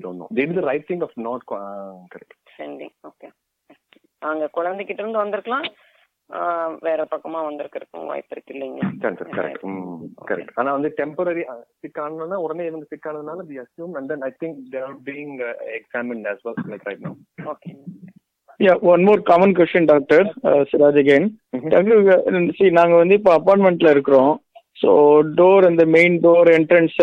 don't 0.00 0.18
know. 0.18 0.28
They 0.34 0.44
did 0.44 0.54
the 0.54 0.66
right 0.70 0.84
thing 0.92 1.02
of 1.02 1.10
not 1.18 1.38
co- 1.50 1.60
uh, 1.60 1.96
correct. 2.14 2.32
Sending 2.58 2.94
okay 3.08 3.28
அங்க 4.18 4.50
குழந்தைகிட்ட 4.56 5.00
இருந்து 5.00 5.18
வந்திருக்கலாம். 5.18 5.66
ஆஹ் 6.30 6.76
வேற 6.80 7.04
பக்கமா 7.04 7.40
வந்திருக்கிறதுக்கும் 7.44 8.06
வாய்ப்பு 8.06 8.28
இருக்கு 8.30 8.54
இல்லைங்களா? 8.54 8.90
கரெக்ட் 9.00 9.34
கரெக்ட் 9.34 9.64
கரெக்ட் 10.24 10.50
ஆனா 10.54 10.72
வந்து 10.72 10.94
டெம்பரரி 10.96 11.42
சிக் 11.80 12.00
ஆனதுனா 12.00 12.34
உடனே 12.34 12.66
இவங்க 12.66 12.86
சிக் 12.88 13.06
ஆனதுனால 13.06 13.44
we 13.48 13.64
assume 13.64 13.92
and 13.92 14.08
then 14.08 14.20
I 14.20 14.30
think 14.44 14.56
they 14.72 14.82
are 14.82 14.94
being 15.04 15.34
examined 15.80 16.26
as 16.26 16.38
well 16.44 16.54
like 16.66 16.84
right 16.84 17.00
now. 17.00 17.14
Okay 17.44 17.72
Yeah, 18.60 18.78
one 18.80 19.06
more 19.06 19.20
common 19.30 19.52
question, 19.52 19.84
doctor. 19.84 20.20
Uh, 20.42 20.64
Siraj 20.64 20.96
again. 20.96 21.24
Doctor, 21.52 21.96
uh, 22.08 22.50
see, 22.58 22.70
நாங்க 22.70 22.96
வந்து 22.96 23.14
இப்போ 23.14 23.38
அப்பார்ட்மெண்ட்ல 23.38 23.90
இருக்கிறோம். 23.90 24.43
So 24.76 24.90
door 25.38 25.64
அந்த 25.68 25.82
main 25.96 26.16
door 26.24 26.48
entrance 26.58 26.98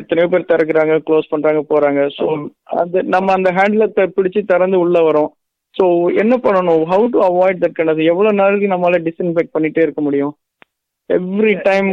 எத்தனையோ 0.00 0.28
பேர் 0.28 0.50
திறக்கிறாங்க 0.52 0.94
close 1.08 1.32
பண்றாங்க 1.32 1.60
போறாங்க. 1.72 2.02
ஸோ 2.18 2.26
அது 2.82 3.02
நம்ம 3.14 3.32
அந்த 3.32 3.50
ஹேண்டில் 3.58 4.12
பிடிச்சு 4.16 4.42
திறந்து 4.44 4.78
உள்ள 4.84 4.98
வரோம். 5.08 5.30
ஸோ 5.74 5.84
என்ன 6.22 6.34
பண்ணணும்? 6.36 6.82
ஹவு 6.92 7.04
டு 7.14 7.20
அவாய்ட் 7.28 7.62
தட் 7.62 7.78
கண்டது 7.78 8.08
எவ்வளவு 8.12 8.40
நாளைக்கு 8.40 8.72
நம்மளால 8.72 8.98
டிஸ்இன்ஃபெக்ட் 9.08 9.54
பண்ணிட்டே 9.56 9.84
இருக்க 9.84 10.00
முடியும்? 10.00 10.32
எவ்ரி 11.10 11.54
டைம் 11.68 11.88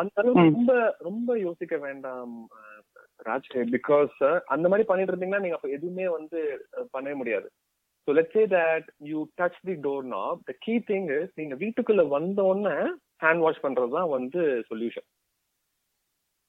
அந்த 0.00 0.22
ரொம்ப 0.28 0.72
ரொம்ப 1.00 1.30
யோசிக்க 1.38 1.76
வேண்டாம் 1.76 2.34
ராஜ் 3.26 3.48
பிகாஸ் 3.74 4.14
அந்த 4.54 4.66
மாதிரி 4.68 4.84
பண்ணிட்டு 4.88 5.12
இருந்தீங்கன்னா 5.12 5.42
நீங்க 5.42 5.58
அப்ப 5.58 5.68
எதுவுமே 5.68 6.06
வந்து 6.08 6.38
பண்ணவே 6.94 7.14
முடியாது. 7.14 7.48
So 8.08 8.12
let 8.18 8.34
say 8.36 8.42
that 8.54 8.86
you 9.10 9.18
touch 9.40 9.58
the 9.68 9.74
door 9.86 10.06
knob 10.14 10.40
the 10.50 10.54
key 10.64 10.74
thing 10.90 11.08
is 11.18 11.32
நீங்க 11.40 11.56
வீட்டுக்குள்ள 11.64 12.04
வந்த 12.08 12.42
உடனே 12.42 12.76
ஹேண்ட் 13.24 13.44
வாஷ் 13.44 13.64
பண்றது 13.64 13.92
தான் 13.98 14.12
வந்து 14.16 14.42
சொல்யூஷன் 14.70 15.08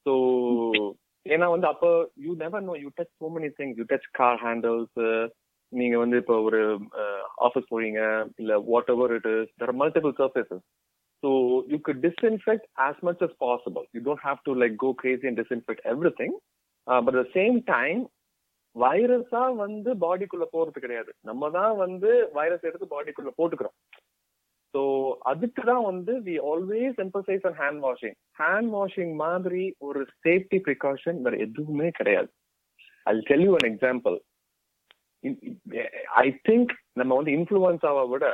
ஸோ 0.06 0.14
ஏன்னா 1.26 1.48
வந்து 1.56 1.68
அப்போ 1.72 1.90
you 2.26 2.32
never 2.44 2.68
know 2.70 2.76
you 2.84 2.90
touch 3.00 3.14
so 3.22 3.28
many 3.36 3.50
things 3.60 3.78
you 3.82 3.86
touch 3.92 4.08
car 4.20 4.40
handles 4.46 5.02
நீங்க 5.72 5.98
வந்து 6.04 6.18
இப்போ 6.24 6.36
ஒரு 6.48 6.62
ஆஃபீஸ் 7.48 7.72
போறீங்க 7.74 8.02
இல்ல 8.42 8.58
whatever 8.96 9.14
it 9.20 9.30
is 9.36 9.54
there 9.64 9.76
multiple 9.84 10.16
surfaces 10.22 10.66
So 11.24 11.30
you 11.72 11.78
could 11.80 12.00
disinfect 12.02 12.64
as 12.78 12.96
much 13.02 13.20
as 13.22 13.30
possible. 13.44 13.84
You 13.94 14.02
don't 14.02 14.24
have 14.30 14.40
to 14.44 14.54
like 14.54 14.74
go 14.78 14.90
crazy 14.94 15.26
and 15.30 15.38
disinfect 15.38 15.80
everything. 15.86 16.32
Uh, 16.88 17.00
but 17.02 17.16
at 17.16 17.22
the 17.24 17.32
same 17.38 17.58
time, 17.76 18.02
வைரஸா 18.76 19.44
வந்து 19.56 19.92
பாடிக்குள்ள 20.04 20.46
போறது 20.54 20.80
கிடையாது. 20.84 21.12
நம்ம 21.30 21.50
தான் 21.58 21.74
வந்து 21.84 22.10
வைரஸ் 22.38 22.66
எடுத்து 22.70 22.86
பாடிக்குள்ள 22.94 23.32
போட்டுக்கிறோம். 23.40 23.76
ஸோ 24.74 24.82
அதுக்கு 25.32 25.62
தான் 25.70 25.84
வந்து 25.90 26.14
we 26.28 26.36
always 26.52 27.00
emphasize 27.06 27.44
on 27.50 27.58
hand 27.62 27.82
washing 27.88 28.16
hand 28.42 28.70
washing 28.78 29.14
மாதிரி 29.24 29.64
ஒரு 29.88 30.02
சேஃப்டி 30.26 30.60
ப்ரிகாஷன் 30.68 31.20
வேற 31.26 31.38
எதுவுமே 31.48 31.90
கிடையாது. 32.00 32.30
I 33.06 33.14
tell 33.32 33.46
you 33.48 33.54
an 33.60 33.70
example 33.72 34.18
I 36.22 36.26
think 36.48 36.72
நம்ம 37.00 37.12
வந்து 37.20 37.34
இன்ஃபுளுன்ஸாவை 37.38 38.04
விட 38.14 38.26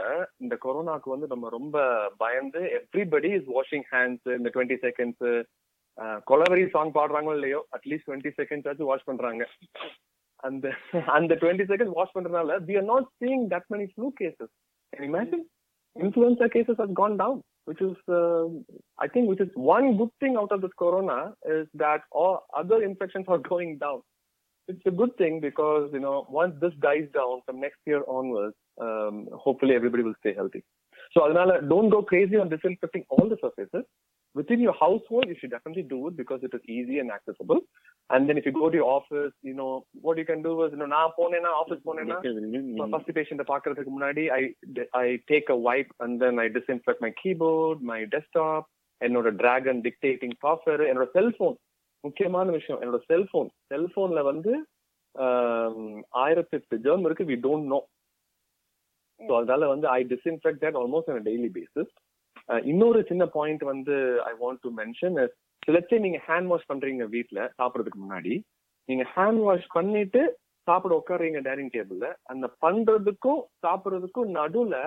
இந்த 0.44 0.56
கொரோனாக்கு 0.64 1.10
வந்து 1.14 1.28
நம்ம 1.34 1.50
ரொம்ப 1.58 1.76
பயந்து 2.24 2.62
எவ்ரிபடி 2.80 3.32
இஸ் 3.40 3.50
வாஷிங் 3.58 3.86
ஹேண்ட்ஸ் 3.94 4.30
இந்த 4.38 4.50
டுவெண்ட்டி 4.56 4.78
செகண்ட்ஸ் 4.86 5.28
கொலவரி 6.30 6.66
சாங் 6.74 6.96
பாடுறாங்களோ 6.98 7.36
இல்லையோ 7.38 7.60
அட்லீஸ்ட் 7.78 8.08
டுவெண்ட்டி 8.08 8.32
செகண்ட்ஸ் 8.40 8.68
ஆச்சு 8.70 8.90
வாஷ் 8.90 9.08
பண்றாங்க. 9.10 9.44
அந்த 10.44 10.66
அந்த 11.18 11.32
டுவெண்ட்டி 11.42 11.66
செகண்ட் 11.72 11.96
வாஷ் 11.98 12.16
பண்றதுனால 12.16 12.58
we 12.68 12.76
are 12.82 12.90
not 12.94 13.10
seeing 13.22 13.46
that 13.54 13.70
many 13.74 13.88
flu 13.94 14.10
cases 14.20 14.54
imagine 14.94 15.46
influenza 16.02 16.50
cases 16.50 16.76
have 16.80 16.94
gone 16.94 17.18
down, 17.18 17.42
which 17.66 17.82
is, 17.82 17.96
uh, 18.08 18.46
I 19.00 19.08
think, 19.08 19.30
which 19.30 19.42
is 19.42 19.50
one 19.56 19.98
good 19.98 20.10
thing 20.20 20.36
out 20.38 20.52
of 20.52 20.62
this 20.62 20.72
corona 20.78 21.34
is 21.48 21.68
that 21.76 22.02
all 22.12 22.46
other 22.56 22.84
infections 22.84 23.26
are 23.28 23.38
going 23.50 23.78
down. 23.78 24.02
It's 24.68 24.82
a 24.86 24.92
good 24.92 25.18
thing 25.18 25.40
because, 25.40 25.90
you 25.94 26.00
know, 26.00 26.28
once 26.30 26.54
this 26.62 26.74
dies 26.80 27.08
down 27.14 27.42
from 27.46 27.60
next 27.60 27.80
year 27.88 28.04
onwards, 28.08 28.56
um, 28.80 29.28
hopefully 29.34 29.74
everybody 29.74 30.04
will 30.04 30.14
stay 30.20 30.34
healthy. 30.34 30.64
So, 31.14 31.22
Adnala, 31.22 31.68
don't 31.68 31.90
go 31.90 32.04
crazy 32.04 32.36
on 32.36 32.50
disinfecting 32.50 33.04
all 33.10 33.28
the 33.28 33.38
surfaces 33.42 33.86
Within 34.37 34.61
your 34.61 34.75
household, 34.75 35.27
you 35.29 35.37
should 35.41 35.51
definitely 35.51 35.85
do 35.85 35.99
it 36.09 36.17
because 36.17 36.41
it 36.43 36.53
is 36.53 36.62
easy 36.69 36.99
and 36.99 37.11
accessible. 37.11 37.61
And 38.11 38.29
then 38.29 38.37
if 38.37 38.47
you 38.47 38.53
go 38.53 38.69
to 38.69 38.77
your 38.77 38.89
office, 38.95 39.35
you 39.43 39.55
know, 39.55 39.69
what 40.05 40.19
you 40.19 40.25
can 40.25 40.41
do 40.43 40.53
is, 40.65 40.73
you 40.73 40.81
know, 40.81 40.89
நான் 40.95 41.12
போனேன்னா 41.19 41.51
office 41.61 41.85
போனேன்னா 41.89 42.17
first 42.93 43.12
பேஷண்ட்டை 43.19 43.47
பார்க்கறதுக்கு 43.53 43.93
முன்னாடி 43.97 44.25
I 44.39 44.41
I 45.03 45.07
take 45.33 45.53
a 45.55 45.59
wipe 45.69 45.93
and 46.05 46.17
then 46.25 46.41
I 46.45 46.49
disinfect 46.57 47.05
my 47.07 47.12
keyboard 47.23 47.85
my 47.93 48.01
desktop 48.15 48.67
என்னோட 49.01 49.31
dragon 49.43 49.81
dictating 49.87 50.35
software 50.45 50.85
என்னோட 50.91 51.07
cellphone 51.19 51.57
முக்கியமான 52.05 52.47
விஷயம் 52.59 52.81
என்னோட 52.83 53.01
செல்போன் 53.12 53.51
செல்போன்ல 53.73 54.23
வந்து 54.33 54.55
ஆயிரத்தி 56.25 56.57
எட்டு 56.59 56.79
ஜெர்ம் 56.87 57.07
இருக்கு 57.09 57.27
வி 57.33 57.37
டோன்ட் 57.47 57.69
நோ 57.75 57.81
ஸோ 59.21 59.33
அதனால 59.41 59.69
வந்து 59.75 59.87
I 59.99 60.01
disinfect 60.15 60.62
that 60.65 60.79
almost 60.83 61.11
on 61.12 61.27
daily 61.31 61.51
basis 61.59 61.93
இன்னொரு 62.50 63.04
சின்ன 63.04 63.26
பாயிண்ட் 63.26 63.64
வந்து 63.64 63.95
ஐ 64.24 64.34
வாண்ட் 64.39 64.62
டு 64.62 64.70
மென்ஷன் 64.72 65.18
சிலச்சே 65.64 66.00
நீங்க 66.00 66.20
ஹேண்ட் 66.28 66.45
வாஷ் 66.45 66.70
பண்றீங்க 66.72 67.06
வீட்டுல 67.16 67.39
சாப்பிடறதுக்கு 67.60 68.00
முன்னாடி 68.06 68.34
நீங்க 68.89 69.04
ஹேண்ட் 69.16 69.38
வாஷ் 69.38 69.68
பண்ணிட்டு 69.74 70.22
சாப்பிட 70.68 70.93
உட்காருங்க 70.95 71.41
டைனிங் 71.41 71.70
டேபிள்ல 71.70 72.08
அந்த 72.24 72.45
பண்றதுக்கும் 72.62 73.41
சாப்பிடுறதுக்கும் 73.66 74.32
நடுவுல 74.39 74.78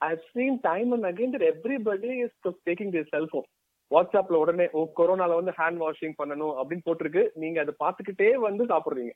I 0.00 0.16
seen 0.32 0.58
time 0.60 0.92
and 0.92 1.04
again 1.04 1.34
that 1.34 1.48
everybody 1.52 2.10
is 2.24 2.36
taking 2.66 2.90
the 2.90 3.02
cellphone 3.02 3.48
வாட்ஸ்அப்ல 3.90 4.38
உடனே 4.38 4.66
ஓ 4.72 4.80
கொரோனால 4.96 5.34
வந்து 5.34 5.50
ஹேண்ட் 5.50 5.78
வாஷிங் 5.80 6.16
பண்ணணும் 6.18 6.56
அப்படின்னு 6.56 6.86
போட்டிருக்கு. 6.88 7.22
நீங்க 7.34 7.60
அதை 7.60 7.74
பார்த்துக்கிட்டே 7.84 8.34
வந்து 8.34 8.64
சாப்பிடுறீங்க. 8.64 9.12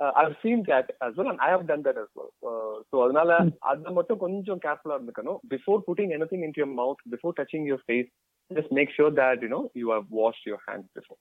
I 0.00 0.24
seen 0.42 0.62
that 0.68 0.90
as 1.04 1.16
well 1.18 1.30
and 1.32 1.42
I 1.46 1.50
have 1.54 1.64
done 1.70 1.84
that 1.88 2.00
as 2.02 2.12
well 2.18 2.32
so 2.90 2.96
அதனால 3.04 3.30
அது 3.70 3.96
மட்டும் 3.98 4.20
கொஞ்சம் 4.24 4.60
கேர்ஃபுல்லா 4.66 4.96
இருந்துக்கணும். 4.98 5.40
Before 5.54 5.80
putting 5.88 6.12
anything 6.32 6.44
in 6.48 6.56
your 6.58 6.74
mouth 6.80 7.02
before 7.14 7.36
touching 7.40 7.66
your 7.70 7.84
face 7.86 8.10
just 8.50 8.74
make 8.78 8.94
sure 8.98 9.14
that 9.20 9.42
you 9.44 9.50
know 9.56 9.62
you 9.74 9.86
have 9.92 10.06
wash 10.20 10.42
your 10.48 10.64
hand 10.68 10.88
before 10.98 11.20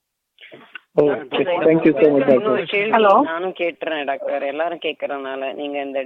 நானும் 3.28 3.56
கேட்டுறேன் 3.62 4.04
doctor 4.06 4.44
எல்லாரும் 4.54 4.84
கேக்குறதுனால 4.86 5.54
நீங்க 5.54 5.78
இந்த 5.82 6.02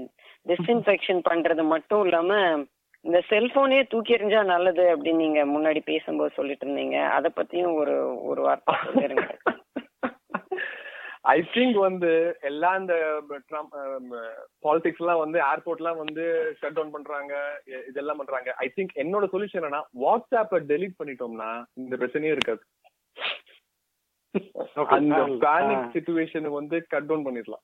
டிஸ்இன்ஃபெக்ஷன் 0.45 1.21
பண்றது 1.29 1.63
மட்டும் 1.73 2.03
இல்லாம 2.05 2.37
இந்த 3.05 3.19
செல்போனே 3.29 3.77
தூக்கி 3.91 4.15
எறிஞ்சா 4.15 4.41
நல்லது 4.45 4.83
அப்படின்னு 4.93 5.23
நீங்க 5.25 5.41
முன்னாடி 5.45 5.79
பேசும்போது 5.83 6.31
சொல்லிட்டு 6.35 6.65
இருந்தீங்க. 6.65 6.97
அத 7.15 7.29
பத்தியும் 7.37 7.77
ஒரு 7.81 7.95
ஒரு 8.29 8.41
வார்த்தை 8.41 8.73
சொல்லிருங்க. 8.83 9.25
ஐ 11.25 11.39
திங்க் 11.53 11.77
வந்து 11.87 12.11
எல்லா 12.49 12.69
இந்த 12.81 12.93
பாலிடிக்ஸ் 14.65 15.01
எல்லாம் 15.03 15.21
வந்து 15.23 15.37
ஏர்போர்ட் 15.49 15.81
எல்லாம் 15.81 15.99
வந்து 16.03 16.23
ஷட் 16.59 16.75
டவுன் 16.77 16.93
பண்றாங்க 16.95 17.33
இதெல்லாம் 17.89 18.19
பண்றாங்க. 18.21 18.49
ஐ 18.63 18.67
திங்க் 18.75 18.93
என்னோட 19.03 19.27
சொல்யூஷன் 19.33 19.59
என்னன்னா 19.61 19.81
வாட்ஸ்அப்ப 20.03 20.61
டெலீட் 20.71 20.95
பண்ணிட்டோம்னா 21.01 21.49
இந்த 21.81 21.93
பிரச்சனையே 22.01 22.35
இருக்காது. 22.37 22.63
அந்த 24.97 25.21
பேனிக் 25.45 25.93
சிச்சுவேஷன் 25.95 26.49
வந்து 26.59 26.79
கட் 26.93 27.07
டவுன் 27.11 27.25
பண்ணிடலாம். 27.27 27.63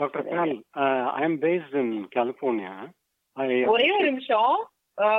Doctor 0.00 0.26
Paul 0.32 0.56
I 1.18 1.22
am 1.28 1.38
based 1.46 1.76
in 1.82 1.94
California 2.16 2.74
ஒரே 3.72 3.88
ஒரு 3.98 4.04
நிமிஷம். 4.10 4.56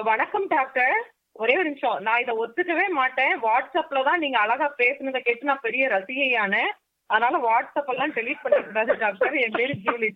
வணக்கம் 0.09 0.47
டாக்டர். 0.57 0.97
ஒரே 1.39 1.53
ஒரு 1.57 1.67
நிமிஷம். 1.69 1.97
நான் 1.99 2.21
இதை 2.21 2.33
ஒத்துக்கவே 2.43 2.85
மாட்டேன். 2.99 3.33
வாட்ஸ்அப்ல 3.47 4.03
தான் 4.03 4.19
நீங்க 4.19 4.37
அழகா 4.39 4.67
பேசுனதை 4.77 5.19
கேட்டு 5.19 5.49
நான் 5.49 5.65
பெரிய 5.67 5.87
ரசிகையானேன். 5.87 6.71
அதனால 7.09 7.37
வாட்ஸ்அப் 7.47 7.91
எல்லாம் 7.93 8.13
டெலீட் 8.13 8.43
பண்ணக்கூடாது 8.43 8.97
டாக்டர். 8.97 9.37
என் 9.45 9.57
பேரு 9.57 9.73
ஜூலி. 9.85 10.09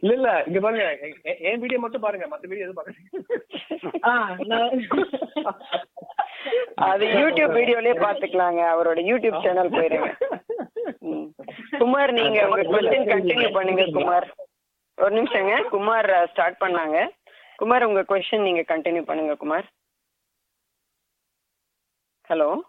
இல்ல 0.00 0.14
இல்ல. 0.14 0.30
இங்க 0.46 0.60
பாருங்க. 0.60 0.86
என் 1.50 1.60
வீடியோ 1.60 1.78
மட்டும் 1.80 2.00
பாருங்க. 2.00 2.26
மத்த 2.32 2.48
வீடியோ 2.50 2.66
எதுவும் 2.66 2.80
பாருங்க 2.80 2.98
அது 6.88 7.04
யூடியூப் 7.20 7.54
வீடியோலயே 7.58 7.94
பாத்துக்கலாங்க. 8.02 8.60
அவரோட 8.72 8.98
யூடியூப் 9.10 9.38
சேனல் 9.46 9.74
போயிருங்க. 9.76 10.10
குமார் 11.78 12.12
நீங்க 12.12 12.38
உங்க 12.48 12.62
கொஸ்டின் 12.72 13.08
கண்டினியூ 13.12 13.48
பண்ணுங்க 13.52 13.84
குமார். 13.98 14.26
ஒரு 14.98 15.12
நிமிஷங்க. 15.16 15.54
குமார் 15.74 16.10
ஸ்டார்ட் 16.32 16.60
பண்ணாங்க. 16.60 16.98
குமார் 17.56 17.84
உங்க 17.84 18.04
கொஸ்டின் 18.10 18.46
நீங்க 18.48 18.62
கண்டினியூ 18.72 19.02
பண்ணுங்க 19.02 19.34
Kumar. 19.34 19.66
Hello. 22.28 22.62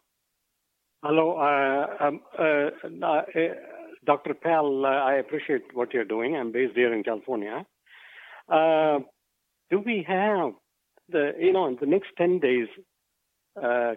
Hello, 1.04 1.38
uh, 1.38 2.04
um, 2.06 2.22
uh, 2.38 2.70
uh, 3.04 3.22
Dr. 4.06 4.36
Pell. 4.36 4.86
I 4.86 5.16
appreciate 5.16 5.64
what 5.74 5.96
you're 5.96 6.06
doing. 6.06 6.36
I'm 6.36 6.52
based 6.52 6.76
here 6.76 6.94
in 6.94 7.04
California. 7.04 7.66
do 8.50 9.80
we 9.84 10.06
have 10.08 10.52
the 11.10 11.32
you 11.40 11.54
know 11.54 11.66
in 11.68 11.78
the 11.82 11.88
next 11.88 12.10
ten 12.20 12.40
days? 12.40 12.68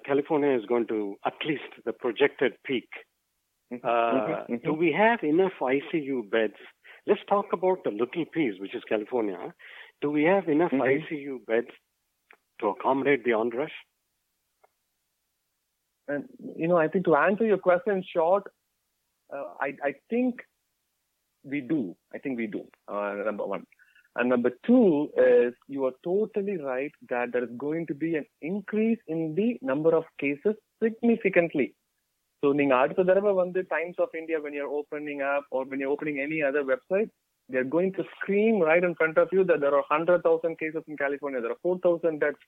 California 0.06 0.56
is 0.58 0.64
going 0.64 0.86
to 0.86 1.16
at 1.26 1.34
least 1.46 1.70
the 1.84 1.92
projected 1.92 2.52
peak 2.64 2.88
mm-hmm. 3.70 3.86
uh, 3.86 4.46
mm-hmm. 4.48 4.54
do 4.64 4.72
we 4.72 4.96
have 4.96 5.22
enough 5.22 5.52
ICU 5.60 6.30
beds? 6.30 6.60
Let's 7.06 7.20
talk 7.28 7.52
about 7.52 7.84
the 7.84 7.90
little 7.90 8.24
piece, 8.32 8.54
which 8.58 8.74
is 8.74 8.82
California. 8.88 9.52
Do 10.00 10.10
we 10.10 10.24
have 10.24 10.48
enough. 10.48 10.70
Mm-hmm. 10.70 11.14
ICU 11.14 11.44
beds 11.46 11.74
to 12.60 12.68
accommodate 12.68 13.24
the 13.24 13.34
onrush? 13.34 13.76
And, 16.09 16.25
you 16.55 16.67
know, 16.67 16.77
I 16.77 16.87
think 16.87 17.05
to 17.05 17.15
answer 17.15 17.45
your 17.45 17.57
question 17.57 18.03
short, 18.15 18.43
uh, 19.33 19.45
I, 19.59 19.73
I 19.83 19.93
think 20.09 20.41
we 21.43 21.61
do. 21.61 21.95
I 22.13 22.19
think 22.19 22.37
we 22.37 22.47
do, 22.47 22.63
uh, 22.87 23.15
number 23.25 23.45
one. 23.45 23.65
And 24.17 24.29
number 24.29 24.51
two 24.65 25.09
is 25.17 25.53
you 25.67 25.85
are 25.85 25.91
totally 26.03 26.57
right 26.57 26.91
that 27.09 27.33
there 27.33 27.43
is 27.43 27.49
going 27.57 27.85
to 27.87 27.93
be 27.93 28.15
an 28.15 28.25
increase 28.41 28.99
in 29.07 29.35
the 29.35 29.57
number 29.61 29.93
of 29.93 30.05
cases 30.19 30.55
significantly. 30.81 31.67
So 32.41 32.53
நீங்க 32.59 32.73
அடுத்த 32.81 33.05
தடவை 33.09 33.31
வந்து 33.43 33.59
Times 33.73 33.99
of 34.03 34.15
India 34.19 34.39
when 34.45 34.55
you're 34.57 34.73
opening 34.79 35.21
up 35.33 35.45
or 35.55 35.61
when 35.69 35.79
you're 35.81 35.93
opening 35.95 36.17
any 36.25 36.39
other 36.49 36.63
website, 36.71 37.09
they're 37.49 37.71
going 37.75 37.91
to 37.97 38.03
scream 38.15 38.55
right 38.69 38.83
in 38.89 38.93
front 38.99 39.17
of 39.23 39.29
you 39.35 39.43
that 39.49 39.59
there 39.63 39.75
are 39.77 39.85
100,000 39.89 40.59
cases 40.61 40.83
in 40.87 40.97
California, 41.03 41.41
there 41.41 41.55
are 41.55 41.63
4,000 41.71 42.19
deaths. 42.25 42.43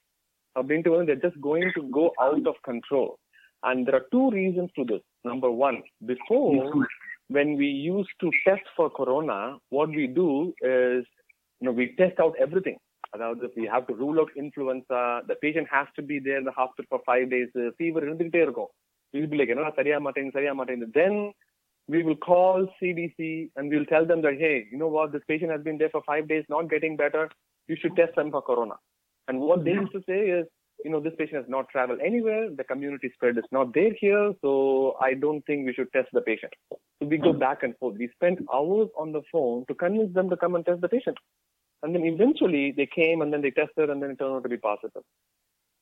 அப்படின்ட்டு 0.60 0.92
வந்து 0.94 1.08
they're 1.08 1.26
just 1.28 1.40
going 1.50 1.68
to 1.78 1.82
go 2.00 2.06
out 2.26 2.46
of 2.52 2.56
control. 2.70 3.10
And 3.64 3.86
there 3.86 3.96
are 3.96 4.08
two 4.16 4.30
reasons 4.40 4.70
to 4.78 4.84
this. 4.92 5.04
Number 5.24 5.50
one, 5.68 5.78
before 6.06 6.86
when 7.36 7.50
we 7.62 7.68
used 7.68 8.16
to 8.22 8.30
test 8.48 8.68
for 8.76 8.90
corona, 8.90 9.58
what 9.70 9.90
we 9.90 10.06
do 10.08 10.54
is, 10.62 11.04
you 11.60 11.66
know, 11.66 11.76
we 11.80 11.86
test 12.02 12.20
out 12.26 12.36
everything. 12.46 12.78
அதாவது 13.16 13.46
we 13.58 13.66
have 13.74 13.86
to 13.90 13.94
rule 14.02 14.18
out 14.22 14.32
influenza. 14.44 15.02
The 15.30 15.38
patient 15.44 15.68
has 15.76 15.88
to 15.98 16.02
be 16.12 16.18
there 16.26 16.40
in 16.42 16.48
the 16.50 16.56
hospital 16.60 16.88
for 16.92 17.00
five 17.10 17.26
days. 17.34 17.50
Fever 17.80 18.02
இருந்துகிட்டே 18.06 18.42
இருக்கும். 18.48 18.72
We'll 19.14 19.30
be 19.34 19.38
like, 19.40 19.52
என்னடா 19.54 19.72
சரியா 19.80 19.98
மாட்டேங்குது 20.06 20.38
சரியா 20.38 20.54
மாட்டேங்குது. 20.60 20.96
Then 21.02 21.14
we 21.94 22.00
will 22.08 22.20
call 22.30 22.58
CDC 22.78 23.18
and 23.56 23.66
we'll 23.72 23.90
tell 23.94 24.06
them 24.12 24.22
that, 24.26 24.38
hey, 24.44 24.58
you 24.72 24.78
know 24.82 24.92
what, 24.96 25.12
this 25.14 25.26
patient 25.32 25.52
has 25.56 25.62
been 25.68 25.78
there 25.82 25.94
for 25.96 26.02
five 26.12 26.26
days, 26.32 26.46
not 26.56 26.66
getting 26.74 26.96
better. 27.04 27.24
You 27.70 27.78
should 27.82 27.96
test 28.02 28.14
them 28.20 28.30
for 28.36 28.42
corona. 28.50 28.78
And 29.28 29.38
what 29.48 29.60
they 29.66 29.76
used 29.82 29.96
to 29.98 30.04
say 30.12 30.22
is, 30.40 30.46
you 30.85 30.91
know, 30.91 31.01
this 31.01 31.15
patient 31.19 31.43
has 31.43 31.49
not 31.49 31.69
traveled 31.69 32.01
anywhere. 32.05 32.51
The 32.51 32.65
community 32.65 33.11
spread 33.15 33.39
is 33.39 33.45
not 33.51 33.75
there 33.75 33.93
here. 33.99 34.33
So 34.43 34.97
I 35.01 35.15
don't 35.15 35.43
think 35.47 35.67
we 35.67 35.75
should 35.75 35.93
test 35.93 36.09
the 36.13 36.21
patient. 36.21 36.53
So 36.71 37.07
we 37.07 37.19
go 37.19 37.33
back 37.33 37.63
and 37.63 37.77
forth. 37.79 37.97
We 37.99 38.09
spent 38.15 38.41
hours 38.53 38.89
on 38.99 39.13
the 39.13 39.23
phone 39.31 39.65
to 39.69 39.75
convince 39.75 40.15
them 40.15 40.31
to 40.31 40.37
come 40.37 40.55
and 40.55 40.65
test 40.65 40.81
the 40.81 40.89
patient. 40.89 41.19
And 41.83 41.95
then 41.95 42.05
eventually 42.05 42.73
they 42.77 42.87
came 42.87 43.23
and 43.23 43.33
then 43.33 43.43
they 43.43 43.51
tested 43.51 43.91
and 43.91 44.03
then 44.03 44.11
it 44.11 44.19
turned 44.19 44.37
out 44.37 44.43
to 44.45 44.49
be 44.49 44.57
positive. 44.57 45.03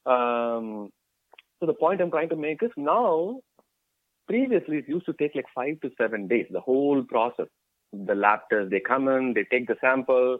Um, 0.07 0.90
so 1.59 1.66
the 1.66 1.74
point 1.74 2.01
I'm 2.01 2.11
trying 2.11 2.30
to 2.30 2.36
make 2.36 2.62
is 2.62 2.70
now, 2.76 3.40
previously 4.26 4.78
it 4.78 4.88
used 4.88 5.07
to 5.07 5.12
take 5.12 5.34
like 5.34 5.46
five 5.55 5.80
to 5.80 5.90
seven 5.98 6.26
days, 6.26 6.46
the 6.51 6.61
whole 6.61 7.03
process. 7.03 7.46
The 7.92 8.14
lab 8.14 8.40
test, 8.51 8.70
they 8.70 8.80
come 8.80 9.09
in, 9.09 9.34
they 9.34 9.44
take 9.51 9.66
the 9.66 9.76
sample, 9.80 10.38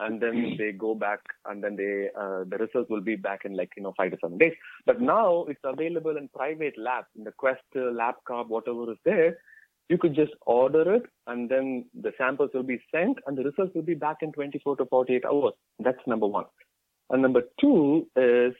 and 0.00 0.20
then 0.20 0.56
they 0.58 0.72
go 0.72 0.94
back, 0.94 1.20
and 1.46 1.62
then 1.62 1.76
they 1.76 2.08
uh, 2.18 2.44
the 2.48 2.58
results 2.58 2.90
will 2.90 3.00
be 3.00 3.16
back 3.16 3.44
in 3.44 3.56
like 3.56 3.70
you 3.76 3.82
know 3.82 3.94
five 3.96 4.10
to 4.12 4.18
seven 4.20 4.38
days. 4.38 4.54
But 4.86 5.00
now 5.00 5.44
it's 5.44 5.60
available 5.64 6.16
in 6.16 6.28
private 6.28 6.74
labs, 6.78 7.08
in 7.16 7.24
the 7.24 7.32
Quest 7.32 7.62
uh, 7.76 7.90
Lab 7.92 8.16
Card, 8.26 8.48
whatever 8.48 8.90
is 8.90 8.98
there. 9.04 9.38
You 9.88 9.98
could 9.98 10.14
just 10.14 10.32
order 10.46 10.94
it, 10.94 11.02
and 11.26 11.48
then 11.48 11.86
the 12.00 12.12
samples 12.16 12.50
will 12.54 12.62
be 12.62 12.80
sent, 12.94 13.18
and 13.26 13.36
the 13.36 13.42
results 13.42 13.74
will 13.74 13.82
be 13.82 13.94
back 13.94 14.18
in 14.22 14.32
24 14.32 14.76
to 14.76 14.86
48 14.86 15.24
hours. 15.24 15.54
That's 15.80 15.98
number 16.06 16.26
one. 16.26 16.44
And 17.10 17.22
number 17.22 17.42
two 17.60 18.06
is 18.16 18.54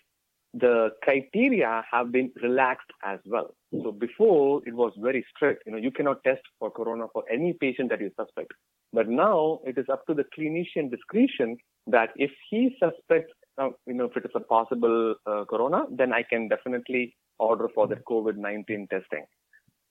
the 0.55 0.91
criteria 1.03 1.85
have 1.91 2.11
been 2.11 2.33
relaxed 2.43 2.91
as 3.05 3.21
well. 3.25 3.55
So 3.73 3.93
before 3.93 4.63
it 4.67 4.75
was 4.75 4.93
very 4.99 5.25
strict. 5.35 5.63
You 5.67 5.73
know, 5.73 5.79
you 5.79 5.93
cannot 5.93 6.25
test 6.25 6.43
for 6.59 6.71
corona 6.71 7.07
for 7.13 7.25
any 7.31 7.53
patient 7.53 7.91
that 7.91 8.01
you 8.01 8.11
suspect. 8.19 8.53
But 8.94 9.10
now 9.10 9.60
it 9.66 9.78
is 9.78 9.88
up 9.92 10.06
to 10.08 10.14
the 10.14 10.26
clinician 10.38 10.90
discretion 10.90 11.58
that 11.88 12.10
if 12.16 12.32
he 12.50 12.76
suspects, 12.80 13.34
uh, 13.58 13.70
you 13.86 13.94
know, 13.94 14.06
if 14.06 14.18
it 14.18 14.26
is 14.26 14.32
a 14.36 14.40
possible 14.40 15.16
uh, 15.28 15.44
corona, 15.46 15.84
then 15.92 16.14
I 16.14 16.24
can 16.24 16.48
definitely 16.48 17.16
order 17.38 17.68
for 17.76 17.88
the 17.88 17.96
COVID-19 17.96 18.90
testing. 18.90 19.26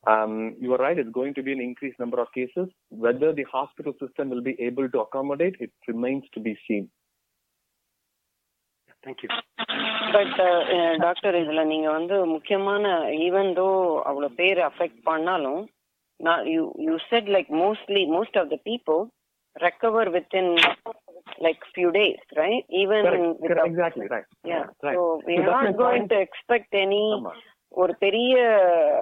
Um, 0.07 0.57
you 0.61 0.72
are 0.75 0.79
right. 0.79 0.99
It's 0.99 1.11
going 1.11 1.35
to 1.35 1.43
be 1.43 1.53
an 1.53 1.61
increased 1.61 1.99
number 1.99 2.20
of 2.20 2.29
cases. 2.35 2.68
Whether 2.91 3.33
the 3.33 3.45
hospital 3.45 3.95
system 4.01 4.29
will 4.29 4.43
be 4.43 4.57
able 4.61 4.89
to 4.91 5.01
accommodate, 5.01 5.57
it 5.61 5.72
remains 5.89 6.25
to 6.35 6.41
be 6.41 6.59
seen. 6.66 6.91
Thank 9.05 9.22
you. 9.22 9.31
But 10.16 10.37
doctor 11.05 11.37
இதுல 11.41 11.62
நீங்க 11.70 11.89
வந்து 11.91 12.16
முக்கியமான 12.33 12.93
even 13.27 13.51
though 13.59 13.66
அவ்வளவு 14.11 14.37
பேர் 14.41 14.61
affect 14.68 15.01
பண்ணாலும் 15.09 15.62
நான் 16.20 16.43
you 16.47 16.62
you 16.87 16.97
said 17.11 17.29
like 17.35 17.51
mostly 17.61 18.03
most 18.14 18.39
of 18.43 18.51
the 18.51 18.59
people 18.68 19.01
recover 19.57 20.09
with 20.14 20.35
in 20.41 20.53
like 21.45 21.64
few 21.72 21.89
days 21.97 22.22
right 22.39 22.68
even 22.83 23.05
Correct, 23.07 23.41
correct, 23.45 23.68
exactly, 23.70 24.07
right. 24.14 24.29
Yeah 24.53 24.61
Right. 24.83 24.97
So 24.97 25.03
we 25.29 25.35
So 25.37 25.43
that's 25.43 25.53
not 25.53 25.68
my 25.68 25.75
going 25.83 26.01
point. 26.01 26.12
To 26.14 26.20
expect 26.27 26.77
any 26.85 27.03
ஒரு 27.72 27.93
பெரிய 28.03 28.35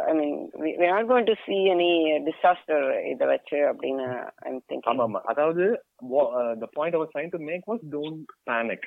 I 0.06 0.12
mean 0.18 0.36
we 0.62 0.90
not 0.92 1.08
going 1.08 1.28
to 1.30 1.36
see 1.42 1.56
any 1.72 1.88
disaster 2.28 2.84
இதை 3.10 3.26
வச்சு 3.32 3.58
அப்படின்னு 3.70 4.06
I'm 4.46 4.60
thinking 4.68 4.90
ஆமா 4.92 5.04
ஆமா 5.08 5.20
அதாவது 5.32 5.64
wha- 6.12 6.30
uh, 6.38 6.52
the 6.62 6.70
point 6.76 6.94
I 6.94 7.02
was 7.02 7.12
trying 7.12 7.32
to 7.36 7.42
make 7.50 7.64
was 7.66 7.80
don't 7.96 8.22
panic. 8.46 8.82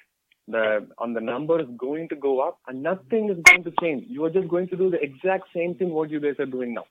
The 0.47 0.63
on 0.97 1.11
the 1.13 1.23
number 1.23 1.55
is 1.59 1.69
going 1.83 2.07
to 2.09 2.17
go 2.19 2.33
up 2.39 2.57
and 2.67 2.77
nothing 2.83 3.23
is 3.29 3.39
going 3.47 3.63
to 3.63 3.73
change. 3.79 4.01
You 4.07 4.23
are 4.25 4.31
just 4.31 4.47
going 4.47 4.67
to 4.69 4.77
do 4.77 4.88
the 4.89 5.01
exact 5.01 5.45
same 5.53 5.73
thing 5.75 5.91
what 5.91 6.09
you 6.09 6.19
guys 6.19 6.39
are 6.39 6.51
doing 6.51 6.73
now. 6.73 6.86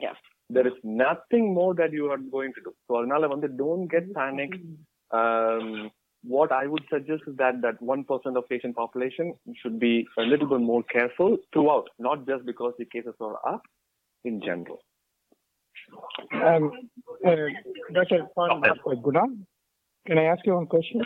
Yeah. 0.00 0.16
There 0.52 0.66
is 0.66 0.78
nothing 0.82 1.54
more 1.54 1.74
that 1.74 1.92
you 1.92 2.10
are 2.10 2.18
going 2.36 2.52
to 2.56 2.60
do. 2.66 2.72
So 2.86 2.92
அதனால 2.98 3.26
வந்து 3.32 3.48
don't 3.62 3.86
get 3.94 4.06
panic. 4.20 4.52
Um, 5.20 5.66
what 6.34 6.50
I 6.52 6.64
would 6.72 6.86
suggest 6.92 7.22
is 7.30 7.36
that 7.42 7.56
that 7.64 7.76
one 7.92 8.02
percent 8.04 8.36
of 8.38 8.48
patient 8.52 8.74
population 8.82 9.26
should 9.60 9.76
be 9.78 9.94
a 10.22 10.26
little 10.30 10.48
bit 10.52 10.62
more 10.72 10.82
careful 10.94 11.36
throughout, 11.52 11.88
not 11.98 12.26
just 12.30 12.44
because 12.50 12.72
the 12.78 12.86
cases 12.94 13.16
are 13.28 13.38
up 13.54 13.62
in 14.24 14.40
general. 14.40 14.80
Um, 16.32 16.64
uh, 17.26 17.36
Dr. 17.92 18.26
Paul 18.34 18.62
uh, 18.64 18.94
Guna, 19.06 19.24
can 20.06 20.18
I 20.18 20.24
ask 20.24 20.44
you 20.46 20.54
one 20.54 20.66
question? 20.66 21.02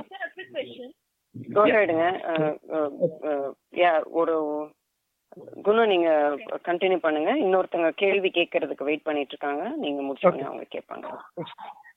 Go 1.57 1.63
aheadங்க 1.67 2.07
யா 3.83 3.93
ஒரு 4.21 4.35
குணம் 5.67 5.91
நீங்க 5.93 6.09
continue 6.69 6.99
பண்ணுங்க 7.05 7.31
இன்னொருத்தங்க 7.45 7.91
கேள்வி 8.03 8.31
கேட்கறதுக்கு 8.39 8.89
wait 8.89 9.07
பண்ணிட்டு 9.09 9.33
இருக்காங்க 9.35 9.63
நீங்க 9.85 10.03
முடிச்சோங்க 10.09 10.45
அவங்க 10.51 10.67
கேட்பாங்க 10.77 11.09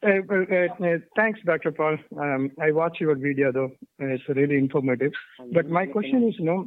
Uh, 0.04 0.22
uh, 0.30 0.68
uh, 0.88 0.98
thanks, 1.18 1.40
Dr. 1.50 1.72
Paul. 1.72 1.96
Um, 2.24 2.52
I 2.66 2.72
watched 2.72 3.00
your 3.02 3.16
video 3.16 3.48
though. 3.52 3.70
Uh, 4.02 4.10
It's 4.16 4.28
really 4.30 4.58
informative. 4.58 5.14
But 5.58 5.68
my 5.78 5.86
question 5.86 6.28
is, 6.28 6.36
you 6.40 6.46
know, 6.50 6.60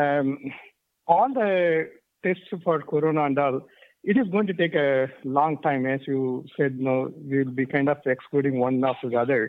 um, 0.00 0.28
all 1.08 1.30
the 1.32 1.50
tests 2.22 2.52
for 2.64 2.76
corona 2.82 3.24
and 3.24 3.38
all, 3.38 3.56
it 4.04 4.16
is 4.16 4.28
going 4.28 4.46
to 4.46 4.56
take 4.62 4.74
a 4.74 5.08
long 5.38 5.54
time, 5.62 5.84
as 5.86 6.02
you 6.06 6.20
said. 6.56 6.78
No, 6.78 6.94
we'll 7.30 7.50
be 7.52 7.66
kind 7.66 7.88
of 7.88 7.98
excluding 8.06 8.58
one 8.58 8.78
after 8.84 9.08
the 9.08 9.16
other. 9.16 9.40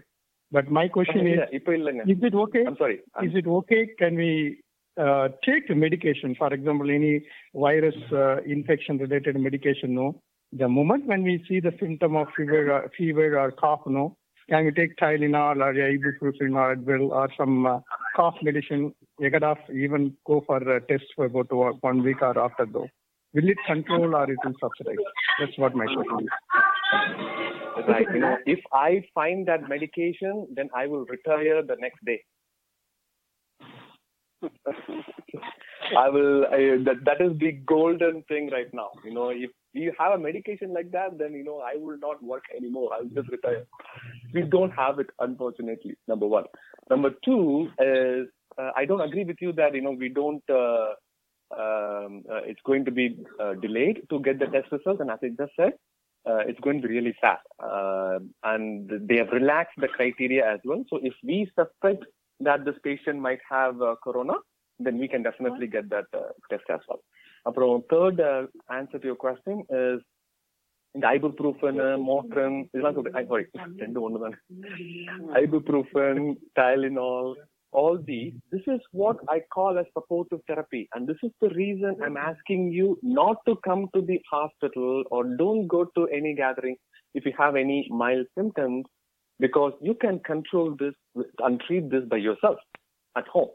But 0.52 0.72
my 0.72 0.88
question 0.88 1.22
is, 1.28 1.36
இல்ல, 1.36 1.48
இப்ப 1.60 1.76
இல்லைங்க. 1.80 2.06
is 2.16 2.24
it 2.30 2.38
okay? 2.46 2.64
I'm 2.66 2.80
sorry. 2.84 2.98
Is 3.28 3.36
it 3.42 3.48
okay? 3.60 3.84
Can 4.02 4.16
we 4.24 4.32
uh, 5.01 5.29
take 5.45 5.75
medication? 5.75 6.35
For 6.37 6.53
example, 6.53 6.91
any 6.91 7.25
virus 7.55 7.95
uh, 8.13 8.43
infection 8.43 8.99
related 8.99 9.39
medication? 9.39 9.95
No. 9.95 10.23
The 10.53 10.69
moment 10.69 11.07
when 11.07 11.23
we 11.23 11.45
see 11.49 11.61
the 11.61 11.73
symptom 11.81 12.17
of 12.17 12.29
fever, 12.37 12.73
uh, 12.73 12.89
fever 12.97 13.39
or 13.39 13.53
cough, 13.53 13.81
no, 13.87 14.17
can 14.51 14.67
we 14.67 14.73
take 14.73 14.97
Tylenol 14.97 15.57
or 15.57 15.73
ibuprofen 15.73 16.55
or 16.55 16.77
Advil 16.77 17.11
or 17.11 17.29
some 17.39 17.67
uh, 17.67 17.81
cough 18.15 18.35
medicine? 18.43 18.95
Could 19.19 19.45
even 19.73 20.17
go 20.27 20.43
for 20.47 20.59
a 20.59 20.81
test 20.81 21.05
for 21.17 21.27
about 21.27 21.83
one 21.83 22.03
week 22.03 22.21
or 22.21 22.39
after 22.39 22.67
though. 22.67 22.89
Will 23.35 23.49
it 23.49 23.57
control 23.67 24.15
or 24.15 24.31
it 24.31 24.39
will 24.45 24.53
subsidize? 24.61 24.97
That's 25.41 25.57
what 25.57 25.75
my 25.75 25.87
question 25.87 26.21
is. 26.21 26.29
Right. 27.89 28.07
You 28.13 28.21
know, 28.21 28.37
if 28.45 28.61
I 28.73 29.03
find 29.15 29.49
that 29.49 29.69
medication, 29.69 30.49
then 30.55 30.69
I 30.75 30.87
will 30.87 31.07
retire 31.07 31.63
the 31.63 31.77
next 31.81 32.05
day. 32.05 32.23
I 35.97 36.09
will. 36.09 36.47
I, 36.47 36.83
that 36.85 37.05
that 37.05 37.21
is 37.21 37.39
the 37.39 37.53
golden 37.67 38.23
thing 38.25 38.51
right 38.51 38.73
now. 38.73 38.91
You 39.05 39.15
know, 39.15 39.29
if 39.31 39.51
you 39.73 39.93
have 39.99 40.13
a 40.13 40.19
medication 40.19 40.73
like 40.73 40.91
that, 40.93 41.19
then 41.19 41.33
you 41.33 41.45
know 41.45 41.59
I 41.61 41.77
will 41.77 41.99
not 41.99 42.23
work 42.23 42.45
anymore. 42.57 42.91
I'll 42.95 43.05
just 43.05 43.29
retire. 43.29 43.65
We 44.33 44.43
don't 44.43 44.71
have 44.73 44.99
it, 44.99 45.11
unfortunately. 45.19 45.97
Number 46.09 46.27
one. 46.27 46.45
Number 46.91 47.11
two 47.25 47.69
is 47.79 48.29
uh, 48.59 48.71
I 48.77 48.85
don't 48.85 49.01
agree 49.01 49.25
with 49.25 49.37
you 49.41 49.53
that 49.53 49.75
you 49.75 49.83
know 49.83 49.93
we 49.93 50.09
don't. 50.09 50.43
Uh, 50.49 50.95
um, 51.55 52.25
uh, 52.31 52.41
it's 52.47 52.61
going 52.65 52.85
to 52.87 52.91
be 52.91 53.19
uh, 53.39 53.55
delayed 53.55 54.09
to 54.09 54.21
get 54.21 54.39
the 54.39 54.47
test 54.47 54.73
results, 54.73 55.01
and 55.01 55.11
as 55.11 55.19
I 55.23 55.29
just 55.39 55.53
said, 55.55 55.75
uh, 56.25 56.39
it's 56.47 56.61
going 56.61 56.81
to 56.81 56.89
be 56.89 56.95
really 56.95 57.15
fast. 57.21 57.47
Uh, 57.63 58.21
and 58.43 58.91
they 59.07 59.17
have 59.17 59.29
relaxed 59.33 59.75
the 59.79 59.89
criteria 59.89 60.51
as 60.51 60.61
well. 60.65 60.85
So 60.89 60.99
if 61.03 61.13
we 61.23 61.51
suspect 61.55 62.05
that 62.40 62.66
this 62.66 62.80
patient 62.84 63.20
might 63.28 63.44
have 63.50 63.82
uh, 63.82 63.96
corona, 64.04 64.36
then 64.80 64.98
we 64.98 65.08
can 65.08 65.24
definitely 65.24 65.68
get 65.68 65.90
that 65.90 66.06
uh, 66.14 66.30
test 66.52 66.68
as 66.78 66.84
well. 66.90 67.02
அப்புறம் 67.46 67.76
third 67.94 68.18
uh, 68.30 68.44
answer 68.78 68.98
to 69.02 69.08
your 69.12 69.20
question 69.26 69.58
is 69.82 69.98
இந்த 70.96 71.08
ibuprofen, 71.18 71.76
மோட்ரன் 72.10 72.58
இதெல்லாம் 72.72 72.96
சொல்றேன் 72.98 73.30
sorry 73.32 73.46
ரெண்டு 73.84 74.00
ஒன்று 74.06 74.24
தானே 74.24 74.38
ibuprofen, 75.44 76.18
Tylenol, 76.60 77.28
all 77.80 77.98
these, 78.12 78.34
this 78.54 78.66
is 78.74 78.82
what 78.92 79.18
I 79.36 79.42
call 79.56 79.78
as 79.82 79.88
supportive 79.98 80.42
therapy. 80.50 80.88
And 80.94 81.08
this 81.08 81.18
is 81.28 81.32
the 81.44 81.50
reason 81.50 81.92
I'm 82.06 82.18
asking 82.32 82.62
you 82.78 82.88
not 83.04 83.38
to 83.48 83.56
come 83.68 83.84
to 83.96 84.02
the 84.02 84.20
hospital 84.34 85.04
or 85.12 85.22
don't 85.44 85.68
go 85.68 85.82
to 85.98 86.04
any 86.20 86.34
gathering 86.44 86.78
if 87.14 87.26
you 87.26 87.34
have 87.38 87.56
any 87.56 87.80
mild 87.90 88.28
symptoms 88.38 88.86
because 89.42 89.74
you 89.82 89.96
can 89.96 90.20
control 90.32 90.76
this 90.80 90.96
and 91.40 91.60
treat 91.62 91.90
this 91.90 92.06
by 92.06 92.20
yourself 92.28 92.60
at 93.16 93.28
home. 93.28 93.54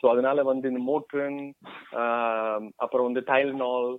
So 0.00 0.08
அதனால 0.12 0.42
வந்து 0.48 0.66
இந்த 0.70 0.80
மோட்ரன் 0.92 1.36
அப்புறம் 2.84 3.06
வந்து 3.08 3.22
Tylenol 3.28 3.90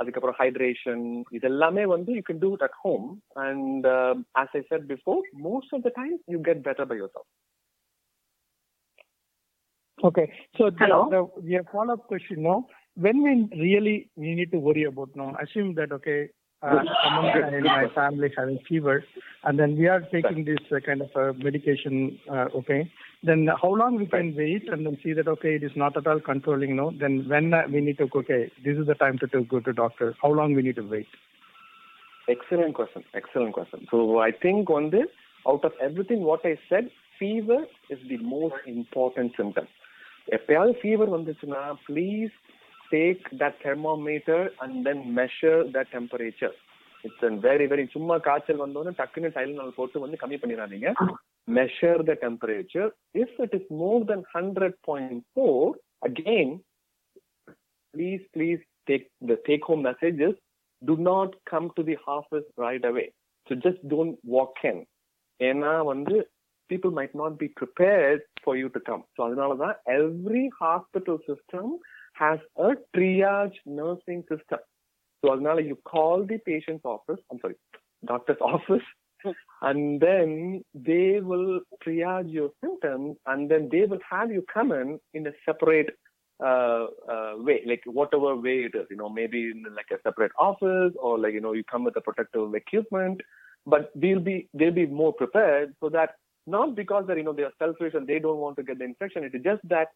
அதுக்கப்புறம் 0.00 0.38
hydration 0.40 1.04
இதெல்லாமே 1.38 1.84
வந்து 1.92 2.10
you 2.16 2.22
can 2.28 2.40
do 2.44 2.50
it 2.56 2.64
at 2.68 2.78
home 2.84 3.04
and 3.44 3.86
as 4.42 4.54
I 4.58 4.62
said 4.70 4.86
before 4.94 5.20
most 5.48 5.74
of 5.76 5.84
the 5.86 5.92
time 6.00 6.16
you 6.34 6.40
get 6.48 6.62
better 6.68 6.88
by 6.92 6.98
yourself 7.16 7.30
Okay. 9.98 10.30
So 10.56 10.70
the, 10.70 10.86
the, 11.10 11.20
the 11.42 11.64
follow-up 11.72 12.06
question 12.06 12.42
now, 12.42 12.66
when 12.96 13.22
we 13.24 13.32
really 13.60 13.94
we 14.16 14.34
need 14.34 14.52
to 14.52 14.58
worry 14.58 14.84
about 14.84 15.10
now, 15.14 15.34
assume 15.42 15.74
that 15.74 15.92
okay, 15.92 16.28
uh, 16.62 16.70
Good. 16.70 16.88
someone 17.04 17.32
Good. 17.32 17.54
in 17.54 17.62
Good 17.62 17.64
my 17.64 17.84
question. 17.84 17.94
family 17.94 18.28
having 18.36 18.58
fever, 18.68 19.04
and 19.44 19.58
then 19.58 19.76
we 19.76 19.86
are 19.86 20.00
taking 20.00 20.44
this 20.44 20.58
uh, 20.74 20.80
kind 20.80 21.02
of 21.02 21.10
uh, 21.14 21.32
medication, 21.36 22.18
uh, 22.30 22.46
okay, 22.56 22.90
then 23.22 23.48
how 23.62 23.74
long 23.74 23.96
we 23.96 24.06
can 24.06 24.34
wait 24.36 24.68
and 24.68 24.84
then 24.84 24.98
see 25.02 25.12
that 25.12 25.28
okay, 25.28 25.54
it 25.56 25.62
is 25.62 25.72
not 25.76 25.96
at 25.96 26.06
all 26.06 26.20
controlling, 26.20 26.74
no? 26.76 26.92
Then 26.98 27.28
when 27.28 27.54
uh, 27.54 27.62
we 27.72 27.80
need 27.80 27.98
to 27.98 28.08
okay, 28.14 28.50
this 28.64 28.76
is 28.76 28.86
the 28.86 28.94
time 28.94 29.18
to, 29.18 29.26
to 29.28 29.44
go 29.44 29.60
to 29.60 29.72
doctor. 29.72 30.14
How 30.22 30.32
long 30.32 30.54
we 30.54 30.62
need 30.62 30.76
to 30.76 30.82
wait? 30.82 31.06
Excellent 32.28 32.74
question. 32.74 33.04
Excellent 33.14 33.54
question. 33.54 33.86
So 33.90 34.18
I 34.18 34.30
think 34.32 34.68
on 34.70 34.90
this, 34.90 35.06
out 35.48 35.64
of 35.64 35.72
everything 35.80 36.22
what 36.22 36.40
I 36.44 36.58
said, 36.68 36.90
fever 37.18 37.64
is 37.88 37.98
the 38.08 38.18
most 38.18 38.56
important 38.66 39.32
symptom. 39.36 39.66
எப்பயாவது 40.36 40.72
fever 40.80 41.10
வந்துச்சுன்னா 41.14 41.60
please 41.86 42.34
Take 42.92 43.26
that 43.42 43.58
thermometer 43.66 44.44
and 44.64 44.78
then 44.88 45.02
measure 45.20 45.62
the 45.76 45.84
temperature 45.94 46.56
it's 47.04 47.24
and 47.28 47.40
very 47.48 47.66
very 47.72 47.84
சும்மா 47.96 48.16
காய்ச்சல் 48.28 48.62
வந்தோன்னு 48.64 48.92
டக்குன்னு 49.00 49.34
Tylenol 49.36 49.76
போட்டு 49.80 50.04
வந்து 50.04 50.20
கம்மி 50.22 50.38
பண்ணிடாதீங்க 50.44 50.90
measure 51.48 52.02
the 52.10 52.14
temperature 52.24 52.90
if 53.22 53.36
it 53.44 53.56
is 53.60 53.68
more 53.82 54.08
then 54.12 54.24
hundred 54.36 54.78
point 54.90 55.22
four 55.32 55.68
again 56.08 56.54
please, 57.94 58.20
please 58.32 58.60
take 58.88 59.10
the 59.20 59.36
take 59.46 59.64
home 59.64 59.82
message 59.82 60.20
is 60.20 60.34
do 60.82 60.96
not 60.98 61.34
come 61.46 61.70
to 61.76 61.82
the 61.82 61.96
office 62.08 62.44
right 62.56 62.84
away. 62.84 63.12
So 63.46 63.54
just 63.56 63.80
don't 63.88 64.16
walk 64.26 64.56
in. 64.64 64.78
ஏன்னா 65.40 65.72
வந்து 65.90 66.16
people 66.70 66.92
might 66.98 67.14
not 67.14 67.32
be 67.42 67.48
prepared 67.60 68.22
for 68.44 68.52
you 68.56 68.68
to 68.68 68.80
come. 68.88 69.02
So 69.14 69.20
அதனால 69.26 69.52
தான் 69.62 69.76
every 69.98 70.44
hospital 70.62 71.16
system 71.28 71.66
has 72.23 72.39
a 72.57 72.71
triage 72.95 73.57
nursing 73.65 74.21
system. 74.29 74.59
So 75.21 75.31
Agnala, 75.31 75.65
you 75.65 75.77
call 75.85 76.25
the 76.25 76.37
patient's 76.37 76.85
office, 76.85 77.19
I'm 77.31 77.39
sorry, 77.39 77.55
doctor's 78.05 78.41
office, 78.41 78.87
and 79.61 79.99
then 79.99 80.63
they 80.73 81.19
will 81.21 81.61
triage 81.85 82.31
your 82.31 82.49
symptoms 82.61 83.17
and 83.25 83.49
then 83.49 83.69
they 83.71 83.85
will 83.85 84.03
have 84.09 84.31
you 84.31 84.43
come 84.53 84.71
in 84.71 84.99
in 85.13 85.27
a 85.27 85.31
separate 85.45 85.91
uh, 86.43 86.87
uh, 87.13 87.33
way, 87.37 87.61
like 87.65 87.83
whatever 87.85 88.35
way 88.35 88.57
it 88.67 88.75
is, 88.75 88.85
you 88.89 88.97
know, 88.97 89.09
maybe 89.09 89.51
in 89.51 89.63
like 89.75 89.91
a 89.91 90.01
separate 90.03 90.31
office 90.37 90.93
or 91.01 91.17
like, 91.17 91.33
you 91.33 91.41
know, 91.41 91.53
you 91.53 91.63
come 91.63 91.83
with 91.85 91.95
a 91.95 92.01
protective 92.01 92.53
equipment, 92.53 93.21
but 93.65 93.91
they'll 93.95 94.19
be, 94.19 94.49
they'll 94.53 94.79
be 94.83 94.85
more 94.85 95.13
prepared 95.13 95.73
so 95.79 95.89
that 95.89 96.15
not 96.45 96.75
because 96.75 97.05
that, 97.07 97.15
you 97.17 97.23
know, 97.23 97.31
they 97.33 97.43
are 97.43 97.57
selfish 97.59 97.93
and 97.93 98.05
they 98.07 98.19
don't 98.19 98.39
want 98.39 98.57
to 98.57 98.63
get 98.63 98.79
the 98.79 98.83
infection. 98.83 99.23
It 99.23 99.33
is 99.35 99.43
just 99.43 99.61
that 99.69 99.87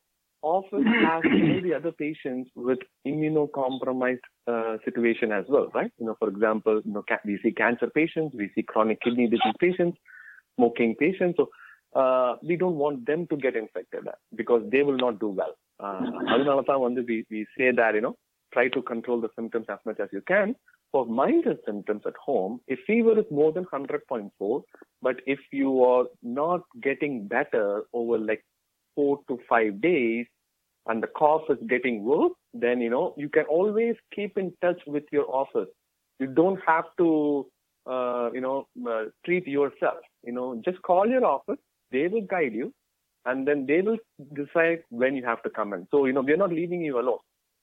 office 0.43 0.85
has 0.85 1.23
all 1.25 1.61
the 1.63 1.73
other 1.75 1.93
patients 1.93 2.51
with 2.55 2.79
immunocompromised 3.07 4.19
uh, 4.47 4.77
situation 4.85 5.33
as 5.33 5.45
well, 5.49 5.69
right? 5.75 5.91
You 5.99 6.07
know, 6.07 6.17
for 6.19 6.29
example, 6.29 6.81
you 6.85 6.93
know, 6.93 7.05
ca- 7.09 7.21
we 7.25 7.39
see 7.43 7.53
cancer 7.53 7.89
patients, 7.95 8.35
we 8.37 8.51
see 8.55 8.63
chronic 8.63 9.01
kidney 9.01 9.27
disease 9.29 9.55
patients, 9.61 9.99
smoking 10.57 10.97
patients. 10.99 11.37
So 11.39 11.49
uh, 11.99 12.37
we 12.43 12.57
don't 12.57 12.77
want 12.77 13.07
them 13.07 13.27
to 13.29 13.37
get 13.37 13.55
infected 13.57 14.09
because 14.35 14.63
they 14.71 14.83
will 14.83 14.97
not 14.97 15.21
do 15.21 15.29
well. 15.29 15.55
Uh, 15.87 16.05
அதனால 16.33 16.59
தான் 16.69 16.83
வந்து 16.87 17.01
we, 17.09 17.17
we 17.33 17.41
say 17.57 17.69
that, 17.79 17.95
you 17.97 18.03
know, 18.07 18.17
try 18.55 18.67
to 18.75 18.81
control 18.83 19.21
the 19.25 19.31
symptoms 19.39 19.67
as 19.75 19.81
much 19.89 19.99
as 20.05 20.11
you 20.17 20.23
can. 20.33 20.49
For 20.93 21.03
milder 21.07 21.57
symptoms 21.67 22.03
at 22.11 22.17
home, 22.29 22.61
if 22.73 22.79
fever 22.89 23.15
is 23.23 23.29
more 23.31 23.51
than 23.57 23.65
100.4, 23.65 24.63
but 25.07 25.17
if 25.35 25.41
you 25.61 25.71
are 25.93 26.05
not 26.41 26.63
getting 26.89 27.15
better 27.37 27.67
over 28.01 28.17
like 28.31 28.43
four 28.98 29.20
to 29.28 29.38
five 29.48 29.80
days 29.80 30.26
and 30.88 31.04
the 31.04 31.08
cough 31.08 31.44
is 31.50 31.58
getting 31.68 32.04
worse, 32.04 32.32
then, 32.54 32.82
you 32.82 32.90
know, 32.90 33.14
you 33.18 33.30
can 33.30 33.44
always 33.44 33.96
keep 34.16 34.38
in 34.38 34.54
touch 34.62 34.82
with 34.88 35.04
your 35.12 35.30
office. 35.30 35.70
You 36.20 36.28
don't 36.28 36.60
have 36.66 36.86
to, 36.98 37.46
uh, 37.86 38.30
you 38.34 38.42
know, 38.42 38.68
uh, 38.90 39.04
treat 39.26 39.46
yourself. 39.48 40.00
You 40.24 40.34
know, 40.34 40.62
just 40.66 40.82
call 40.82 41.08
your 41.08 41.26
office. 41.26 41.60
They 41.92 42.08
will 42.08 42.26
guide 42.36 42.54
you 42.54 42.74
and 43.26 43.48
then 43.48 43.66
they 43.68 43.82
will 43.82 43.98
decide 44.34 44.84
when 44.90 45.16
you 45.16 45.26
have 45.26 45.44
to 45.44 45.50
come 45.50 45.74
in. 45.74 45.88
So, 45.92 46.06
you 46.06 46.14
know, 46.14 46.22
we're 46.22 46.44
not 46.46 46.52
leaving 46.52 46.82
you 46.82 47.00
alone. 47.00 47.20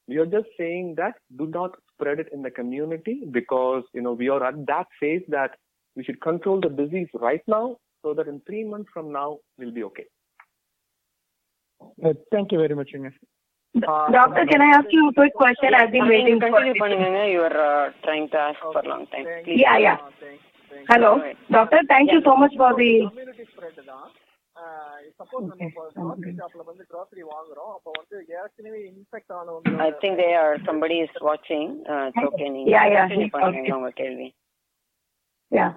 We 0.07 0.19
are 0.19 0.27
just 0.27 0.49
saying 0.59 0.95
that 0.99 1.15
do 1.37 1.47
not 1.47 1.73
spread 1.95 2.21
it 2.21 2.29
in 2.33 2.43
the 2.43 2.51
community 2.51 3.23
because, 3.31 3.85
you 3.95 4.03
know, 4.03 4.13
we 4.13 4.29
are 4.29 4.45
at 4.47 4.67
that 4.67 4.87
phase 5.01 5.23
that 5.29 5.53
we 5.97 6.05
should 6.05 6.21
control 6.21 6.61
the 6.61 6.69
disease 6.69 7.09
right 7.15 7.43
now 7.47 7.79
so 8.05 8.13
that 8.15 8.29
in 8.29 8.43
three 8.47 8.65
months 8.65 8.91
from 8.93 9.11
now, 9.13 9.39
we'll 9.59 9.73
be 9.73 9.83
okay. 9.85 10.05
Uh, 12.04 12.14
thank 12.32 12.52
you 12.52 12.60
very 12.60 12.76
much, 12.76 12.92
Ines. 12.94 13.14
Doctor, 14.12 14.46
can 14.46 14.62
I 14.62 14.70
ask 14.78 14.88
you 14.92 15.10
a 15.10 15.14
quick 15.14 15.34
question? 15.36 15.74
I've 15.74 15.92
been 15.92 16.08
waiting 16.08 16.40
for 16.40 16.50
continue 16.50 16.78
பண்ணுங்க 16.82 17.20
you 17.34 17.42
are 17.48 17.58
uh, 17.66 17.84
trying 18.06 18.28
to 18.34 18.40
ask 18.48 18.60
for 18.68 18.82
a 18.86 18.90
long 18.92 19.04
time 19.14 19.28
please 19.46 19.60
Yeah, 19.66 19.78
yeah. 19.86 19.98
Hello, 20.90 21.12
doctor. 21.58 21.80
Thank 21.94 22.08
you 22.16 22.22
so 22.30 22.34
much 22.44 22.56
for 22.62 22.72
the. 22.80 22.90
Community 23.10 23.46
spread 23.52 23.80
தான் 23.92 24.08
suppose 25.20 25.44
நம்ம 25.50 25.68
இப்போ 25.70 25.84
grocery 25.98 26.32
ஷாப்ல 26.40 26.64
வந்து 26.70 26.84
grocery 26.92 27.24
வாங்குறோம் 27.34 27.72
அப்போ 27.76 27.90
வந்து 28.00 28.16
ஏற்கனவே 28.40 28.80
இன்ஃபெக்ட் 28.92 29.34
ஆனவங்க 29.40 29.86
I 29.88 29.92
think 30.02 30.16
they 30.24 30.32
are 30.42 30.54
somebody 30.70 30.98
is 31.06 31.14
watching 31.30 31.68
uh, 31.94 32.04
it's 32.10 32.24
okay 32.30 32.50
நீங்க 32.56 32.70
Yeah, 32.76 32.88
yeah. 32.96 33.06
continue 33.06 33.30
பண்ணுங்க 33.36 33.62
Okay. 33.66 33.78
உங்க 33.80 33.92
கேள்வி 34.02 34.28
Yeah. 35.52 35.72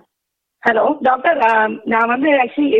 Hello, 0.62 0.82
doctor. 1.08 1.34
Um, 1.50 1.70
நான் 1.92 2.10
வந்து 2.14 2.30
actually 2.42 2.72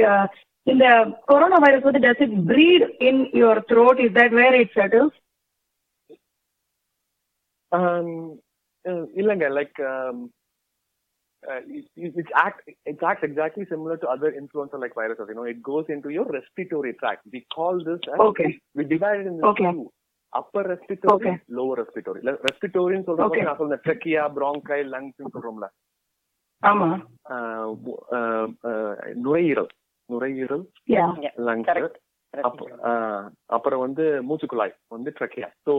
uh, 0.66 0.70
இந்த 0.72 0.86
கொரோனா 1.24 1.58
வைரஸ் 1.58 1.82
வந்து 1.82 2.00
does 2.00 2.20
it 2.26 2.32
breed 2.50 2.82
in 3.08 3.16
your 3.42 3.56
throat? 3.70 3.96
Is 3.98 4.12
that 4.18 4.32
where 4.38 4.54
it 4.62 4.70
settles? 4.78 5.12
Um, 7.72 8.08
uh, 8.84 9.04
இல்லைங்க 9.20 9.46
like 9.58 9.78
um, 9.92 10.16
uh, 11.42 11.60
it, 11.76 11.84
it, 11.96 12.12
it's 12.20 12.32
act 12.46 12.60
it 12.90 13.02
acts 13.10 13.24
exactly 13.30 13.64
similar 13.64 13.96
to 13.96 14.08
other 14.14 14.30
influenza 14.40 14.76
like 14.76 14.94
viruses. 14.94 15.28
You 15.28 15.36
know, 15.38 15.48
it 15.54 15.60
goes 15.62 15.88
into 15.88 16.08
your 16.08 16.26
respiratory 16.38 16.92
tract. 16.92 17.22
We 17.32 17.40
call 17.56 17.84
this 17.88 18.02
as 18.14 18.20
Okay. 18.28 18.50
we 18.78 18.84
divide 18.84 19.20
it 19.20 19.26
in 19.26 19.38
Okay. 19.44 19.70
two. 19.72 19.86
Upper 20.32 20.62
respiratory, 20.62 21.14
Okay. 21.14 21.34
lower 21.48 21.74
respiratory. 21.74 22.20
Le- 22.22 22.40
respiratory 22.50 22.98
சொல்றோம் 23.08 23.28
Okay. 23.28 23.42
நான் 23.42 23.56
சொல்றேன் 23.56 23.82
trachea, 23.86 24.22
bronchi, 24.36 24.80
lungs 24.94 25.18
சொல்றோம்ல. 25.34 25.68
ஆமா. 26.62 26.88
Uh, 27.34 27.66
uh, 28.18 28.46
uh, 28.70 28.92
நுரையீரல் 29.26 29.70
நுரையீரல் 30.09 30.65
Yeah. 30.87 31.09
Lungs 31.39 31.69
அப்புறம் 33.49 33.81
வந்து 33.81 34.21
மூச்சுக்குழாய் 34.29 34.73
வந்து 34.91 35.11
ட்ரக்கியா 35.11 35.49
ஸோ 35.67 35.73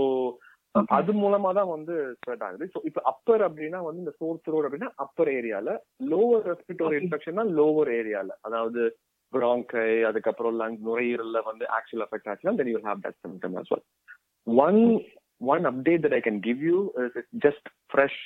அது 0.75 1.13
மூலமா 1.13 1.51
தான் 1.55 1.69
வந்து 1.69 2.15
ஸ்ப்ரெட் 2.17 2.43
ஆகுது. 2.43 2.65
ஸோ 2.67 2.79
இப்போ 2.85 3.01
அப்பர் 3.01 3.43
அப்படின்னா 3.43 3.79
வந்து 3.79 3.99
இந்த 3.99 4.15
சோர்ஸ் 4.21 4.49
ரோட் 4.49 4.67
அப்படின்னா 4.67 4.91
அப்பர் 4.97 5.29
ஏரியால 5.29 5.71
லோவர் 6.13 6.49
ரெஸ்பிரேட்டரி 6.51 6.99
இன்ஃபெக்ஷன்னா 7.03 7.45
லோவர் 7.51 7.91
ஏரியால 7.91 8.31
அதாவது 8.43 8.83
bronchi 9.33 10.05
அதுக்கப்புறம் 10.05 10.55
லங்ஸ் 10.57 10.81
நுரையீரல்ல 10.81 11.39
வந்து 11.45 11.65
ஆக்சுவல் 11.69 12.05
எஃபெக்ட் 12.07 12.29
ஆச்சுன்னா 12.29 12.57
then 12.57 12.69
you 12.69 12.79
have 12.85 13.03
that 13.05 13.19
symptom 13.25 13.57
as 13.57 13.71
well. 13.71 13.85
One 14.47 14.81
one 15.41 15.65
update 15.65 16.03
that 16.03 16.13
I 16.13 16.21
can 16.21 16.41
give 16.41 16.61
you 16.61 16.93
is 16.97 17.13
it's 17.15 17.35
just 17.43 17.65
fresh 17.91 18.17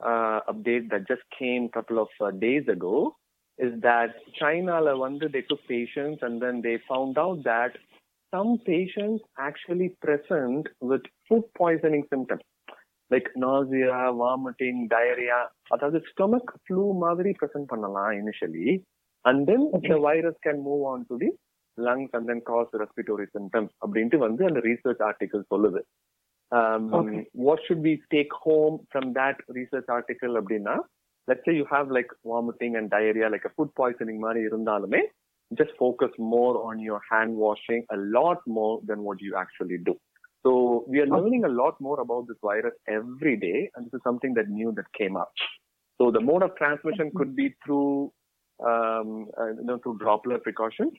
uh, 0.00 0.40
update 0.48 0.90
that 0.90 1.08
just 1.08 1.22
came 1.38 1.68
couple 1.68 1.98
of 3.55 3.67
uh, 3.67 3.69
days 3.69 3.73
ago 3.73 3.75
is 3.75 3.81
that 3.81 4.09
China 4.39 4.81
வந்து 4.81 5.29
they 5.31 5.41
took 5.41 5.67
patients 5.67 6.19
and 6.21 6.41
then 6.41 6.61
they 6.61 6.79
found 6.87 7.17
out 7.17 7.43
that 7.43 7.71
some 8.31 8.57
patients 8.65 9.23
actually 9.37 9.89
present 9.89 10.67
with 10.79 11.01
food 11.29 11.43
poisoning 11.57 12.05
symptoms 12.09 12.41
like 13.09 13.29
nausea, 13.35 14.11
vomiting, 14.13 14.87
diarrhea 14.87 15.49
அதாவது 15.67 16.01
stomach 16.01 16.53
flu 16.63 16.93
மாதிரி 16.93 17.31
present 17.31 17.67
பண்ணலாம் 17.67 18.11
initially 18.11 18.83
and 19.25 19.47
then 19.47 19.71
the 19.89 19.99
virus 19.99 20.35
can 20.43 20.57
move 20.57 20.83
on 20.83 21.05
to 21.05 21.17
the 21.17 21.29
lungs 21.77 22.09
and 22.13 22.29
then 22.29 22.41
cause 22.41 22.67
respiratory 22.73 23.27
symptoms 23.37 23.69
அப்படின்ட்டு 23.81 24.17
வந்து 24.17 24.45
அந்த 24.45 24.59
research 24.59 24.99
article 24.99 25.43
சொல்லுது 25.49 25.85
um, 26.51 27.25
what 27.33 27.59
should 27.65 27.81
we 27.81 28.01
take 28.11 28.33
home 28.33 28.87
from 28.91 29.13
that 29.13 29.35
research 29.47 29.85
article 29.87 30.41
அப்படின்னா 30.41 30.75
let's 31.27 31.43
say 31.45 31.53
you 31.53 31.65
have 31.75 31.89
like 31.97 32.09
vomiting 32.25 32.75
and 32.75 32.89
diarrhea 32.89 33.29
like 33.29 33.45
a 33.45 33.53
food 33.57 33.71
poisoning 33.79 34.19
மாதிரி 34.25 34.41
இருந்தாலுமே 34.49 35.01
just 35.59 35.73
focus 35.83 36.11
more 36.33 36.53
on 36.69 36.75
your 36.87 36.99
hand 37.09 37.31
washing 37.45 37.81
a 37.95 37.99
lot 38.17 38.39
more 38.57 38.75
than 38.89 38.99
what 39.07 39.17
you 39.25 39.31
actually 39.43 39.79
do 39.89 39.93
so 40.45 40.51
we 40.91 40.99
are 41.03 41.09
learning 41.15 41.43
a 41.43 41.53
lot 41.61 41.75
more 41.87 41.97
about 42.05 42.23
this 42.27 42.39
virus 42.49 42.75
every 42.97 43.35
day 43.47 43.59
and 43.73 43.81
this 43.85 43.95
is 43.97 44.03
something 44.07 44.33
that 44.37 44.47
new 44.59 44.69
that 44.77 44.89
came 44.99 45.17
up 45.23 45.31
so 45.99 46.05
the 46.17 46.23
mode 46.29 46.43
of 46.47 46.51
transmission 46.61 47.09
could 47.17 47.33
be 47.41 47.47
through 47.63 47.91
um, 48.59 49.09
uh, 49.39 49.49
you 49.59 49.65
know 49.69 49.77
through 49.83 49.97
droplet 50.03 50.43
precautions 50.47 50.93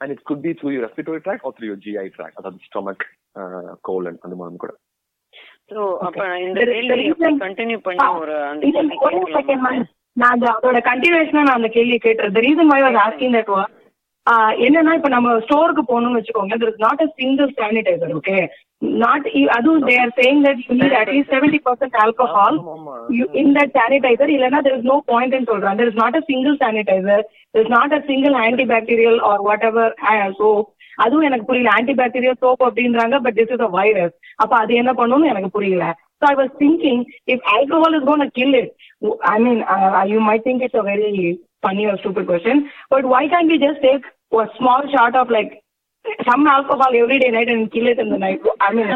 and 0.00 0.10
it 0.14 0.24
could 0.24 0.40
be 0.48 0.54
through 0.54 0.72
your 0.74 0.84
respiratory 0.86 1.20
tract 1.20 1.42
or 1.44 1.52
through 1.54 1.68
your 1.72 1.80
GI 1.84 2.06
tract 2.16 2.34
அதாவது 2.38 2.60
stomach 2.68 3.02
uh, 3.40 3.70
colon 3.88 4.16
அந்த 4.24 4.36
மாதிரி 4.36 4.60
கூட 4.64 4.74
அப்ப 5.99 6.39
இந்த 6.39 6.59
continue 7.45 7.77
பண்ணி 7.81 8.03
ஒரு 8.19 8.43
அந்த. 8.43 8.65
நான் 10.13 10.31
அந்த 10.31 10.47
அதோட 10.51 10.79
கண்டினியூஷனா 10.91 11.43
நான் 11.43 11.59
அந்த 11.59 11.67
கேள்வி 11.67 11.97
கேட்டேன் 11.97 12.35
was 12.83 12.95
asking 13.07 13.31
that 13.31 13.47
was 13.47 13.69
ஆஹ் 14.31 14.53
என்னன்னா 14.65 14.93
இப்ப 14.93 15.07
நம்ம 15.07 15.39
ஸ்டோருக்கு 15.39 15.83
போகணும்னு 15.87 16.19
வச்சுக்கோங்க 16.19 16.55
there 16.57 16.71
is 16.73 16.79
not 16.79 17.01
a 17.01 17.07
single 17.21 17.49
sanitizer 17.51 18.09
okay 18.13 18.41
not 18.81 19.35
e- 19.35 19.47
அதுவும் 19.47 19.87
they 19.87 19.97
are 19.97 20.11
saying 20.21 20.43
that 20.43 20.57
you 20.67 20.75
need 20.75 20.93
at 20.93 21.07
least 21.07 21.29
70% 21.29 21.59
percent 21.63 21.93
alcohol 21.95 22.53
you, 23.09 23.27
in 23.33 23.53
that 23.53 23.71
sanitizer 23.73 24.27
இல்லைன்னா 24.27 24.59
there 24.61 24.77
is 24.77 24.83
no 24.83 25.01
point 25.01 25.33
in 25.33 25.43
சொல்றாங்க 25.43 25.77
there 25.77 25.89
is 25.89 25.95
not 25.95 26.15
a 26.15 26.23
single 26.25 26.57
sanitizer 26.57 27.19
there 27.53 27.63
is 27.63 27.69
not 27.69 27.91
a 27.93 28.03
single 28.05 28.33
antibacterial 28.33 29.19
or 29.21 29.37
whatever 29.41 29.93
uh, 30.11 30.31
soap 30.37 30.67
அதுவும் 30.95 31.21
எனக்கு 31.21 31.45
புரியல 31.45 31.69
antibacterial 31.79 32.37
soap 32.41 32.59
அப்படின்றாங்க 32.69 33.15
but 33.23 33.35
this 33.35 33.47
is 33.47 33.59
a 33.59 33.71
virus 33.79 34.13
அப்ப 34.35 34.53
அது 34.57 34.73
என்ன 34.75 34.93
பண்ணும்னு 34.93 35.31
எனக்கு 35.33 35.51
புரியல 35.51 35.85
so 36.21 36.27
I 36.27 36.35
was 36.35 36.51
thinking 36.59 36.99
if 37.27 37.39
alcohol 37.53 37.93
is 37.93 38.03
going 38.03 38.21
to 38.21 38.31
kill 38.31 38.53
it 38.53 38.67
I 39.25 39.39
mean 39.39 39.57
uh, 39.65 40.03
you 40.03 40.19
might 40.19 40.43
think 40.43 40.61
it's 40.61 40.73
a 40.73 40.83
very 40.83 41.09
funny 41.63 41.85
or 41.85 41.95
stupid 41.97 42.25
question 42.27 42.57
but 42.89 43.03
why 43.05 43.23
can't 43.27 43.47
we 43.47 43.57
just 43.59 43.81
take 43.81 44.05
a 44.35 44.47
small 44.57 44.81
shot 44.93 45.15
of 45.15 45.29
like 45.29 45.51
some 46.21 46.45
alcohol 46.47 46.93
every 46.95 47.19
day 47.19 47.29
night 47.29 47.49
and 47.49 47.71
kill 47.71 47.87
it 47.87 47.99
in 47.99 48.09
the 48.09 48.17
night 48.17 48.41
I 48.59 48.73
mean 48.73 48.89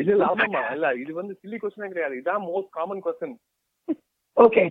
இல்ல 0.00 0.10
இல்ல 0.14 0.24
ஆமாமா 0.24 0.60
இல்ல 0.74 0.88
இது 0.94 1.12
வந்து 1.12 1.32
chilli 1.40 1.56
question 1.58 1.92
கிடையாது 1.92 2.14
இதான் 2.20 2.44
most 2.48 2.70
common 2.76 3.00
question 3.06 3.32
okay 4.36 4.62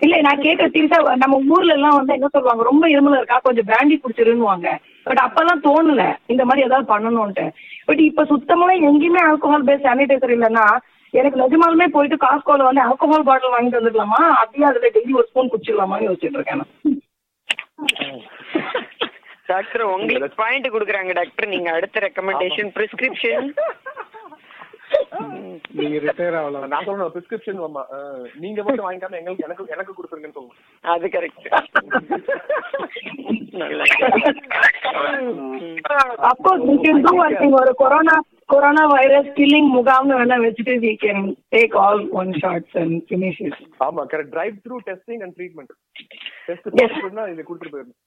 இல்ல 0.00 0.20
நான் 0.20 0.44
கேட்ட 0.46 0.66
சீரியஸா 0.74 0.98
நம்ம 1.22 1.40
ஊர்ல 1.54 1.74
எல்லாம் 1.78 1.98
வந்து 1.98 2.14
என்ன 2.18 2.30
சொல்லுவாங்க 2.36 2.64
ரொம்ப 2.70 2.84
இருமல் 2.88 3.18
இருக்கா 3.18 3.38
கொஞ்சம் 3.46 3.68
பிராண்டி 3.70 3.96
குடிச்சிருன்னுவாங்க 3.96 4.68
பட் 5.06 5.22
அப்பெல்லாம் 5.22 5.64
தோணல 5.64 6.02
இந்த 6.26 6.42
மாதிரி 6.44 6.66
ஏதாவது 6.66 6.86
பண்ணணும்ட்டு 6.92 7.44
பட் 7.86 8.00
இப்ப 8.00 8.24
சுத்தமா 8.24 8.66
எங்கேயுமே 8.82 9.22
ஆல்கோஹால் 9.28 9.66
பேஸ்ட் 9.66 9.86
சானிடைசர் 9.86 10.34
இல்லைன்னா 10.36 10.66
எனக்கு 11.14 11.40
நிஜமாலுமே 11.40 11.86
போயிட்டு 11.88 12.16
காஸ்கோல 12.16 12.66
வந்து 12.66 12.82
ஆல்கோஹால் 12.82 13.28
பாட்டில் 13.28 13.54
வாங்கிட்டு 13.54 13.80
வந்துடலாமா? 13.80 14.20
அப்படியே 14.40 14.66
அதுல 14.66 14.90
டெய்லி 14.94 15.12
ஒரு 15.12 15.28
ஸ்பூன் 15.30 15.50
குடிச்சிடலாமான்னு 15.50 16.08
யோசிச்சுட்டு 16.08 16.38
இருக்கேன் 16.38 16.64
டாக்டர் 19.48 19.84
உங்களுக்கு 19.92 20.36
பாயிண்ட் 20.36 20.68
கொடுக்குறாங்க 20.68 21.12
டாக்டர். 21.12 21.48
நீங்க 21.48 21.70
அடுத்த 21.72 22.00
ரெக்கமெண்டேஷன் 22.00 22.70
பிரிஸ்கிரிப்ஷன் 22.76 23.48
நீங்க 25.78 25.96
ரிட்டையர் 26.04 26.36
ஆகலாம். 26.38 26.64
நான் 26.72 26.86
சொல்றேன் 26.86 27.12
பிரிஸ்கிரிப்ஷன் 27.14 27.60
நீங்க 28.44 28.60
மட்டும் 28.62 28.86
வாங்கிக்காம 28.86 29.18
எங்களுக்கு 29.20 29.46
எனக்கு 29.48 29.72
எனக்கு 29.76 29.96
கொடுத்துருங்கன்னு 29.96 30.38
சொல்லுவோம் 30.38 30.58
அது 30.84 31.08
correct 31.16 31.46
of course 36.30 36.66
we 36.70 36.76
can 36.84 36.98
do 37.06 37.12
one 37.24 37.34
thing. 37.40 37.52
ஒரு 37.60 37.72
கொரோனா 37.82 38.16
கொரோனா 38.52 38.84
வைரஸ் 38.94 39.30
கில்லிங் 39.38 39.70
முகாம்னு 39.76 40.18
வேணா 40.20 40.38
வச்சுட்டு 40.44 40.92
can 41.04 41.18
take 41.56 41.74
all 41.84 42.00
one 42.20 42.32
shots 42.42 42.72
and 42.82 42.94
finish 43.10 43.38
it. 43.48 43.56
ஆமா 43.86 44.04
correct 44.12 44.34
drive 44.36 44.56
through 44.66 44.78
testing 44.88 45.22
and 45.26 45.36
treatment 45.38 45.74
test 46.80 47.02
பண்ணா 47.06 47.24
இது 47.34 47.48
கொடுத்துட்டு 47.48 47.74
போயிடணும். 47.76 47.98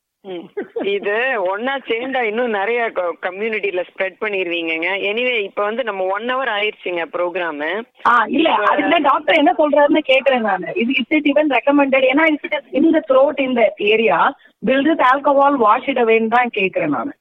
இது 0.96 1.14
ஒன்னா 1.52 1.74
சேர்ந்தா 1.88 2.22
இன்னும் 2.28 2.56
நிறைய 2.58 2.82
கம்யூனிட்டில 3.26 3.82
ஸ்ப்ரெட் 3.90 4.18
பண்ணிருவீங்கங்க. 4.22 4.90
எனிவே 5.10 5.34
இப்ப 5.48 5.62
வந்து 5.64 5.84
நம்ம 5.90 6.06
ஒன் 6.16 6.28
ஹவர் 6.34 6.52
ஆயிருச்சுங்க 6.56 7.06
ப்ரோக்ராம் 7.16 7.64
ஆ 8.12 8.14
இல்ல 8.38 8.50
அதுல 8.72 9.00
டாக்டர் 9.10 9.40
என்ன 9.42 9.54
சொல்றாருன்னு 9.62 10.04
கேக்குறேன் 10.12 10.46
நான். 10.50 10.68
இது 10.84 10.94
இஸ் 11.02 11.14
இட் 11.20 11.30
ஈவன் 11.32 11.52
ரெக்கமெண்டட் 11.58 12.08
ஏன்னா 12.12 12.26
it 12.36 12.46
is 12.60 12.70
in 12.82 12.90
the 12.98 13.02
throat 13.12 13.42
in 13.48 13.58
the 13.60 13.66
area 13.94 14.20
this 14.64 15.04
alcohol 15.12 15.58
wash 15.66 15.90
it 15.94 16.02
அவேன்னு 16.06 16.34
தான் 16.38 16.54
கேக்குறேன் 16.60 16.96
நான். 16.98 17.14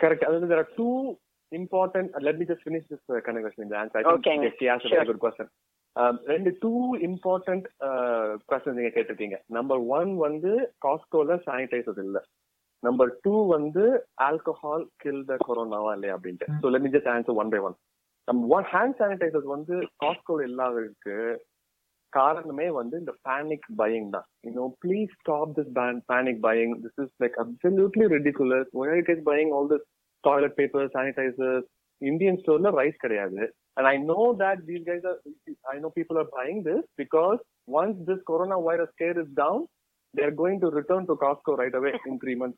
கரெக்ட் 0.00 0.24
அதாவது 0.28 0.48
there 0.52 0.62
are 0.64 0.70
two 0.78 0.94
important 1.52 2.06
let 2.26 2.36
me 2.38 2.44
just 2.50 2.62
finish 2.68 2.84
this 2.92 3.02
uh, 3.08 3.20
conversation 3.26 3.68
the 3.68 3.78
answer 3.82 3.98
I 3.98 4.04
think 4.04 4.16
Okay. 4.18 4.52
she 4.58 4.68
asked 4.68 4.86
a 4.86 4.94
very 4.94 5.06
good 5.10 5.20
question. 5.26 5.46
um, 5.46 5.71
ரெண்டு 6.32 6.50
two 6.62 6.72
important 7.08 7.66
question 8.50 8.76
நீங்க 8.78 8.90
கேட்டிருக்கீங்க. 8.94 9.38
Number 9.56 9.80
one 9.98 10.10
வந்து 10.26 10.52
காஸ்கோல 10.86 11.36
sanitiser 11.46 12.00
இல்ல. 12.06 12.18
நம்பர் 12.82 13.10
டூ 13.24 13.34
வந்து 13.54 13.84
alcohol 14.28 14.84
kill 15.02 15.24
the 15.30 15.34
கொரோனாவா 15.46 15.90
இல்லையா 15.96 16.16
அப்படின்ட்டு. 16.18 16.48
So 16.60 16.70
let 16.72 16.84
me 16.86 16.92
just 16.96 17.10
answer 17.14 17.38
one 17.42 17.52
by 17.54 17.60
one 17.68 17.76
நம்ம 18.28 18.48
ஒன் 18.56 18.66
ஹேண்ட் 18.74 18.98
சானிடைசர்ஸ் 19.00 19.48
வந்து 19.54 19.76
காஸ்கோல 20.02 20.46
இல்லாததுக்கு 20.50 21.16
காரணமே 22.12 22.66
வந்து 22.78 22.94
இந்த 23.02 23.12
பேனிக் 23.26 23.68
பையிங் 23.80 24.08
தான். 24.16 24.26
You know 24.46 24.64
please 24.84 25.12
stop 25.20 25.54
this 25.58 25.70
panic 26.10 26.40
buying 26.48 26.74
this 26.84 26.98
is 27.04 27.14
like 27.22 27.36
absolutely 27.44 28.06
ridiculous 28.16 28.66
why 28.80 29.02
it 29.14 29.24
buying 29.30 29.52
all 29.58 29.70
this 29.72 29.86
toilet 30.24 30.56
paper 30.60 30.92
sanitiser 30.96 31.60
Indian 32.02 32.38
ஸ்டோர்ல 32.42 32.70
rice 32.80 33.02
கிடையாது. 33.04 33.40
And 33.77 33.89
I 33.93 33.95
know 34.11 34.21
that 34.43 34.61
these 34.69 34.85
guys 34.89 35.07
are 35.11 35.19
I 35.73 35.77
know 35.85 35.91
people 35.97 36.19
are 36.23 36.29
buying 36.37 36.61
this 36.69 36.85
because 37.03 37.39
once 37.79 37.99
this 38.09 38.23
corona 38.31 38.59
virus 38.69 38.93
care 39.03 39.19
is 39.23 39.33
down 39.41 39.65
they 40.13 40.23
are 40.23 40.31
going 40.31 40.59
to 40.59 40.69
return 40.69 41.05
to 41.07 41.15
Costco 41.15 41.57
right 41.57 41.73
away 41.73 41.93
in 42.05 42.19
three 42.19 42.35
months. 42.35 42.57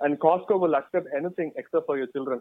And 0.00 0.18
Costco 0.18 0.58
will 0.60 0.74
accept 0.74 1.06
anything 1.16 1.52
except 1.56 1.86
for 1.86 1.96
your 1.98 2.08
children. 2.08 2.40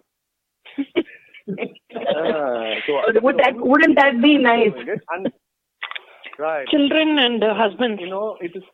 Uh, 1.50 2.76
so 2.86 2.92
would 3.22 3.38
that 3.38 3.56
wouldn't 3.56 3.96
that 3.96 4.22
be 4.22 4.38
nice 4.40 4.74
And, 5.10 5.32
right. 6.40 6.68
Children 6.68 7.20
and 7.20 7.44
uh, 7.44 7.54
husband. 7.56 8.00
You 8.00 8.10
know, 8.10 8.38
it 8.40 8.56
is. 8.56 8.66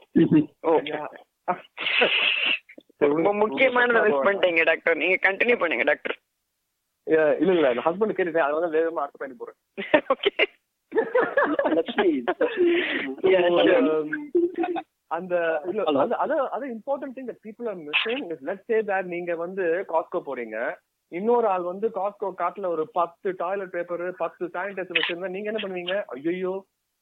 Okay. 0.66 1.00
ரொம்ப 3.02 3.30
முக்கியமானதை 3.40 4.00
miss 4.04 4.24
பண்ணிட்டீங்க 4.26 4.62
doctor 4.70 4.96
நீங்க 5.02 5.16
continue 5.26 5.58
பண்ணுங்க 5.62 5.86
doctor 5.90 6.16
Yeah, 6.16 6.29
இல்ல 7.07 7.53
இல்ல 7.53 7.69
அந்த 7.69 7.83
husband 7.87 8.17
கேட்டுட்டேன். 8.17 8.47
அதனால 8.47 8.71
வேகமா 8.79 9.03
அடுத்த 9.05 9.19
பையன் 9.19 9.41
போறேன். 9.43 9.59
Yeah, 13.31 13.45
sure. 13.57 14.83
அந்த 15.09 15.35
இல்ல 15.69 15.83
அது 16.03 16.15
அது 16.25 16.35
அது 16.57 16.65
important 16.67 17.15
thing 17.17 17.29
that 17.31 17.43
people 17.47 17.69
are 17.69 17.79
missing 17.87 18.25
is 18.33 18.43
let's 18.49 18.67
say 18.67 18.77
that 18.91 19.09
நீங்க 19.15 19.35
வந்து 19.35 19.65
காஸ்கோ 19.93 20.21
போறீங்க. 20.29 20.57
இன்னொரு 21.13 21.47
ஆள் 21.47 21.63
வந்து 21.63 21.87
காஸ்கோ 21.89 22.29
காட்டுல 22.41 22.67
ஒரு 22.67 22.85
பத்து 22.93 23.35
டாய்லெட் 23.37 23.71
பேப்பர் 23.71 24.05
பத்து 24.17 24.51
சானிடைசர் 24.55 24.99
வச்சிருந்தா 24.99 25.35
நீங்க 25.37 25.51
என்ன 25.53 25.63
பண்ணுவீங்க? 25.65 25.97
ஐயோ 26.07 26.55